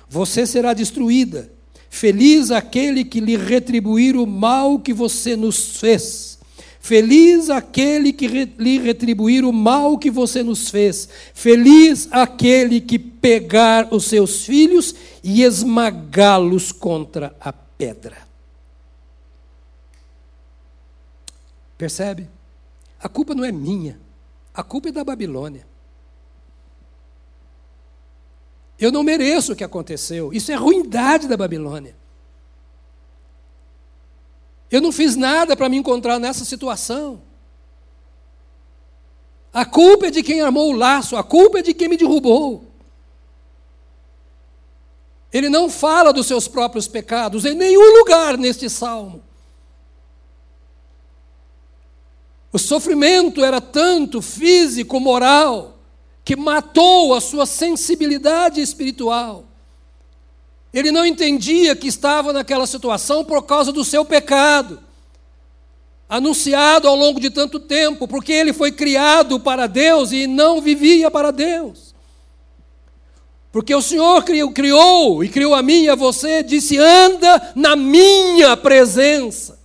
você 0.08 0.46
será 0.46 0.74
destruída. 0.74 1.50
Feliz 1.88 2.50
aquele 2.50 3.04
que 3.04 3.20
lhe 3.20 3.36
retribuir 3.36 4.16
o 4.16 4.26
mal 4.26 4.78
que 4.78 4.92
você 4.92 5.34
nos 5.34 5.78
fez. 5.78 6.36
Feliz 6.78 7.50
aquele 7.50 8.12
que 8.12 8.28
re, 8.28 8.52
lhe 8.58 8.78
retribuir 8.78 9.44
o 9.44 9.52
mal 9.52 9.98
que 9.98 10.10
você 10.10 10.42
nos 10.42 10.70
fez. 10.70 11.08
Feliz 11.34 12.06
aquele 12.12 12.80
que 12.80 12.98
pegar 12.98 13.88
os 13.92 14.04
seus 14.04 14.44
filhos 14.44 14.94
e 15.24 15.42
esmagá-los 15.42 16.70
contra 16.70 17.34
a 17.40 17.52
pedra. 17.52 18.18
Percebe? 21.76 22.28
A 23.00 23.08
culpa 23.08 23.34
não 23.34 23.44
é 23.44 23.50
minha, 23.50 23.98
a 24.56 24.62
culpa 24.62 24.88
é 24.88 24.92
da 24.92 25.04
Babilônia. 25.04 25.66
Eu 28.80 28.90
não 28.90 29.02
mereço 29.02 29.52
o 29.52 29.56
que 29.56 29.62
aconteceu, 29.62 30.32
isso 30.32 30.50
é 30.50 30.54
ruindade 30.54 31.28
da 31.28 31.36
Babilônia. 31.36 31.94
Eu 34.70 34.80
não 34.80 34.90
fiz 34.90 35.14
nada 35.14 35.54
para 35.54 35.68
me 35.68 35.76
encontrar 35.76 36.18
nessa 36.18 36.44
situação. 36.44 37.22
A 39.52 39.64
culpa 39.64 40.06
é 40.06 40.10
de 40.10 40.22
quem 40.22 40.40
armou 40.40 40.70
o 40.70 40.76
laço, 40.76 41.16
a 41.16 41.22
culpa 41.22 41.58
é 41.58 41.62
de 41.62 41.74
quem 41.74 41.88
me 41.88 41.96
derrubou. 41.98 42.64
Ele 45.30 45.50
não 45.50 45.68
fala 45.68 46.12
dos 46.12 46.26
seus 46.26 46.48
próprios 46.48 46.88
pecados 46.88 47.44
em 47.44 47.54
nenhum 47.54 47.98
lugar 47.98 48.38
neste 48.38 48.70
salmo. 48.70 49.22
O 52.52 52.58
sofrimento 52.58 53.44
era 53.44 53.60
tanto 53.60 54.22
físico, 54.22 54.98
moral, 55.00 55.78
que 56.24 56.36
matou 56.36 57.14
a 57.14 57.20
sua 57.20 57.46
sensibilidade 57.46 58.60
espiritual. 58.60 59.44
Ele 60.72 60.90
não 60.90 61.06
entendia 61.06 61.76
que 61.76 61.86
estava 61.86 62.32
naquela 62.32 62.66
situação 62.66 63.24
por 63.24 63.42
causa 63.42 63.72
do 63.72 63.84
seu 63.84 64.04
pecado, 64.04 64.80
anunciado 66.08 66.86
ao 66.86 66.96
longo 66.96 67.20
de 67.20 67.30
tanto 67.30 67.58
tempo, 67.58 68.06
porque 68.06 68.32
ele 68.32 68.52
foi 68.52 68.70
criado 68.70 69.40
para 69.40 69.66
Deus 69.66 70.12
e 70.12 70.26
não 70.26 70.60
vivia 70.60 71.10
para 71.10 71.30
Deus. 71.30 71.94
Porque 73.50 73.74
o 73.74 73.80
Senhor 73.80 74.22
criou, 74.22 74.52
criou 74.52 75.24
e 75.24 75.28
criou 75.30 75.54
a 75.54 75.62
mim 75.62 75.84
e 75.84 75.88
a 75.88 75.94
você, 75.94 76.42
disse: 76.42 76.76
anda 76.76 77.52
na 77.54 77.74
minha 77.74 78.54
presença. 78.54 79.58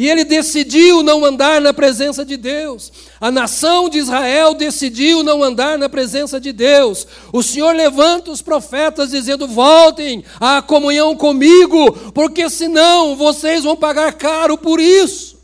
E 0.00 0.08
ele 0.08 0.24
decidiu 0.24 1.02
não 1.02 1.26
andar 1.26 1.60
na 1.60 1.74
presença 1.74 2.24
de 2.24 2.38
Deus. 2.38 2.90
A 3.20 3.30
nação 3.30 3.86
de 3.86 3.98
Israel 3.98 4.54
decidiu 4.54 5.22
não 5.22 5.42
andar 5.42 5.76
na 5.76 5.90
presença 5.90 6.40
de 6.40 6.52
Deus. 6.52 7.06
O 7.30 7.42
Senhor 7.42 7.74
levanta 7.76 8.30
os 8.30 8.40
profetas 8.40 9.10
dizendo: 9.10 9.46
voltem 9.46 10.24
à 10.40 10.62
comunhão 10.62 11.14
comigo, 11.14 11.92
porque 12.14 12.48
senão 12.48 13.14
vocês 13.14 13.64
vão 13.64 13.76
pagar 13.76 14.14
caro 14.14 14.56
por 14.56 14.80
isso. 14.80 15.38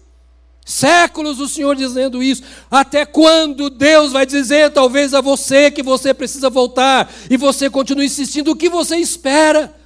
Séculos 0.64 1.38
o 1.38 1.46
Senhor 1.46 1.76
dizendo 1.76 2.22
isso. 2.22 2.42
Até 2.70 3.04
quando 3.04 3.68
Deus 3.68 4.10
vai 4.10 4.24
dizer, 4.24 4.72
talvez 4.72 5.12
a 5.12 5.20
você, 5.20 5.70
que 5.70 5.82
você 5.82 6.14
precisa 6.14 6.48
voltar 6.48 7.12
e 7.28 7.36
você 7.36 7.68
continua 7.68 8.06
insistindo, 8.06 8.52
o 8.52 8.56
que 8.56 8.70
você 8.70 8.96
espera? 8.96 9.76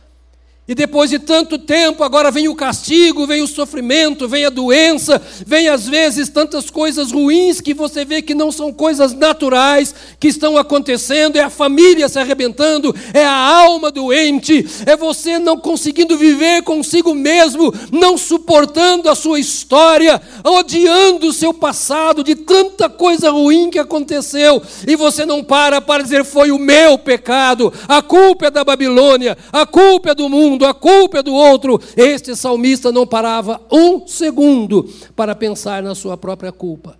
E 0.70 0.74
depois 0.76 1.10
de 1.10 1.18
tanto 1.18 1.58
tempo, 1.58 2.04
agora 2.04 2.30
vem 2.30 2.46
o 2.46 2.54
castigo, 2.54 3.26
vem 3.26 3.42
o 3.42 3.46
sofrimento, 3.48 4.28
vem 4.28 4.44
a 4.44 4.50
doença, 4.50 5.20
vem 5.44 5.68
às 5.68 5.88
vezes 5.88 6.28
tantas 6.28 6.70
coisas 6.70 7.10
ruins 7.10 7.60
que 7.60 7.74
você 7.74 8.04
vê 8.04 8.22
que 8.22 8.36
não 8.36 8.52
são 8.52 8.72
coisas 8.72 9.12
naturais 9.12 9.92
que 10.20 10.28
estão 10.28 10.56
acontecendo, 10.56 11.34
é 11.34 11.40
a 11.42 11.50
família 11.50 12.08
se 12.08 12.20
arrebentando, 12.20 12.94
é 13.12 13.24
a 13.24 13.34
alma 13.34 13.90
doente, 13.90 14.64
é 14.86 14.96
você 14.96 15.40
não 15.40 15.58
conseguindo 15.58 16.16
viver 16.16 16.62
consigo 16.62 17.14
mesmo, 17.14 17.74
não 17.90 18.16
suportando 18.16 19.08
a 19.08 19.16
sua 19.16 19.40
história, 19.40 20.22
odiando 20.44 21.26
o 21.26 21.32
seu 21.32 21.52
passado 21.52 22.22
de 22.22 22.36
tanta 22.36 22.88
coisa 22.88 23.28
ruim 23.32 23.70
que 23.70 23.78
aconteceu, 23.80 24.62
e 24.86 24.94
você 24.94 25.26
não 25.26 25.42
para 25.42 25.80
para 25.80 26.04
dizer 26.04 26.24
foi 26.24 26.52
o 26.52 26.60
meu 26.60 26.96
pecado, 26.96 27.72
a 27.88 28.00
culpa 28.00 28.46
é 28.46 28.50
da 28.52 28.62
Babilônia, 28.62 29.36
a 29.52 29.66
culpa 29.66 30.10
é 30.10 30.14
do 30.14 30.28
mundo 30.28 30.59
mundo, 30.60 30.66
a 30.66 30.74
culpa 30.74 31.18
é 31.18 31.22
do 31.22 31.32
outro. 31.32 31.80
Este 31.96 32.36
salmista 32.36 32.92
não 32.92 33.06
parava 33.06 33.60
um 33.70 34.06
segundo 34.06 34.84
para 35.16 35.34
pensar 35.34 35.82
na 35.82 35.94
sua 35.94 36.16
própria 36.16 36.52
culpa. 36.52 36.98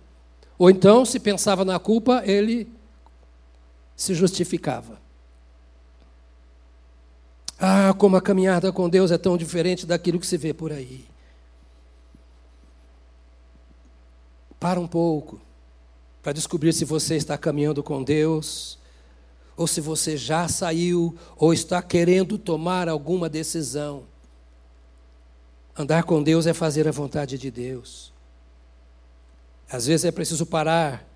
Ou 0.57 0.69
então, 0.69 1.05
se 1.05 1.19
pensava 1.19 1.63
na 1.63 1.79
culpa, 1.79 2.23
ele 2.25 2.67
se 3.95 4.13
justificava. 4.13 4.99
Ah, 7.59 7.93
como 7.97 8.15
a 8.15 8.21
caminhada 8.21 8.71
com 8.71 8.89
Deus 8.89 9.11
é 9.11 9.17
tão 9.17 9.37
diferente 9.37 9.85
daquilo 9.85 10.19
que 10.19 10.25
se 10.25 10.37
vê 10.37 10.53
por 10.53 10.71
aí. 10.71 11.05
Para 14.59 14.79
um 14.79 14.87
pouco 14.87 15.39
para 16.21 16.33
descobrir 16.33 16.71
se 16.71 16.85
você 16.85 17.15
está 17.15 17.35
caminhando 17.35 17.81
com 17.81 18.03
Deus 18.03 18.77
ou 19.61 19.67
se 19.67 19.79
você 19.79 20.17
já 20.17 20.47
saiu 20.47 21.15
ou 21.37 21.53
está 21.53 21.81
querendo 21.81 22.37
tomar 22.37 22.89
alguma 22.89 23.29
decisão. 23.29 24.03
Andar 25.77 26.03
com 26.03 26.21
Deus 26.21 26.47
é 26.47 26.53
fazer 26.53 26.87
a 26.87 26.91
vontade 26.91 27.37
de 27.37 27.51
Deus. 27.51 28.11
Às 29.69 29.85
vezes 29.85 30.05
é 30.05 30.11
preciso 30.11 30.45
parar 30.45 31.07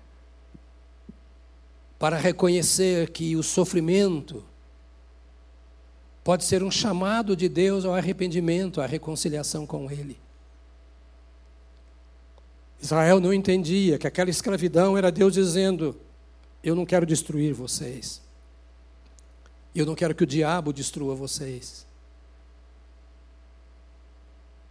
para 1.98 2.16
reconhecer 2.16 3.10
que 3.10 3.34
o 3.36 3.42
sofrimento 3.42 4.44
pode 6.22 6.44
ser 6.44 6.62
um 6.62 6.70
chamado 6.70 7.36
de 7.36 7.48
Deus 7.48 7.84
ao 7.84 7.94
arrependimento, 7.94 8.80
à 8.80 8.86
reconciliação 8.86 9.66
com 9.66 9.90
Ele. 9.90 10.18
Israel 12.80 13.18
não 13.18 13.32
entendia 13.32 13.98
que 13.98 14.06
aquela 14.06 14.30
escravidão 14.30 14.96
era 14.96 15.10
Deus 15.10 15.34
dizendo: 15.34 15.96
Eu 16.62 16.74
não 16.74 16.86
quero 16.86 17.06
destruir 17.06 17.52
vocês. 17.52 18.25
Eu 19.76 19.84
não 19.84 19.94
quero 19.94 20.14
que 20.14 20.24
o 20.24 20.26
diabo 20.26 20.72
destrua 20.72 21.14
vocês. 21.14 21.84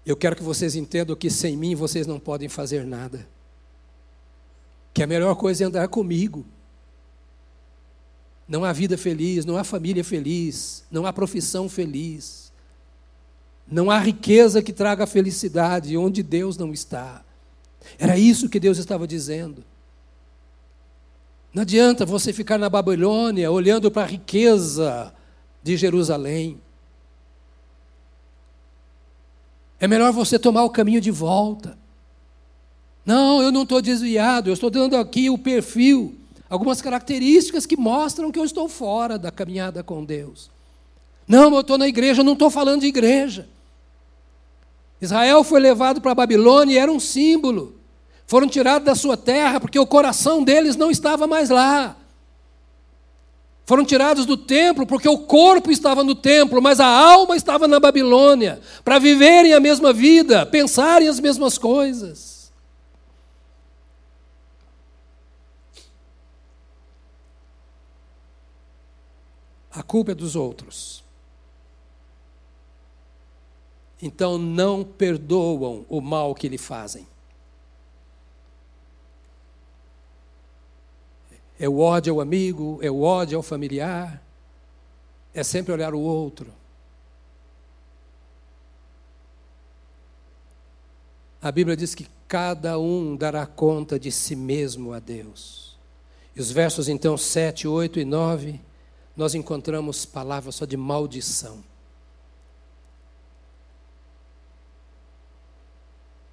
Eu 0.04 0.18
quero 0.18 0.36
que 0.36 0.42
vocês 0.42 0.76
entendam 0.76 1.16
que 1.16 1.30
sem 1.30 1.56
mim 1.56 1.76
vocês 1.76 2.08
não 2.08 2.20
podem 2.20 2.50
fazer 2.50 2.84
nada. 2.88 3.28
Que 4.92 5.04
a 5.04 5.08
melhor 5.08 5.36
coisa 5.36 5.64
é 5.64 5.68
andar 5.68 5.88
comigo. 5.90 6.44
Não 8.48 8.66
há 8.66 8.74
vida 8.74 8.98
feliz, 8.98 9.46
não 9.46 9.58
há 9.58 9.64
família 9.64 10.04
feliz, 10.04 10.84
não 10.90 11.06
há 11.06 11.14
profissão 11.14 11.70
feliz. 11.70 12.52
Não 13.68 13.92
há 13.92 14.00
riqueza 14.00 14.62
que 14.62 14.74
traga 14.74 15.06
felicidade 15.06 15.96
onde 15.96 16.24
Deus 16.24 16.58
não 16.58 16.74
está. 16.74 17.24
Era 18.00 18.18
isso 18.18 18.50
que 18.50 18.60
Deus 18.60 18.80
estava 18.80 19.08
dizendo. 19.08 19.64
Não 21.56 21.62
adianta 21.62 22.06
você 22.06 22.34
ficar 22.34 22.58
na 22.58 22.70
Babilônia 22.70 23.50
olhando 23.50 23.90
para 23.90 24.04
a 24.04 24.06
riqueza 24.06 25.14
de 25.64 25.78
Jerusalém. 25.78 26.60
É 29.80 29.88
melhor 29.88 30.12
você 30.12 30.38
tomar 30.38 30.66
o 30.66 30.70
caminho 30.70 31.00
de 31.00 31.12
volta. 31.12 31.78
Não, 33.06 33.42
eu 33.42 33.54
não 33.54 33.64
estou 33.64 33.82
desviado, 33.82 34.50
eu 34.50 34.54
estou 34.54 34.70
dando 34.70 34.98
aqui 34.98 35.30
o 35.30 35.38
perfil, 35.38 36.18
algumas 36.50 36.82
características 36.82 37.66
que 37.66 37.78
mostram 37.78 38.34
que 38.34 38.40
eu 38.40 38.44
estou 38.44 38.68
fora 38.68 39.18
da 39.18 39.32
caminhada 39.32 39.82
com 39.82 40.04
Deus. 40.04 40.52
Não, 41.26 41.54
eu 41.54 41.62
estou 41.62 41.78
na 41.78 41.88
igreja, 41.88 42.20
eu 42.20 42.26
não 42.26 42.34
estou 42.34 42.50
falando 42.50 42.82
de 42.82 42.88
igreja. 42.88 43.48
Israel 45.00 45.42
foi 45.42 45.62
levado 45.62 46.02
para 46.02 46.12
a 46.12 46.16
Babilônia 46.16 46.74
e 46.74 46.78
era 46.78 46.92
um 46.92 47.00
símbolo. 47.00 47.75
Foram 48.28 48.48
tirados 48.48 48.86
da 48.86 48.96
sua 48.96 49.16
terra 49.16 49.60
porque 49.60 49.78
o 49.78 49.86
coração 49.86 50.44
deles 50.44 50.76
não 50.76 50.90
estava 50.90 51.28
mais 51.28 51.50
lá. 51.50 51.96
Foram 53.66 53.84
tirados 53.84 54.26
do 54.26 54.38
templo 54.38 54.86
porque 54.86 55.10
o 55.10 55.20
corpo 55.20 55.72
estava 55.72 56.04
no 56.04 56.14
templo, 56.14 56.62
mas 56.62 56.80
a 56.80 56.88
alma 56.88 57.36
estava 57.36 57.68
na 57.68 57.80
Babilônia, 57.80 58.62
para 58.84 59.00
viverem 59.00 59.54
a 59.54 59.60
mesma 59.60 59.92
vida, 59.92 60.46
pensarem 60.46 61.08
as 61.08 61.20
mesmas 61.20 61.58
coisas. 61.58 62.52
A 69.72 69.84
culpa 69.84 70.12
é 70.12 70.16
dos 70.16 70.36
outros. 70.36 71.04
Então 74.02 74.38
não 74.38 74.84
perdoam 74.84 75.86
o 75.90 76.00
mal 76.00 76.36
que 76.36 76.48
lhe 76.48 76.58
fazem. 76.58 77.08
É 81.60 81.70
o 81.70 81.80
ódio 81.80 82.14
ao 82.14 82.22
amigo, 82.22 82.80
é 82.82 82.92
o 82.92 83.02
ódio 83.02 83.38
ao 83.38 83.44
familiar, 83.44 84.22
é 85.34 85.44
sempre 85.44 85.74
olhar 85.74 85.94
o 85.94 86.00
outro. 86.00 86.48
A 91.42 91.52
Bíblia 91.52 91.78
diz 91.78 91.94
que 91.94 92.08
cada 92.28 92.80
um 92.80 93.16
dará 93.16 93.46
conta 93.46 94.00
de 94.00 94.12
si 94.12 94.36
mesmo 94.36 94.94
a 94.94 95.00
Deus. 95.00 95.78
E 96.36 96.42
os 96.42 96.52
versos 96.52 96.90
então 96.90 97.16
7, 97.16 97.68
8 97.68 98.00
e 98.00 98.06
9, 98.06 98.60
nós 99.16 99.36
encontramos 99.36 100.06
palavras 100.06 100.56
só 100.56 100.66
de 100.66 100.76
maldição. 100.76 101.64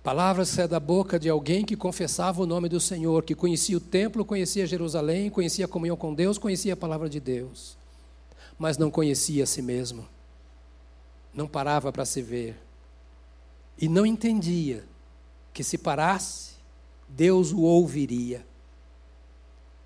Palavras 0.03 0.49
saem 0.49 0.69
da 0.69 0.81
boca 0.81 1.17
de 1.17 1.29
alguém 1.29 1.65
que 1.65 1.77
confessava 1.77 2.43
o 2.43 2.47
nome 2.47 2.69
do 2.69 2.81
Senhor, 2.81 3.23
que 3.23 3.37
conhecia 3.37 3.77
o 3.77 3.81
templo, 3.81 4.25
conhecia 4.25 4.67
Jerusalém, 4.67 5.31
conhecia 5.31 5.65
a 5.65 5.69
comunhão 5.69 5.97
com 5.97 6.13
Deus, 6.13 6.39
conhecia 6.39 6.73
a 6.73 6.77
palavra 6.77 7.09
de 7.09 7.21
Deus, 7.21 7.77
mas 8.59 8.77
não 8.77 8.91
conhecia 8.91 9.45
a 9.45 9.47
si 9.47 9.63
mesmo. 9.63 10.09
Não 11.33 11.47
parava 11.47 11.93
para 11.93 12.05
se 12.05 12.21
ver. 12.21 12.61
E 13.79 13.89
não 13.89 14.05
entendia 14.05 14.85
que 15.55 15.63
se 15.63 15.79
parasse 15.79 16.55
Deus 17.09 17.53
o 17.53 17.61
ouviria. 17.61 18.45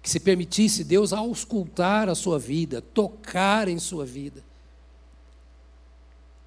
Que 0.02 0.08
se 0.08 0.18
permitisse 0.18 0.82
Deus 0.82 1.12
auscultar 1.12 2.08
a 2.08 2.14
sua 2.14 2.38
vida, 2.38 2.80
tocar 2.80 3.68
em 3.68 3.78
sua 3.78 4.06
vida. 4.06 4.42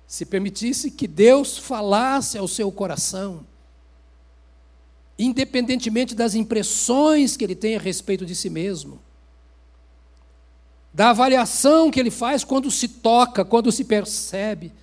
Se 0.07 0.25
permitisse 0.25 0.89
que 0.89 1.07
Deus 1.07 1.57
falasse 1.57 2.37
ao 2.37 2.47
seu 2.47 2.71
coração, 2.71 3.45
independentemente 5.19 6.15
das 6.15 6.33
impressões 6.33 7.37
que 7.37 7.43
ele 7.43 7.55
tem 7.55 7.75
a 7.75 7.79
respeito 7.79 8.25
de 8.25 8.33
si 8.33 8.49
mesmo 8.49 8.99
da 10.93 11.11
avaliação 11.11 11.91
que 11.91 11.99
ele 11.99 12.11
faz 12.11 12.43
quando 12.43 12.69
se 12.71 12.87
toca, 12.87 13.45
quando 13.45 13.71
se 13.71 13.83
percebe. 13.83 14.73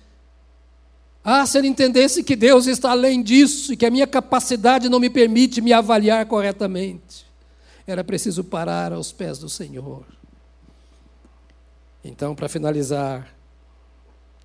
Ah, 1.23 1.45
se 1.45 1.57
ele 1.57 1.67
entendesse 1.67 2.23
que 2.23 2.35
Deus 2.35 2.67
está 2.67 2.91
além 2.91 3.21
disso 3.21 3.73
e 3.73 3.77
que 3.77 3.85
a 3.85 3.91
minha 3.91 4.07
capacidade 4.07 4.87
não 4.87 4.99
me 4.99 5.09
permite 5.09 5.59
me 5.59 5.73
avaliar 5.73 6.25
corretamente, 6.25 7.25
era 7.85 8.03
preciso 8.03 8.43
parar 8.43 8.93
aos 8.93 9.11
pés 9.11 9.37
do 9.37 9.49
Senhor. 9.49 10.05
Então, 12.03 12.33
para 12.33 12.47
finalizar, 12.47 13.27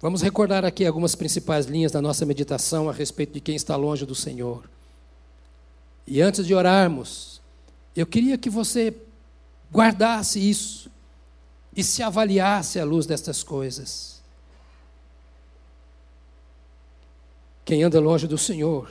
vamos 0.00 0.20
recordar 0.20 0.64
aqui 0.64 0.84
algumas 0.84 1.14
principais 1.14 1.66
linhas 1.66 1.92
da 1.92 2.02
nossa 2.02 2.26
meditação 2.26 2.90
a 2.90 2.92
respeito 2.92 3.34
de 3.34 3.40
quem 3.40 3.54
está 3.54 3.76
longe 3.76 4.04
do 4.04 4.14
Senhor. 4.14 4.68
E 6.06 6.20
antes 6.20 6.46
de 6.46 6.54
orarmos, 6.54 7.40
eu 7.94 8.06
queria 8.06 8.36
que 8.36 8.50
você 8.50 8.94
guardasse 9.72 10.38
isso 10.38 10.90
e 11.74 11.82
se 11.82 12.02
avaliasse 12.02 12.78
à 12.78 12.84
luz 12.84 13.06
destas 13.06 13.42
coisas. 13.42 14.20
Quem 17.64 17.82
anda 17.82 18.00
longe 18.00 18.26
do 18.26 18.36
Senhor 18.36 18.90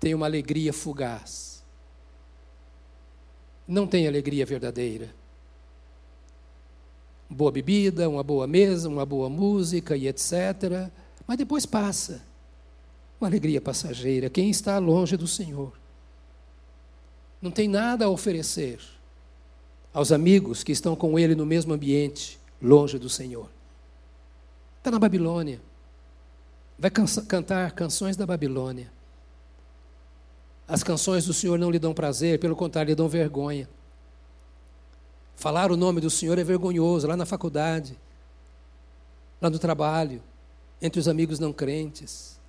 tem 0.00 0.14
uma 0.14 0.26
alegria 0.26 0.72
fugaz. 0.72 1.62
Não 3.66 3.86
tem 3.86 4.06
alegria 4.06 4.44
verdadeira. 4.44 5.14
Boa 7.30 7.50
bebida, 7.50 8.08
uma 8.08 8.22
boa 8.22 8.46
mesa, 8.46 8.88
uma 8.88 9.06
boa 9.06 9.30
música 9.30 9.96
e 9.96 10.06
etc. 10.08 10.90
Mas 11.26 11.38
depois 11.38 11.64
passa. 11.64 12.22
Uma 13.18 13.28
alegria 13.28 13.60
passageira. 13.60 14.28
Quem 14.28 14.50
está 14.50 14.76
longe 14.78 15.16
do 15.16 15.26
Senhor 15.26 15.72
não 17.44 17.50
tem 17.50 17.68
nada 17.68 18.06
a 18.06 18.08
oferecer 18.08 18.80
aos 19.92 20.10
amigos 20.10 20.64
que 20.64 20.72
estão 20.72 20.96
com 20.96 21.18
ele 21.18 21.34
no 21.34 21.44
mesmo 21.44 21.74
ambiente, 21.74 22.40
longe 22.60 22.98
do 22.98 23.10
Senhor. 23.10 23.50
Está 24.78 24.90
na 24.90 24.98
Babilônia. 24.98 25.60
Vai 26.78 26.90
cantar 26.90 27.72
canções 27.72 28.16
da 28.16 28.24
Babilônia. 28.24 28.90
As 30.66 30.82
canções 30.82 31.26
do 31.26 31.34
Senhor 31.34 31.58
não 31.58 31.70
lhe 31.70 31.78
dão 31.78 31.92
prazer, 31.92 32.40
pelo 32.40 32.56
contrário, 32.56 32.88
lhe 32.88 32.94
dão 32.94 33.10
vergonha. 33.10 33.68
Falar 35.36 35.70
o 35.70 35.76
nome 35.76 36.00
do 36.00 36.08
Senhor 36.08 36.38
é 36.38 36.44
vergonhoso, 36.44 37.06
lá 37.06 37.14
na 37.14 37.26
faculdade, 37.26 37.94
lá 39.38 39.50
no 39.50 39.58
trabalho, 39.58 40.22
entre 40.80 40.98
os 40.98 41.06
amigos 41.06 41.38
não 41.38 41.52
crentes. 41.52 42.40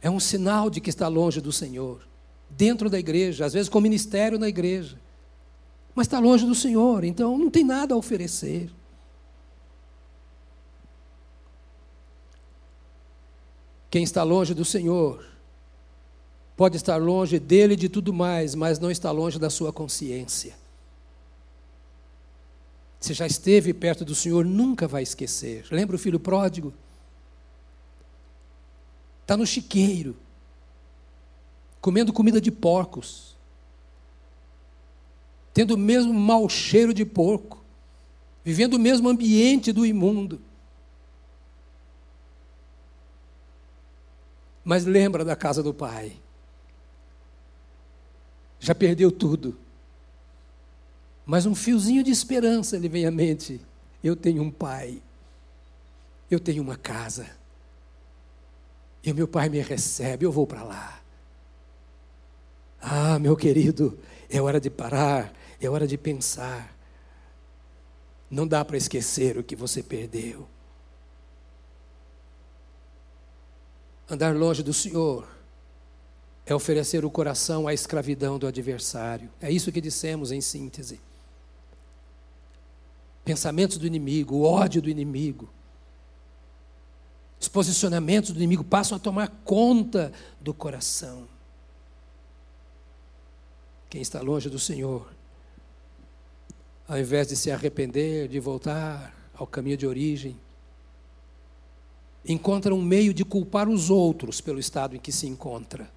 É 0.00 0.08
um 0.08 0.18
sinal 0.18 0.70
de 0.70 0.80
que 0.80 0.88
está 0.88 1.06
longe 1.06 1.38
do 1.42 1.52
Senhor, 1.52 2.08
dentro 2.50 2.90
da 2.90 2.98
igreja, 2.98 3.46
às 3.46 3.52
vezes 3.52 3.68
com 3.68 3.80
ministério 3.80 4.38
na 4.38 4.48
igreja 4.48 4.98
mas 5.94 6.06
está 6.06 6.18
longe 6.18 6.46
do 6.46 6.54
Senhor, 6.54 7.04
então 7.04 7.36
não 7.36 7.50
tem 7.50 7.64
nada 7.64 7.94
a 7.94 7.96
oferecer. 7.96 8.70
Quem 13.90 14.04
está 14.04 14.22
longe 14.22 14.54
do 14.54 14.64
Senhor 14.64 15.24
pode 16.56 16.76
estar 16.76 16.96
longe 16.96 17.38
dele 17.38 17.74
e 17.74 17.76
de 17.76 17.88
tudo 17.88 18.12
mais, 18.12 18.54
mas 18.54 18.78
não 18.78 18.90
está 18.90 19.10
longe 19.10 19.38
da 19.38 19.50
sua 19.50 19.72
consciência. 19.72 20.54
Se 23.00 23.12
já 23.14 23.26
esteve 23.26 23.74
perto 23.74 24.04
do 24.04 24.14
Senhor, 24.14 24.44
nunca 24.44 24.86
vai 24.86 25.02
esquecer. 25.02 25.66
Lembra 25.70 25.96
o 25.96 25.98
filho 25.98 26.20
pródigo? 26.20 26.72
Está 29.22 29.36
no 29.36 29.46
chiqueiro, 29.46 30.16
comendo 31.80 32.12
comida 32.12 32.40
de 32.40 32.50
porcos 32.50 33.30
tendo 35.52 35.74
o 35.74 35.78
mesmo 35.78 36.12
mau 36.14 36.48
cheiro 36.48 36.94
de 36.94 37.04
porco, 37.04 37.62
vivendo 38.44 38.74
o 38.74 38.78
mesmo 38.78 39.08
ambiente 39.08 39.72
do 39.72 39.84
imundo. 39.84 40.40
Mas 44.64 44.84
lembra 44.84 45.24
da 45.24 45.34
casa 45.34 45.62
do 45.62 45.74
pai. 45.74 46.16
Já 48.60 48.74
perdeu 48.74 49.10
tudo. 49.10 49.58
Mas 51.24 51.46
um 51.46 51.54
fiozinho 51.54 52.04
de 52.04 52.10
esperança 52.10 52.76
lhe 52.76 52.88
vem 52.88 53.06
à 53.06 53.10
mente. 53.10 53.60
Eu 54.04 54.14
tenho 54.14 54.42
um 54.42 54.50
pai. 54.50 55.02
Eu 56.30 56.38
tenho 56.38 56.62
uma 56.62 56.76
casa. 56.76 57.28
E 59.02 59.10
o 59.10 59.14
meu 59.14 59.26
pai 59.26 59.48
me 59.48 59.60
recebe, 59.60 60.26
eu 60.26 60.32
vou 60.32 60.46
para 60.46 60.62
lá. 60.62 60.99
Ah, 62.80 63.18
meu 63.18 63.36
querido, 63.36 63.98
é 64.28 64.40
hora 64.40 64.60
de 64.60 64.70
parar, 64.70 65.32
é 65.60 65.68
hora 65.68 65.86
de 65.86 65.98
pensar. 65.98 66.74
Não 68.30 68.46
dá 68.46 68.64
para 68.64 68.76
esquecer 68.76 69.36
o 69.36 69.42
que 69.42 69.54
você 69.54 69.82
perdeu. 69.82 70.48
Andar 74.08 74.34
longe 74.34 74.62
do 74.62 74.72
Senhor 74.72 75.28
é 76.46 76.54
oferecer 76.54 77.04
o 77.04 77.10
coração 77.10 77.68
à 77.68 77.74
escravidão 77.74 78.38
do 78.38 78.46
adversário. 78.46 79.30
É 79.40 79.50
isso 79.50 79.70
que 79.70 79.80
dissemos 79.80 80.32
em 80.32 80.40
síntese. 80.40 81.00
Pensamentos 83.24 83.78
do 83.78 83.86
inimigo, 83.86 84.36
o 84.36 84.42
ódio 84.42 84.82
do 84.82 84.90
inimigo, 84.90 85.48
os 87.40 87.48
posicionamentos 87.48 88.32
do 88.32 88.36
inimigo 88.36 88.64
passam 88.64 88.96
a 88.96 89.00
tomar 89.00 89.28
conta 89.44 90.12
do 90.40 90.52
coração. 90.52 91.28
Quem 93.90 94.00
está 94.00 94.20
longe 94.22 94.48
do 94.48 94.58
Senhor, 94.58 95.12
ao 96.86 96.96
invés 96.96 97.26
de 97.26 97.34
se 97.34 97.50
arrepender, 97.50 98.28
de 98.28 98.38
voltar 98.38 99.32
ao 99.34 99.48
caminho 99.48 99.76
de 99.76 99.84
origem, 99.84 100.38
encontra 102.24 102.72
um 102.72 102.80
meio 102.80 103.12
de 103.12 103.24
culpar 103.24 103.68
os 103.68 103.90
outros 103.90 104.40
pelo 104.40 104.60
estado 104.60 104.94
em 104.94 105.00
que 105.00 105.10
se 105.10 105.26
encontra. 105.26 105.90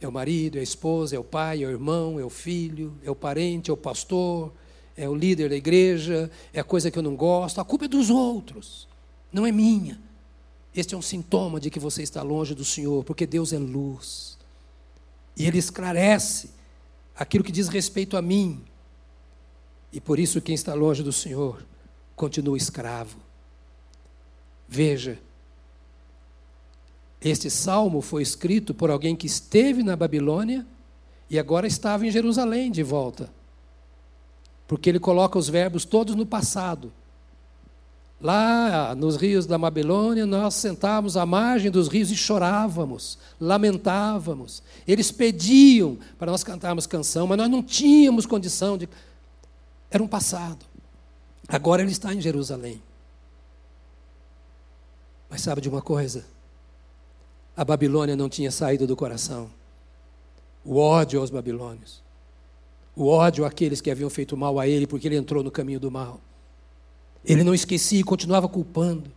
É 0.00 0.08
o 0.08 0.10
marido, 0.10 0.56
é 0.56 0.60
a 0.60 0.64
esposa, 0.64 1.14
é 1.14 1.18
o 1.18 1.22
pai, 1.22 1.62
é 1.62 1.66
o 1.68 1.70
irmão, 1.70 2.18
é 2.18 2.24
o 2.24 2.30
filho, 2.30 2.92
é 3.04 3.10
o 3.10 3.14
parente, 3.14 3.70
é 3.70 3.72
o 3.72 3.76
pastor, 3.76 4.52
é 4.96 5.08
o 5.08 5.14
líder 5.14 5.48
da 5.48 5.54
igreja, 5.54 6.28
é 6.52 6.58
a 6.58 6.64
coisa 6.64 6.90
que 6.90 6.98
eu 6.98 7.04
não 7.04 7.14
gosto. 7.14 7.60
A 7.60 7.64
culpa 7.64 7.84
é 7.84 7.88
dos 7.88 8.10
outros, 8.10 8.88
não 9.32 9.46
é 9.46 9.52
minha. 9.52 10.00
Este 10.74 10.96
é 10.96 10.98
um 10.98 11.02
sintoma 11.02 11.60
de 11.60 11.70
que 11.70 11.78
você 11.78 12.02
está 12.02 12.20
longe 12.20 12.52
do 12.52 12.64
Senhor, 12.64 13.04
porque 13.04 13.28
Deus 13.28 13.52
é 13.52 13.58
luz. 13.58 14.41
E 15.36 15.46
ele 15.46 15.58
esclarece 15.58 16.50
aquilo 17.16 17.44
que 17.44 17.52
diz 17.52 17.68
respeito 17.68 18.16
a 18.16 18.22
mim. 18.22 18.62
E 19.92 20.00
por 20.00 20.18
isso 20.18 20.40
quem 20.40 20.54
está 20.54 20.74
longe 20.74 21.02
do 21.02 21.12
Senhor 21.12 21.64
continua 22.16 22.56
escravo. 22.56 23.16
Veja, 24.68 25.18
este 27.20 27.50
salmo 27.50 28.00
foi 28.00 28.22
escrito 28.22 28.74
por 28.74 28.90
alguém 28.90 29.14
que 29.14 29.26
esteve 29.26 29.82
na 29.82 29.94
Babilônia 29.94 30.66
e 31.30 31.38
agora 31.38 31.66
estava 31.66 32.06
em 32.06 32.10
Jerusalém 32.10 32.70
de 32.70 32.82
volta. 32.82 33.32
Porque 34.66 34.88
ele 34.88 34.98
coloca 34.98 35.38
os 35.38 35.48
verbos 35.48 35.84
todos 35.84 36.14
no 36.14 36.26
passado. 36.26 36.92
Lá 38.22 38.94
nos 38.94 39.16
rios 39.16 39.46
da 39.46 39.58
Babilônia, 39.58 40.24
nós 40.24 40.54
sentávamos 40.54 41.16
à 41.16 41.26
margem 41.26 41.72
dos 41.72 41.88
rios 41.88 42.08
e 42.08 42.16
chorávamos, 42.16 43.18
lamentávamos. 43.40 44.62
Eles 44.86 45.10
pediam 45.10 45.98
para 46.16 46.30
nós 46.30 46.44
cantarmos 46.44 46.86
canção, 46.86 47.26
mas 47.26 47.36
nós 47.36 47.50
não 47.50 47.64
tínhamos 47.64 48.24
condição 48.24 48.78
de. 48.78 48.88
Era 49.90 50.00
um 50.00 50.06
passado. 50.06 50.64
Agora 51.48 51.82
ele 51.82 51.90
está 51.90 52.14
em 52.14 52.20
Jerusalém. 52.20 52.80
Mas 55.28 55.40
sabe 55.40 55.60
de 55.60 55.68
uma 55.68 55.82
coisa? 55.82 56.24
A 57.56 57.64
Babilônia 57.64 58.14
não 58.14 58.28
tinha 58.28 58.52
saído 58.52 58.86
do 58.86 58.94
coração. 58.94 59.50
O 60.64 60.76
ódio 60.76 61.18
aos 61.18 61.28
babilônios. 61.28 62.00
O 62.94 63.08
ódio 63.08 63.44
àqueles 63.44 63.80
que 63.80 63.90
haviam 63.90 64.08
feito 64.08 64.36
mal 64.36 64.60
a 64.60 64.68
ele 64.68 64.86
porque 64.86 65.08
ele 65.08 65.16
entrou 65.16 65.42
no 65.42 65.50
caminho 65.50 65.80
do 65.80 65.90
mal. 65.90 66.20
Ele 67.24 67.44
não 67.44 67.54
esquecia 67.54 68.00
e 68.00 68.04
continuava 68.04 68.48
culpando. 68.48 69.10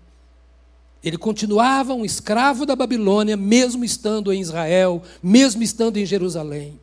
Ele 1.03 1.17
continuava 1.17 1.93
um 1.93 2.03
escravo 2.03 2.65
da 2.65 2.75
Babilônia, 2.75 3.37
mesmo 3.37 3.85
estando 3.85 4.33
em 4.33 4.41
Israel, 4.41 5.03
mesmo 5.21 5.61
estando 5.61 5.97
em 5.97 6.05
Jerusalém. 6.05 6.79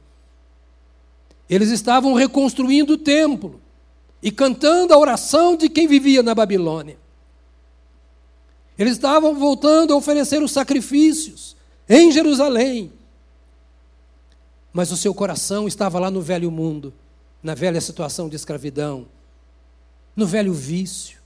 Eles 1.51 1.71
estavam 1.71 2.15
reconstruindo 2.15 2.95
o 2.95 2.99
templo 2.99 3.61
e 4.23 4.31
cantando 4.31 4.95
a 4.95 4.99
oração 4.99 5.57
de 5.57 5.69
quem 5.69 5.89
vivia 5.89 6.23
na 6.23 6.35
Babilônia. 6.35 6.97
Eles 8.79 8.95
estavam 8.95 9.35
voltando 9.35 9.93
a 9.93 9.97
oferecer 9.97 10.43
os 10.43 10.53
sacrifícios 10.53 11.57
em 11.89 12.11
Jerusalém, 12.11 12.93
mas 14.73 14.91
o 14.91 14.97
seu 14.97 15.13
coração 15.13 15.69
estava 15.69 15.99
lá 15.99 16.11
no 16.11 16.23
velho 16.23 16.51
mundo, 16.51 16.95
na 17.43 17.55
velha 17.55 17.81
situação 17.81 18.29
de 18.29 18.37
escravidão, 18.37 19.07
no 20.15 20.27
velho 20.27 20.53
vício. 20.53 21.21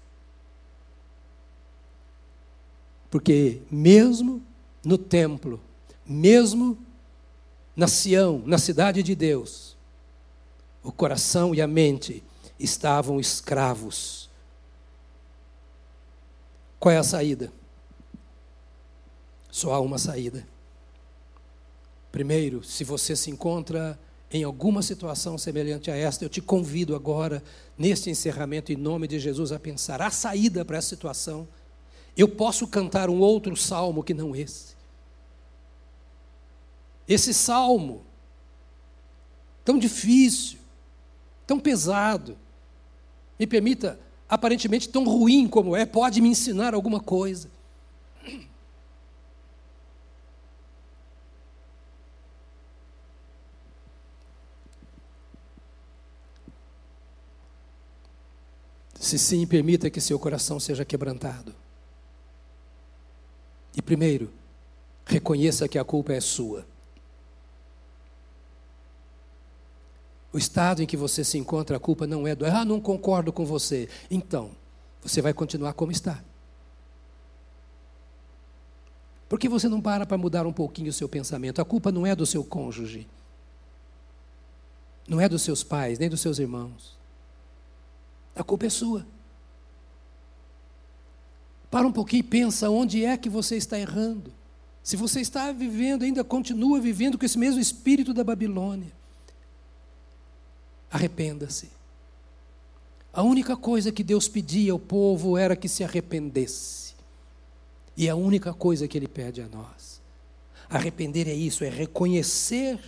Porque 3.10 3.62
mesmo 3.70 4.42
no 4.84 4.98
templo, 4.98 5.60
mesmo 6.04 6.78
na 7.74 7.88
Sião, 7.88 8.42
na 8.46 8.58
cidade 8.58 9.02
de 9.02 9.14
Deus, 9.14 9.76
o 10.82 10.92
coração 10.92 11.54
e 11.54 11.60
a 11.60 11.66
mente 11.66 12.22
estavam 12.58 13.18
escravos. 13.20 14.30
Qual 16.78 16.92
é 16.94 16.98
a 16.98 17.02
saída? 17.02 17.52
Só 19.50 19.72
há 19.72 19.80
uma 19.80 19.98
saída. 19.98 20.46
Primeiro, 22.12 22.62
se 22.62 22.84
você 22.84 23.16
se 23.16 23.30
encontra 23.30 23.98
em 24.36 24.44
alguma 24.44 24.82
situação 24.82 25.38
semelhante 25.38 25.90
a 25.90 25.96
esta, 25.96 26.24
eu 26.24 26.28
te 26.28 26.40
convido 26.40 26.94
agora, 26.94 27.42
neste 27.76 28.10
encerramento, 28.10 28.70
em 28.70 28.76
nome 28.76 29.08
de 29.08 29.18
Jesus, 29.18 29.50
a 29.50 29.58
pensar 29.58 30.02
a 30.02 30.10
saída 30.10 30.64
para 30.64 30.76
essa 30.76 30.88
situação. 30.88 31.48
Eu 32.16 32.28
posso 32.28 32.66
cantar 32.66 33.08
um 33.08 33.18
outro 33.18 33.56
salmo 33.56 34.02
que 34.02 34.12
não 34.12 34.36
esse. 34.36 34.76
Esse 37.08 37.32
salmo, 37.32 38.02
tão 39.64 39.78
difícil, 39.78 40.58
tão 41.46 41.58
pesado, 41.58 42.36
me 43.38 43.46
permita, 43.46 43.98
aparentemente 44.28 44.88
tão 44.88 45.04
ruim 45.04 45.48
como 45.48 45.74
é, 45.74 45.86
pode 45.86 46.20
me 46.20 46.28
ensinar 46.28 46.74
alguma 46.74 47.00
coisa. 47.00 47.48
Se 59.06 59.20
sim, 59.20 59.46
permita 59.46 59.88
que 59.88 60.00
seu 60.00 60.18
coração 60.18 60.58
seja 60.58 60.84
quebrantado. 60.84 61.54
E 63.76 63.80
primeiro, 63.80 64.32
reconheça 65.04 65.68
que 65.68 65.78
a 65.78 65.84
culpa 65.84 66.12
é 66.12 66.20
sua. 66.20 66.66
O 70.32 70.38
estado 70.38 70.82
em 70.82 70.86
que 70.86 70.96
você 70.96 71.22
se 71.22 71.38
encontra, 71.38 71.76
a 71.76 71.78
culpa 71.78 72.04
não 72.04 72.26
é 72.26 72.34
do, 72.34 72.46
ah, 72.46 72.64
não 72.64 72.80
concordo 72.80 73.32
com 73.32 73.46
você. 73.46 73.88
Então, 74.10 74.50
você 75.00 75.22
vai 75.22 75.32
continuar 75.32 75.72
como 75.74 75.92
está. 75.92 76.20
Por 79.28 79.38
que 79.38 79.48
você 79.48 79.68
não 79.68 79.80
para 79.80 80.04
para 80.04 80.18
mudar 80.18 80.48
um 80.48 80.52
pouquinho 80.52 80.90
o 80.90 80.92
seu 80.92 81.08
pensamento? 81.08 81.62
A 81.62 81.64
culpa 81.64 81.92
não 81.92 82.04
é 82.04 82.16
do 82.16 82.26
seu 82.26 82.42
cônjuge, 82.42 83.06
não 85.06 85.20
é 85.20 85.28
dos 85.28 85.42
seus 85.42 85.62
pais, 85.62 85.96
nem 85.96 86.10
dos 86.10 86.20
seus 86.20 86.40
irmãos. 86.40 86.95
A 88.36 88.44
culpa 88.44 88.66
é 88.66 88.70
sua. 88.70 89.06
Para 91.70 91.86
um 91.86 91.92
pouquinho 91.92 92.20
e 92.20 92.22
pensa 92.22 92.70
onde 92.70 93.04
é 93.04 93.16
que 93.16 93.28
você 93.28 93.56
está 93.56 93.78
errando. 93.78 94.32
Se 94.82 94.96
você 94.96 95.20
está 95.20 95.50
vivendo, 95.50 96.04
ainda 96.04 96.22
continua 96.22 96.78
vivendo 96.78 97.18
com 97.18 97.24
esse 97.24 97.38
mesmo 97.38 97.60
espírito 97.60 98.14
da 98.14 98.22
Babilônia. 98.22 98.92
Arrependa-se. 100.90 101.70
A 103.12 103.22
única 103.22 103.56
coisa 103.56 103.90
que 103.90 104.04
Deus 104.04 104.28
pedia 104.28 104.72
ao 104.72 104.78
povo 104.78 105.36
era 105.36 105.56
que 105.56 105.68
se 105.68 105.82
arrependesse. 105.82 106.94
E 107.96 108.08
a 108.08 108.14
única 108.14 108.52
coisa 108.52 108.86
que 108.86 108.96
Ele 108.96 109.08
pede 109.08 109.40
a 109.40 109.48
nós. 109.48 110.00
Arrepender 110.68 111.26
é 111.26 111.34
isso, 111.34 111.64
é 111.64 111.68
reconhecer 111.68 112.78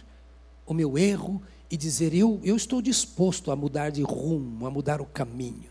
o 0.67 0.75
meu 0.75 0.99
erro 0.99 1.43
e 1.71 1.77
dizer: 1.77 2.15
eu, 2.15 2.41
eu 2.43 2.57
estou 2.57 2.81
disposto 2.81 3.51
a 3.51 3.57
mudar 3.57 3.91
de 3.91 4.03
rumo, 4.03 4.67
a 4.67 4.71
mudar 4.71 5.01
o 5.01 5.07
caminho. 5.07 5.71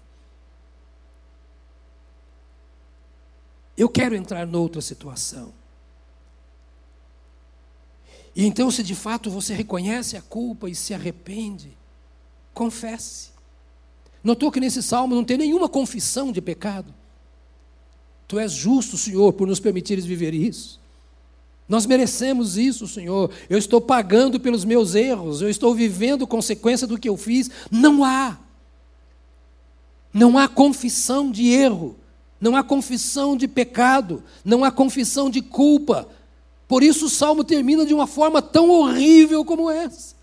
Eu 3.77 3.87
quero 3.87 4.15
entrar 4.15 4.45
noutra 4.47 4.81
situação. 4.81 5.53
E 8.35 8.45
então, 8.45 8.69
se 8.69 8.83
de 8.83 8.95
fato 8.95 9.31
você 9.31 9.53
reconhece 9.53 10.15
a 10.15 10.21
culpa 10.21 10.69
e 10.69 10.75
se 10.75 10.93
arrepende, 10.93 11.75
confesse. 12.53 13.29
Notou 14.23 14.51
que 14.51 14.59
nesse 14.59 14.83
salmo 14.83 15.15
não 15.15 15.23
tem 15.23 15.37
nenhuma 15.37 15.69
confissão 15.69 16.31
de 16.31 16.41
pecado? 16.41 16.93
Tu 18.27 18.37
és 18.37 18.51
justo, 18.51 18.97
Senhor, 18.97 19.33
por 19.33 19.47
nos 19.47 19.59
permitires 19.59 20.05
viver 20.05 20.33
isso. 20.33 20.79
Nós 21.67 21.85
merecemos 21.85 22.57
isso, 22.57 22.87
Senhor. 22.87 23.29
Eu 23.49 23.57
estou 23.57 23.81
pagando 23.81 24.39
pelos 24.39 24.63
meus 24.63 24.95
erros, 24.95 25.41
eu 25.41 25.49
estou 25.49 25.75
vivendo 25.75 26.25
consequência 26.25 26.87
do 26.87 26.97
que 26.97 27.09
eu 27.09 27.17
fiz. 27.17 27.49
Não 27.69 28.03
há. 28.03 28.37
Não 30.13 30.37
há 30.37 30.47
confissão 30.47 31.29
de 31.29 31.49
erro, 31.49 31.95
não 32.39 32.55
há 32.55 32.63
confissão 32.63 33.35
de 33.35 33.47
pecado, 33.47 34.23
não 34.43 34.63
há 34.63 34.71
confissão 34.71 35.29
de 35.29 35.41
culpa. 35.41 36.07
Por 36.67 36.81
isso 36.81 37.05
o 37.05 37.09
salmo 37.09 37.43
termina 37.43 37.85
de 37.85 37.93
uma 37.93 38.07
forma 38.07 38.41
tão 38.41 38.69
horrível 38.69 39.43
como 39.43 39.69
essa 39.69 40.17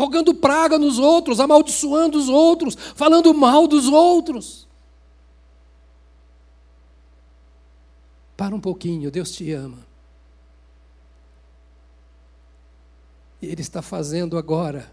rogando 0.00 0.34
praga 0.34 0.78
nos 0.78 0.98
outros, 0.98 1.40
amaldiçoando 1.40 2.18
os 2.18 2.26
outros, 2.26 2.74
falando 2.94 3.34
mal 3.34 3.66
dos 3.66 3.86
outros. 3.86 4.66
Para 8.34 8.54
um 8.54 8.60
pouquinho, 8.60 9.10
Deus 9.10 9.30
te 9.30 9.52
ama. 9.52 9.89
E 13.40 13.46
Ele 13.46 13.62
está 13.62 13.82
fazendo 13.82 14.36
agora 14.36 14.90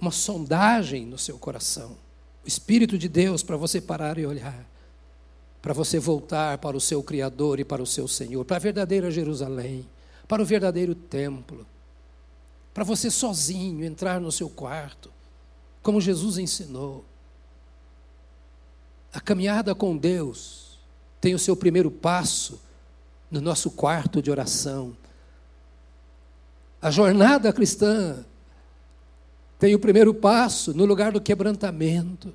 uma 0.00 0.10
sondagem 0.10 1.06
no 1.06 1.18
seu 1.18 1.38
coração. 1.38 1.96
O 2.44 2.48
Espírito 2.48 2.98
de 2.98 3.08
Deus 3.08 3.42
para 3.42 3.56
você 3.56 3.80
parar 3.80 4.18
e 4.18 4.26
olhar. 4.26 4.66
Para 5.62 5.72
você 5.72 5.98
voltar 5.98 6.58
para 6.58 6.76
o 6.76 6.80
seu 6.80 7.02
Criador 7.02 7.58
e 7.58 7.64
para 7.64 7.82
o 7.82 7.86
seu 7.86 8.06
Senhor, 8.06 8.44
para 8.44 8.56
a 8.56 8.60
verdadeira 8.60 9.10
Jerusalém, 9.10 9.88
para 10.28 10.42
o 10.42 10.44
verdadeiro 10.46 10.94
templo 10.94 11.66
para 12.74 12.82
você 12.82 13.08
sozinho 13.08 13.84
entrar 13.84 14.20
no 14.20 14.32
seu 14.32 14.50
quarto, 14.50 15.08
como 15.80 16.00
Jesus 16.00 16.38
ensinou. 16.38 17.04
A 19.12 19.20
caminhada 19.20 19.76
com 19.76 19.96
Deus 19.96 20.80
tem 21.20 21.34
o 21.34 21.38
seu 21.38 21.54
primeiro 21.54 21.88
passo 21.88 22.60
no 23.30 23.40
nosso 23.40 23.70
quarto 23.70 24.20
de 24.20 24.28
oração. 24.28 24.96
A 26.84 26.90
jornada 26.90 27.50
cristã 27.50 28.26
tem 29.58 29.74
o 29.74 29.78
primeiro 29.78 30.12
passo 30.12 30.74
no 30.74 30.84
lugar 30.84 31.12
do 31.12 31.20
quebrantamento. 31.20 32.34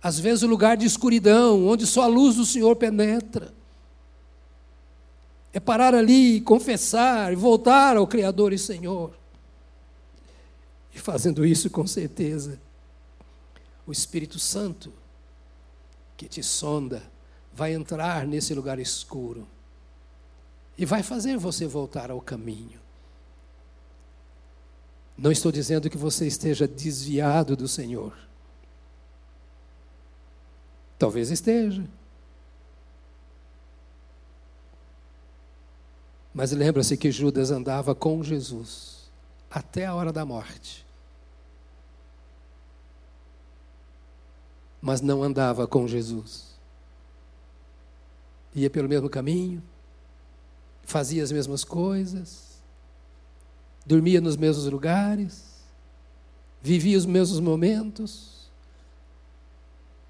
Às 0.00 0.20
vezes, 0.20 0.44
o 0.44 0.46
lugar 0.46 0.76
de 0.76 0.86
escuridão, 0.86 1.66
onde 1.66 1.84
só 1.84 2.02
a 2.02 2.06
luz 2.06 2.36
do 2.36 2.46
Senhor 2.46 2.76
penetra. 2.76 3.52
É 5.52 5.58
parar 5.58 5.92
ali, 5.92 6.40
confessar, 6.40 7.34
voltar 7.34 7.96
ao 7.96 8.06
Criador 8.06 8.52
e 8.52 8.58
Senhor. 8.58 9.12
E 10.94 11.00
fazendo 11.00 11.44
isso, 11.44 11.68
com 11.70 11.84
certeza, 11.84 12.60
o 13.88 13.90
Espírito 13.90 14.38
Santo, 14.38 14.92
que 16.16 16.28
te 16.28 16.44
sonda, 16.44 17.02
vai 17.52 17.74
entrar 17.74 18.24
nesse 18.24 18.54
lugar 18.54 18.78
escuro 18.78 19.48
e 20.78 20.86
vai 20.86 21.02
fazer 21.02 21.36
você 21.36 21.66
voltar 21.66 22.08
ao 22.08 22.20
caminho. 22.20 22.80
Não 25.16 25.32
estou 25.32 25.50
dizendo 25.50 25.90
que 25.90 25.98
você 25.98 26.28
esteja 26.28 26.68
desviado 26.68 27.56
do 27.56 27.66
Senhor. 27.66 28.16
Talvez 30.96 31.32
esteja. 31.32 31.84
Mas 36.32 36.52
lembra-se 36.52 36.96
que 36.96 37.10
Judas 37.10 37.50
andava 37.50 37.96
com 37.96 38.22
Jesus 38.22 39.10
até 39.50 39.86
a 39.86 39.94
hora 39.96 40.12
da 40.12 40.24
morte. 40.24 40.86
Mas 44.80 45.00
não 45.00 45.24
andava 45.24 45.66
com 45.66 45.88
Jesus. 45.88 46.56
Ia 48.54 48.70
pelo 48.70 48.88
mesmo 48.88 49.10
caminho, 49.10 49.60
fazia 50.88 51.22
as 51.22 51.30
mesmas 51.30 51.64
coisas, 51.64 52.60
dormia 53.84 54.20
nos 54.20 54.36
mesmos 54.36 54.66
lugares, 54.66 55.44
vivia 56.60 56.96
os 56.96 57.06
mesmos 57.06 57.40
momentos, 57.40 58.50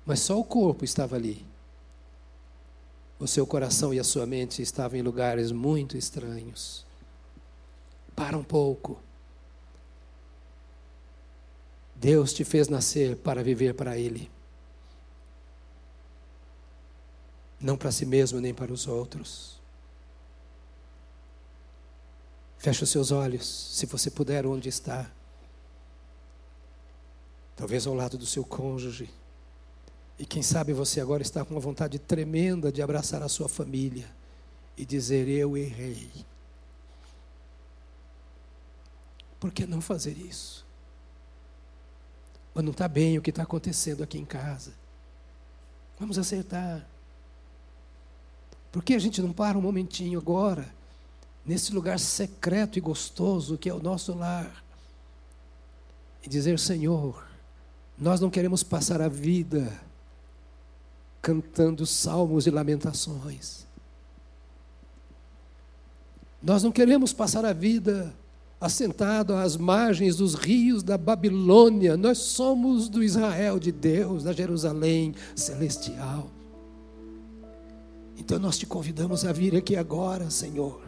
mas 0.06 0.20
só 0.20 0.38
o 0.38 0.44
corpo 0.44 0.84
estava 0.84 1.16
ali 1.16 1.44
o 3.18 3.26
seu 3.26 3.44
coração 3.46 3.92
e 3.92 3.98
a 3.98 4.04
sua 4.04 4.24
mente 4.26 4.62
estavam 4.62 4.98
em 4.98 5.02
lugares 5.02 5.50
muito 5.50 5.96
estranhos. 5.96 6.86
Para 8.14 8.38
um 8.38 8.44
pouco. 8.44 9.00
Deus 11.96 12.32
te 12.32 12.44
fez 12.44 12.68
nascer 12.68 13.16
para 13.16 13.42
viver 13.42 13.74
para 13.74 13.98
Ele. 13.98 14.30
Não 17.60 17.76
para 17.76 17.90
si 17.90 18.06
mesmo 18.06 18.40
nem 18.40 18.54
para 18.54 18.72
os 18.72 18.86
outros. 18.86 19.57
Feche 22.58 22.82
os 22.82 22.90
seus 22.90 23.12
olhos, 23.12 23.46
se 23.46 23.86
você 23.86 24.10
puder, 24.10 24.44
onde 24.44 24.68
está. 24.68 25.10
Talvez 27.54 27.86
ao 27.86 27.94
lado 27.94 28.18
do 28.18 28.26
seu 28.26 28.44
cônjuge. 28.44 29.08
E 30.18 30.26
quem 30.26 30.42
sabe 30.42 30.72
você 30.72 31.00
agora 31.00 31.22
está 31.22 31.44
com 31.44 31.54
uma 31.54 31.60
vontade 31.60 31.98
tremenda 31.98 32.72
de 32.72 32.82
abraçar 32.82 33.22
a 33.22 33.28
sua 33.28 33.48
família 33.48 34.10
e 34.76 34.84
dizer: 34.84 35.28
Eu 35.28 35.56
errei. 35.56 36.10
Por 39.38 39.52
que 39.52 39.64
não 39.64 39.80
fazer 39.80 40.18
isso? 40.18 40.66
Mas 42.52 42.64
não 42.64 42.72
está 42.72 42.88
bem 42.88 43.16
o 43.16 43.22
que 43.22 43.30
está 43.30 43.44
acontecendo 43.44 44.02
aqui 44.02 44.18
em 44.18 44.24
casa. 44.24 44.72
Vamos 45.98 46.18
acertar. 46.18 46.84
Por 48.72 48.82
que 48.82 48.94
a 48.94 48.98
gente 48.98 49.22
não 49.22 49.32
para 49.32 49.56
um 49.56 49.62
momentinho 49.62 50.18
agora, 50.18 50.68
nesse 51.48 51.72
lugar 51.72 51.98
secreto 51.98 52.76
e 52.76 52.80
gostoso 52.80 53.56
que 53.56 53.70
é 53.70 53.74
o 53.74 53.82
nosso 53.82 54.14
lar, 54.14 54.62
e 56.22 56.28
dizer: 56.28 56.58
Senhor, 56.58 57.26
nós 57.98 58.20
não 58.20 58.28
queremos 58.28 58.62
passar 58.62 59.00
a 59.00 59.08
vida 59.08 59.72
cantando 61.22 61.86
salmos 61.86 62.46
e 62.46 62.50
lamentações. 62.50 63.66
Nós 66.40 66.62
não 66.62 66.70
queremos 66.70 67.12
passar 67.12 67.44
a 67.44 67.52
vida 67.52 68.14
assentado 68.60 69.34
às 69.34 69.56
margens 69.56 70.16
dos 70.16 70.34
rios 70.34 70.82
da 70.82 70.98
Babilônia. 70.98 71.96
Nós 71.96 72.18
somos 72.18 72.88
do 72.88 73.02
Israel 73.02 73.58
de 73.58 73.72
Deus, 73.72 74.22
da 74.22 74.32
Jerusalém 74.32 75.14
celestial. 75.34 76.30
Então 78.16 78.38
nós 78.38 78.58
te 78.58 78.66
convidamos 78.66 79.24
a 79.24 79.32
vir 79.32 79.56
aqui 79.56 79.74
agora, 79.74 80.30
Senhor. 80.30 80.87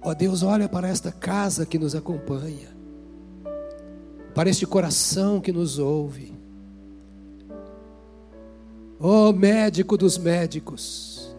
Ó 0.00 0.14
Deus, 0.14 0.42
olha 0.42 0.68
para 0.68 0.88
esta 0.88 1.10
casa 1.10 1.66
que 1.66 1.78
nos 1.78 1.94
acompanha, 1.94 2.68
para 4.34 4.48
este 4.48 4.66
coração 4.66 5.40
que 5.40 5.52
nos 5.52 5.78
ouve. 5.78 6.32
Ó 8.98 9.32
médico 9.32 9.96
dos 9.96 10.16
médicos, 10.16 11.36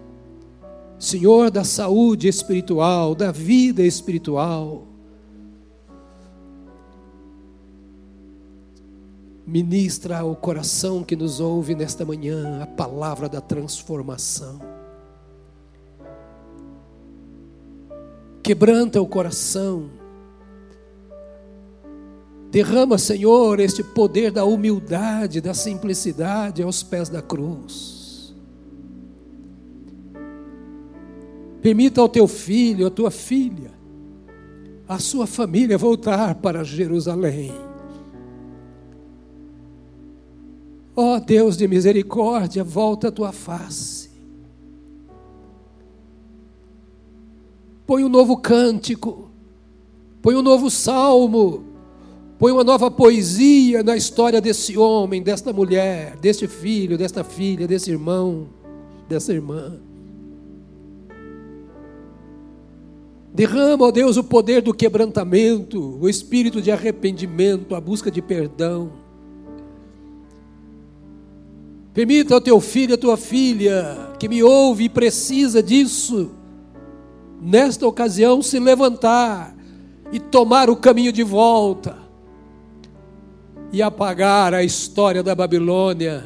Senhor 1.00 1.50
da 1.50 1.64
saúde 1.64 2.28
espiritual, 2.28 3.16
da 3.16 3.32
vida 3.32 3.84
espiritual, 3.84 4.88
Ministra 9.48 10.20
ao 10.20 10.36
coração 10.36 11.06
que 11.06 11.16
nos 11.16 11.40
ouve 11.40 11.74
nesta 11.74 12.04
manhã 12.04 12.62
a 12.62 12.68
palavra 12.68 13.30
da 13.30 13.40
transformação. 13.40 14.60
Quebranta 18.48 19.02
o 19.02 19.06
coração. 19.06 19.90
Derrama, 22.49 22.98
Senhor, 22.98 23.60
este 23.60 23.84
poder 23.84 24.32
da 24.32 24.45
humildade, 24.45 25.41
da 25.41 25.53
simplicidade 25.53 26.64
aos 26.64 26.82
pés 26.82 27.10
da 27.10 27.22
cruz. 27.22 28.34
Permita 31.61 31.99
ao 31.99 32.07
teu 32.07 32.26
filho, 32.26 32.88
à 32.88 32.90
tua 32.90 33.11
filha, 33.11 33.74
a 34.88 34.98
sua 34.98 35.28
família 35.28 35.78
voltar 35.78 36.36
para 36.36 36.64
Jerusalém 36.64 37.68
Ó 40.99 41.15
oh, 41.15 41.19
Deus 41.19 41.57
de 41.57 41.68
misericórdia, 41.68 42.64
volta 42.64 43.10
a 43.10 43.11
tua 43.11 43.32
face. 43.32 43.97
Põe 47.88 48.03
um 48.03 48.09
novo 48.09 48.35
cântico, 48.35 49.31
põe 50.22 50.35
um 50.35 50.41
novo 50.41 50.69
salmo, 50.69 51.64
põe 52.38 52.51
uma 52.51 52.64
nova 52.64 52.91
poesia 52.91 53.81
na 53.81 53.95
história 53.95 54.41
desse 54.41 54.77
homem, 54.77 55.23
desta 55.23 55.53
mulher, 55.53 56.18
deste 56.18 56.49
filho, 56.49 56.97
desta 56.97 57.23
filha, 57.23 57.65
desse 57.65 57.89
irmão, 57.89 58.49
dessa 59.07 59.31
irmã. 59.31 59.80
Derrama, 63.34 63.85
ó 63.85 63.91
Deus, 63.91 64.18
o 64.18 64.23
poder 64.23 64.61
do 64.61 64.73
quebrantamento, 64.73 65.97
o 66.01 66.09
espírito 66.09 66.61
de 66.61 66.72
arrependimento, 66.72 67.73
a 67.73 67.80
busca 67.80 68.11
de 68.11 68.22
perdão. 68.22 68.91
Permita 71.93 72.34
ao 72.34 72.41
teu 72.41 72.59
filho, 72.59 72.95
a 72.95 72.97
tua 72.97 73.15
filha, 73.15 74.14
que 74.19 74.27
me 74.27 74.43
ouve 74.43 74.84
e 74.84 74.89
precisa 74.89 75.64
disso, 75.64 76.31
nesta 77.41 77.88
ocasião 77.88 78.41
se 78.41 78.59
levantar 78.59 79.55
e 80.11 80.19
tomar 80.19 80.69
o 80.69 80.76
caminho 80.76 81.11
de 81.11 81.23
volta 81.23 81.97
e 83.72 83.81
apagar 83.81 84.53
a 84.53 84.64
história 84.64 85.22
da 85.22 85.35
Babilônia, 85.35 86.26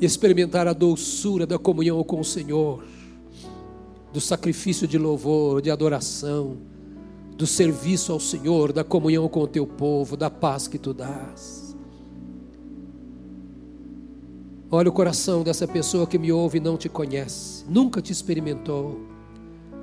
e 0.00 0.04
experimentar 0.04 0.66
a 0.66 0.72
doçura 0.72 1.46
da 1.46 1.58
comunhão 1.58 2.02
com 2.02 2.18
o 2.18 2.24
Senhor, 2.24 2.84
do 4.12 4.20
sacrifício 4.20 4.88
de 4.88 4.98
louvor, 4.98 5.62
de 5.62 5.70
adoração, 5.70 6.56
do 7.36 7.46
serviço 7.46 8.12
ao 8.12 8.18
Senhor, 8.18 8.72
da 8.72 8.82
comunhão 8.82 9.28
com 9.28 9.40
o 9.40 9.46
teu 9.46 9.64
povo, 9.64 10.16
da 10.16 10.28
paz 10.28 10.66
que 10.66 10.76
tu 10.78 10.92
dás. 10.92 11.61
Olha 14.74 14.88
o 14.88 14.92
coração 14.92 15.42
dessa 15.42 15.68
pessoa 15.68 16.06
que 16.06 16.18
me 16.18 16.32
ouve 16.32 16.56
e 16.56 16.60
não 16.60 16.78
te 16.78 16.88
conhece, 16.88 17.62
nunca 17.68 18.00
te 18.00 18.10
experimentou. 18.10 19.02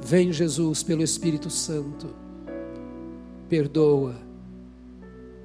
Vem, 0.02 0.34
Jesus, 0.34 0.82
pelo 0.82 1.04
Espírito 1.04 1.48
Santo, 1.48 2.08
perdoa, 3.48 4.16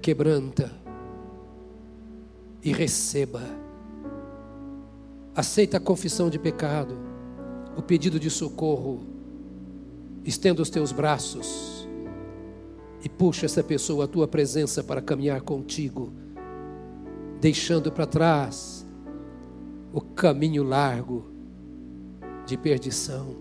quebranta 0.01 0.73
e 2.63 2.73
receba. 2.73 3.43
Aceita 5.37 5.77
a 5.77 5.81
confissão 5.81 6.31
de 6.31 6.39
pecado, 6.39 6.97
o 7.77 7.83
pedido 7.83 8.19
de 8.19 8.31
socorro, 8.31 9.05
estenda 10.25 10.63
os 10.63 10.71
teus 10.71 10.91
braços 10.91 11.87
e 13.05 13.11
puxa 13.11 13.45
essa 13.45 13.63
pessoa 13.63 14.07
à 14.07 14.09
tua 14.09 14.27
presença 14.27 14.83
para 14.83 15.03
caminhar 15.03 15.43
contigo, 15.43 16.15
deixando 17.43 17.93
para 17.93 18.07
trás 18.07 18.84
o 19.95 20.01
caminho 20.01 20.65
largo 20.65 21.25
de 22.45 22.59
perdição. 22.59 23.37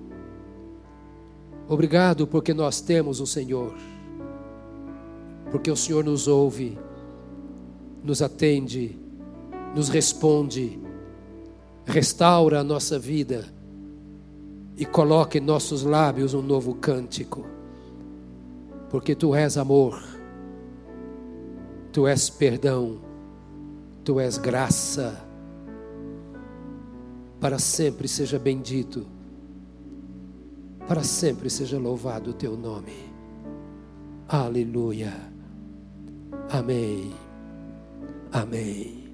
Obrigado 1.68 2.28
porque 2.28 2.54
nós 2.54 2.80
temos 2.80 3.20
o 3.20 3.26
Senhor, 3.26 3.74
porque 5.50 5.72
o 5.72 5.76
Senhor 5.76 6.04
nos 6.04 6.28
ouve, 6.28 6.78
nos 8.04 8.22
atende, 8.22 8.96
nos 9.74 9.90
responde, 9.90 10.80
restaura 11.88 12.60
a 12.60 12.64
nossa 12.64 13.00
vida 13.00 13.46
e 14.78 14.86
coloca 14.86 15.40
em 15.40 15.42
nossos 15.42 15.82
lábios 15.84 16.36
um 16.36 16.42
novo 16.44 16.76
cântico, 16.76 17.48
porque 18.92 19.16
Tu 19.16 19.34
és 19.34 19.58
amor, 19.58 20.04
Tu 21.92 22.06
és 22.06 22.30
perdão, 22.30 23.02
Tu 24.04 24.20
és 24.20 24.38
graça 24.38 25.23
para 27.44 27.60
sempre 27.60 28.08
seja 28.08 28.40
bendito, 28.40 29.06
para 30.88 31.04
sempre 31.04 31.50
seja 31.50 31.78
louvado 31.78 32.30
o 32.30 32.34
teu 32.34 32.56
nome. 32.56 32.94
Aleluia. 34.30 35.14
Amém. 36.50 37.12
Amém. 38.32 39.14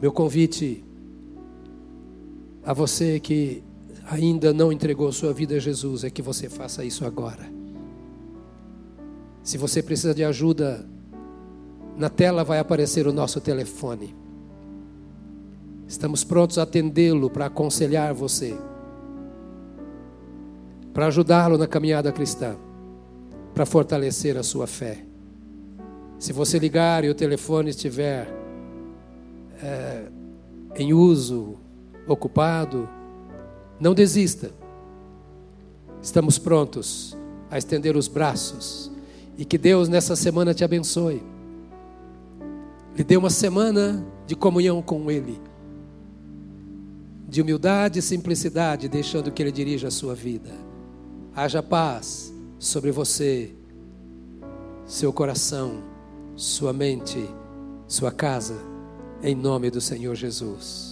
Meu 0.00 0.10
convite 0.10 0.84
a 2.64 2.72
você 2.72 3.20
que 3.20 3.62
ainda 4.10 4.52
não 4.52 4.72
entregou 4.72 5.12
sua 5.12 5.32
vida 5.32 5.54
a 5.54 5.60
Jesus 5.60 6.02
é 6.02 6.10
que 6.10 6.20
você 6.20 6.48
faça 6.48 6.84
isso 6.84 7.06
agora. 7.06 7.48
Se 9.44 9.56
você 9.56 9.80
precisa 9.84 10.12
de 10.12 10.24
ajuda, 10.24 10.84
na 11.96 12.10
tela 12.10 12.42
vai 12.42 12.58
aparecer 12.58 13.06
o 13.06 13.12
nosso 13.12 13.40
telefone. 13.40 14.21
Estamos 15.92 16.24
prontos 16.24 16.56
a 16.56 16.62
atendê-lo 16.62 17.28
para 17.28 17.44
aconselhar 17.44 18.14
você, 18.14 18.56
para 20.94 21.08
ajudá-lo 21.08 21.58
na 21.58 21.66
caminhada 21.66 22.10
cristã, 22.10 22.56
para 23.52 23.66
fortalecer 23.66 24.38
a 24.38 24.42
sua 24.42 24.66
fé. 24.66 25.04
Se 26.18 26.32
você 26.32 26.58
ligar 26.58 27.04
e 27.04 27.10
o 27.10 27.14
telefone 27.14 27.68
estiver 27.68 28.26
é, 29.62 30.04
em 30.76 30.94
uso, 30.94 31.58
ocupado, 32.08 32.88
não 33.78 33.92
desista. 33.92 34.50
Estamos 36.00 36.38
prontos 36.38 37.14
a 37.50 37.58
estender 37.58 37.98
os 37.98 38.08
braços 38.08 38.90
e 39.36 39.44
que 39.44 39.58
Deus 39.58 39.90
nessa 39.90 40.16
semana 40.16 40.54
te 40.54 40.64
abençoe. 40.64 41.22
Lhe 42.96 43.04
dê 43.04 43.14
uma 43.14 43.28
semana 43.28 44.02
de 44.26 44.34
comunhão 44.34 44.80
com 44.80 45.10
Ele 45.10 45.51
de 47.32 47.40
humildade 47.40 47.98
e 47.98 48.02
simplicidade, 48.02 48.90
deixando 48.90 49.32
que 49.32 49.42
Ele 49.42 49.50
dirija 49.50 49.88
a 49.88 49.90
sua 49.90 50.14
vida. 50.14 50.50
Haja 51.34 51.62
paz 51.62 52.30
sobre 52.58 52.90
você, 52.90 53.54
seu 54.84 55.14
coração, 55.14 55.82
sua 56.36 56.74
mente, 56.74 57.26
sua 57.88 58.12
casa, 58.12 58.60
em 59.22 59.34
nome 59.34 59.70
do 59.70 59.80
Senhor 59.80 60.14
Jesus. 60.14 60.91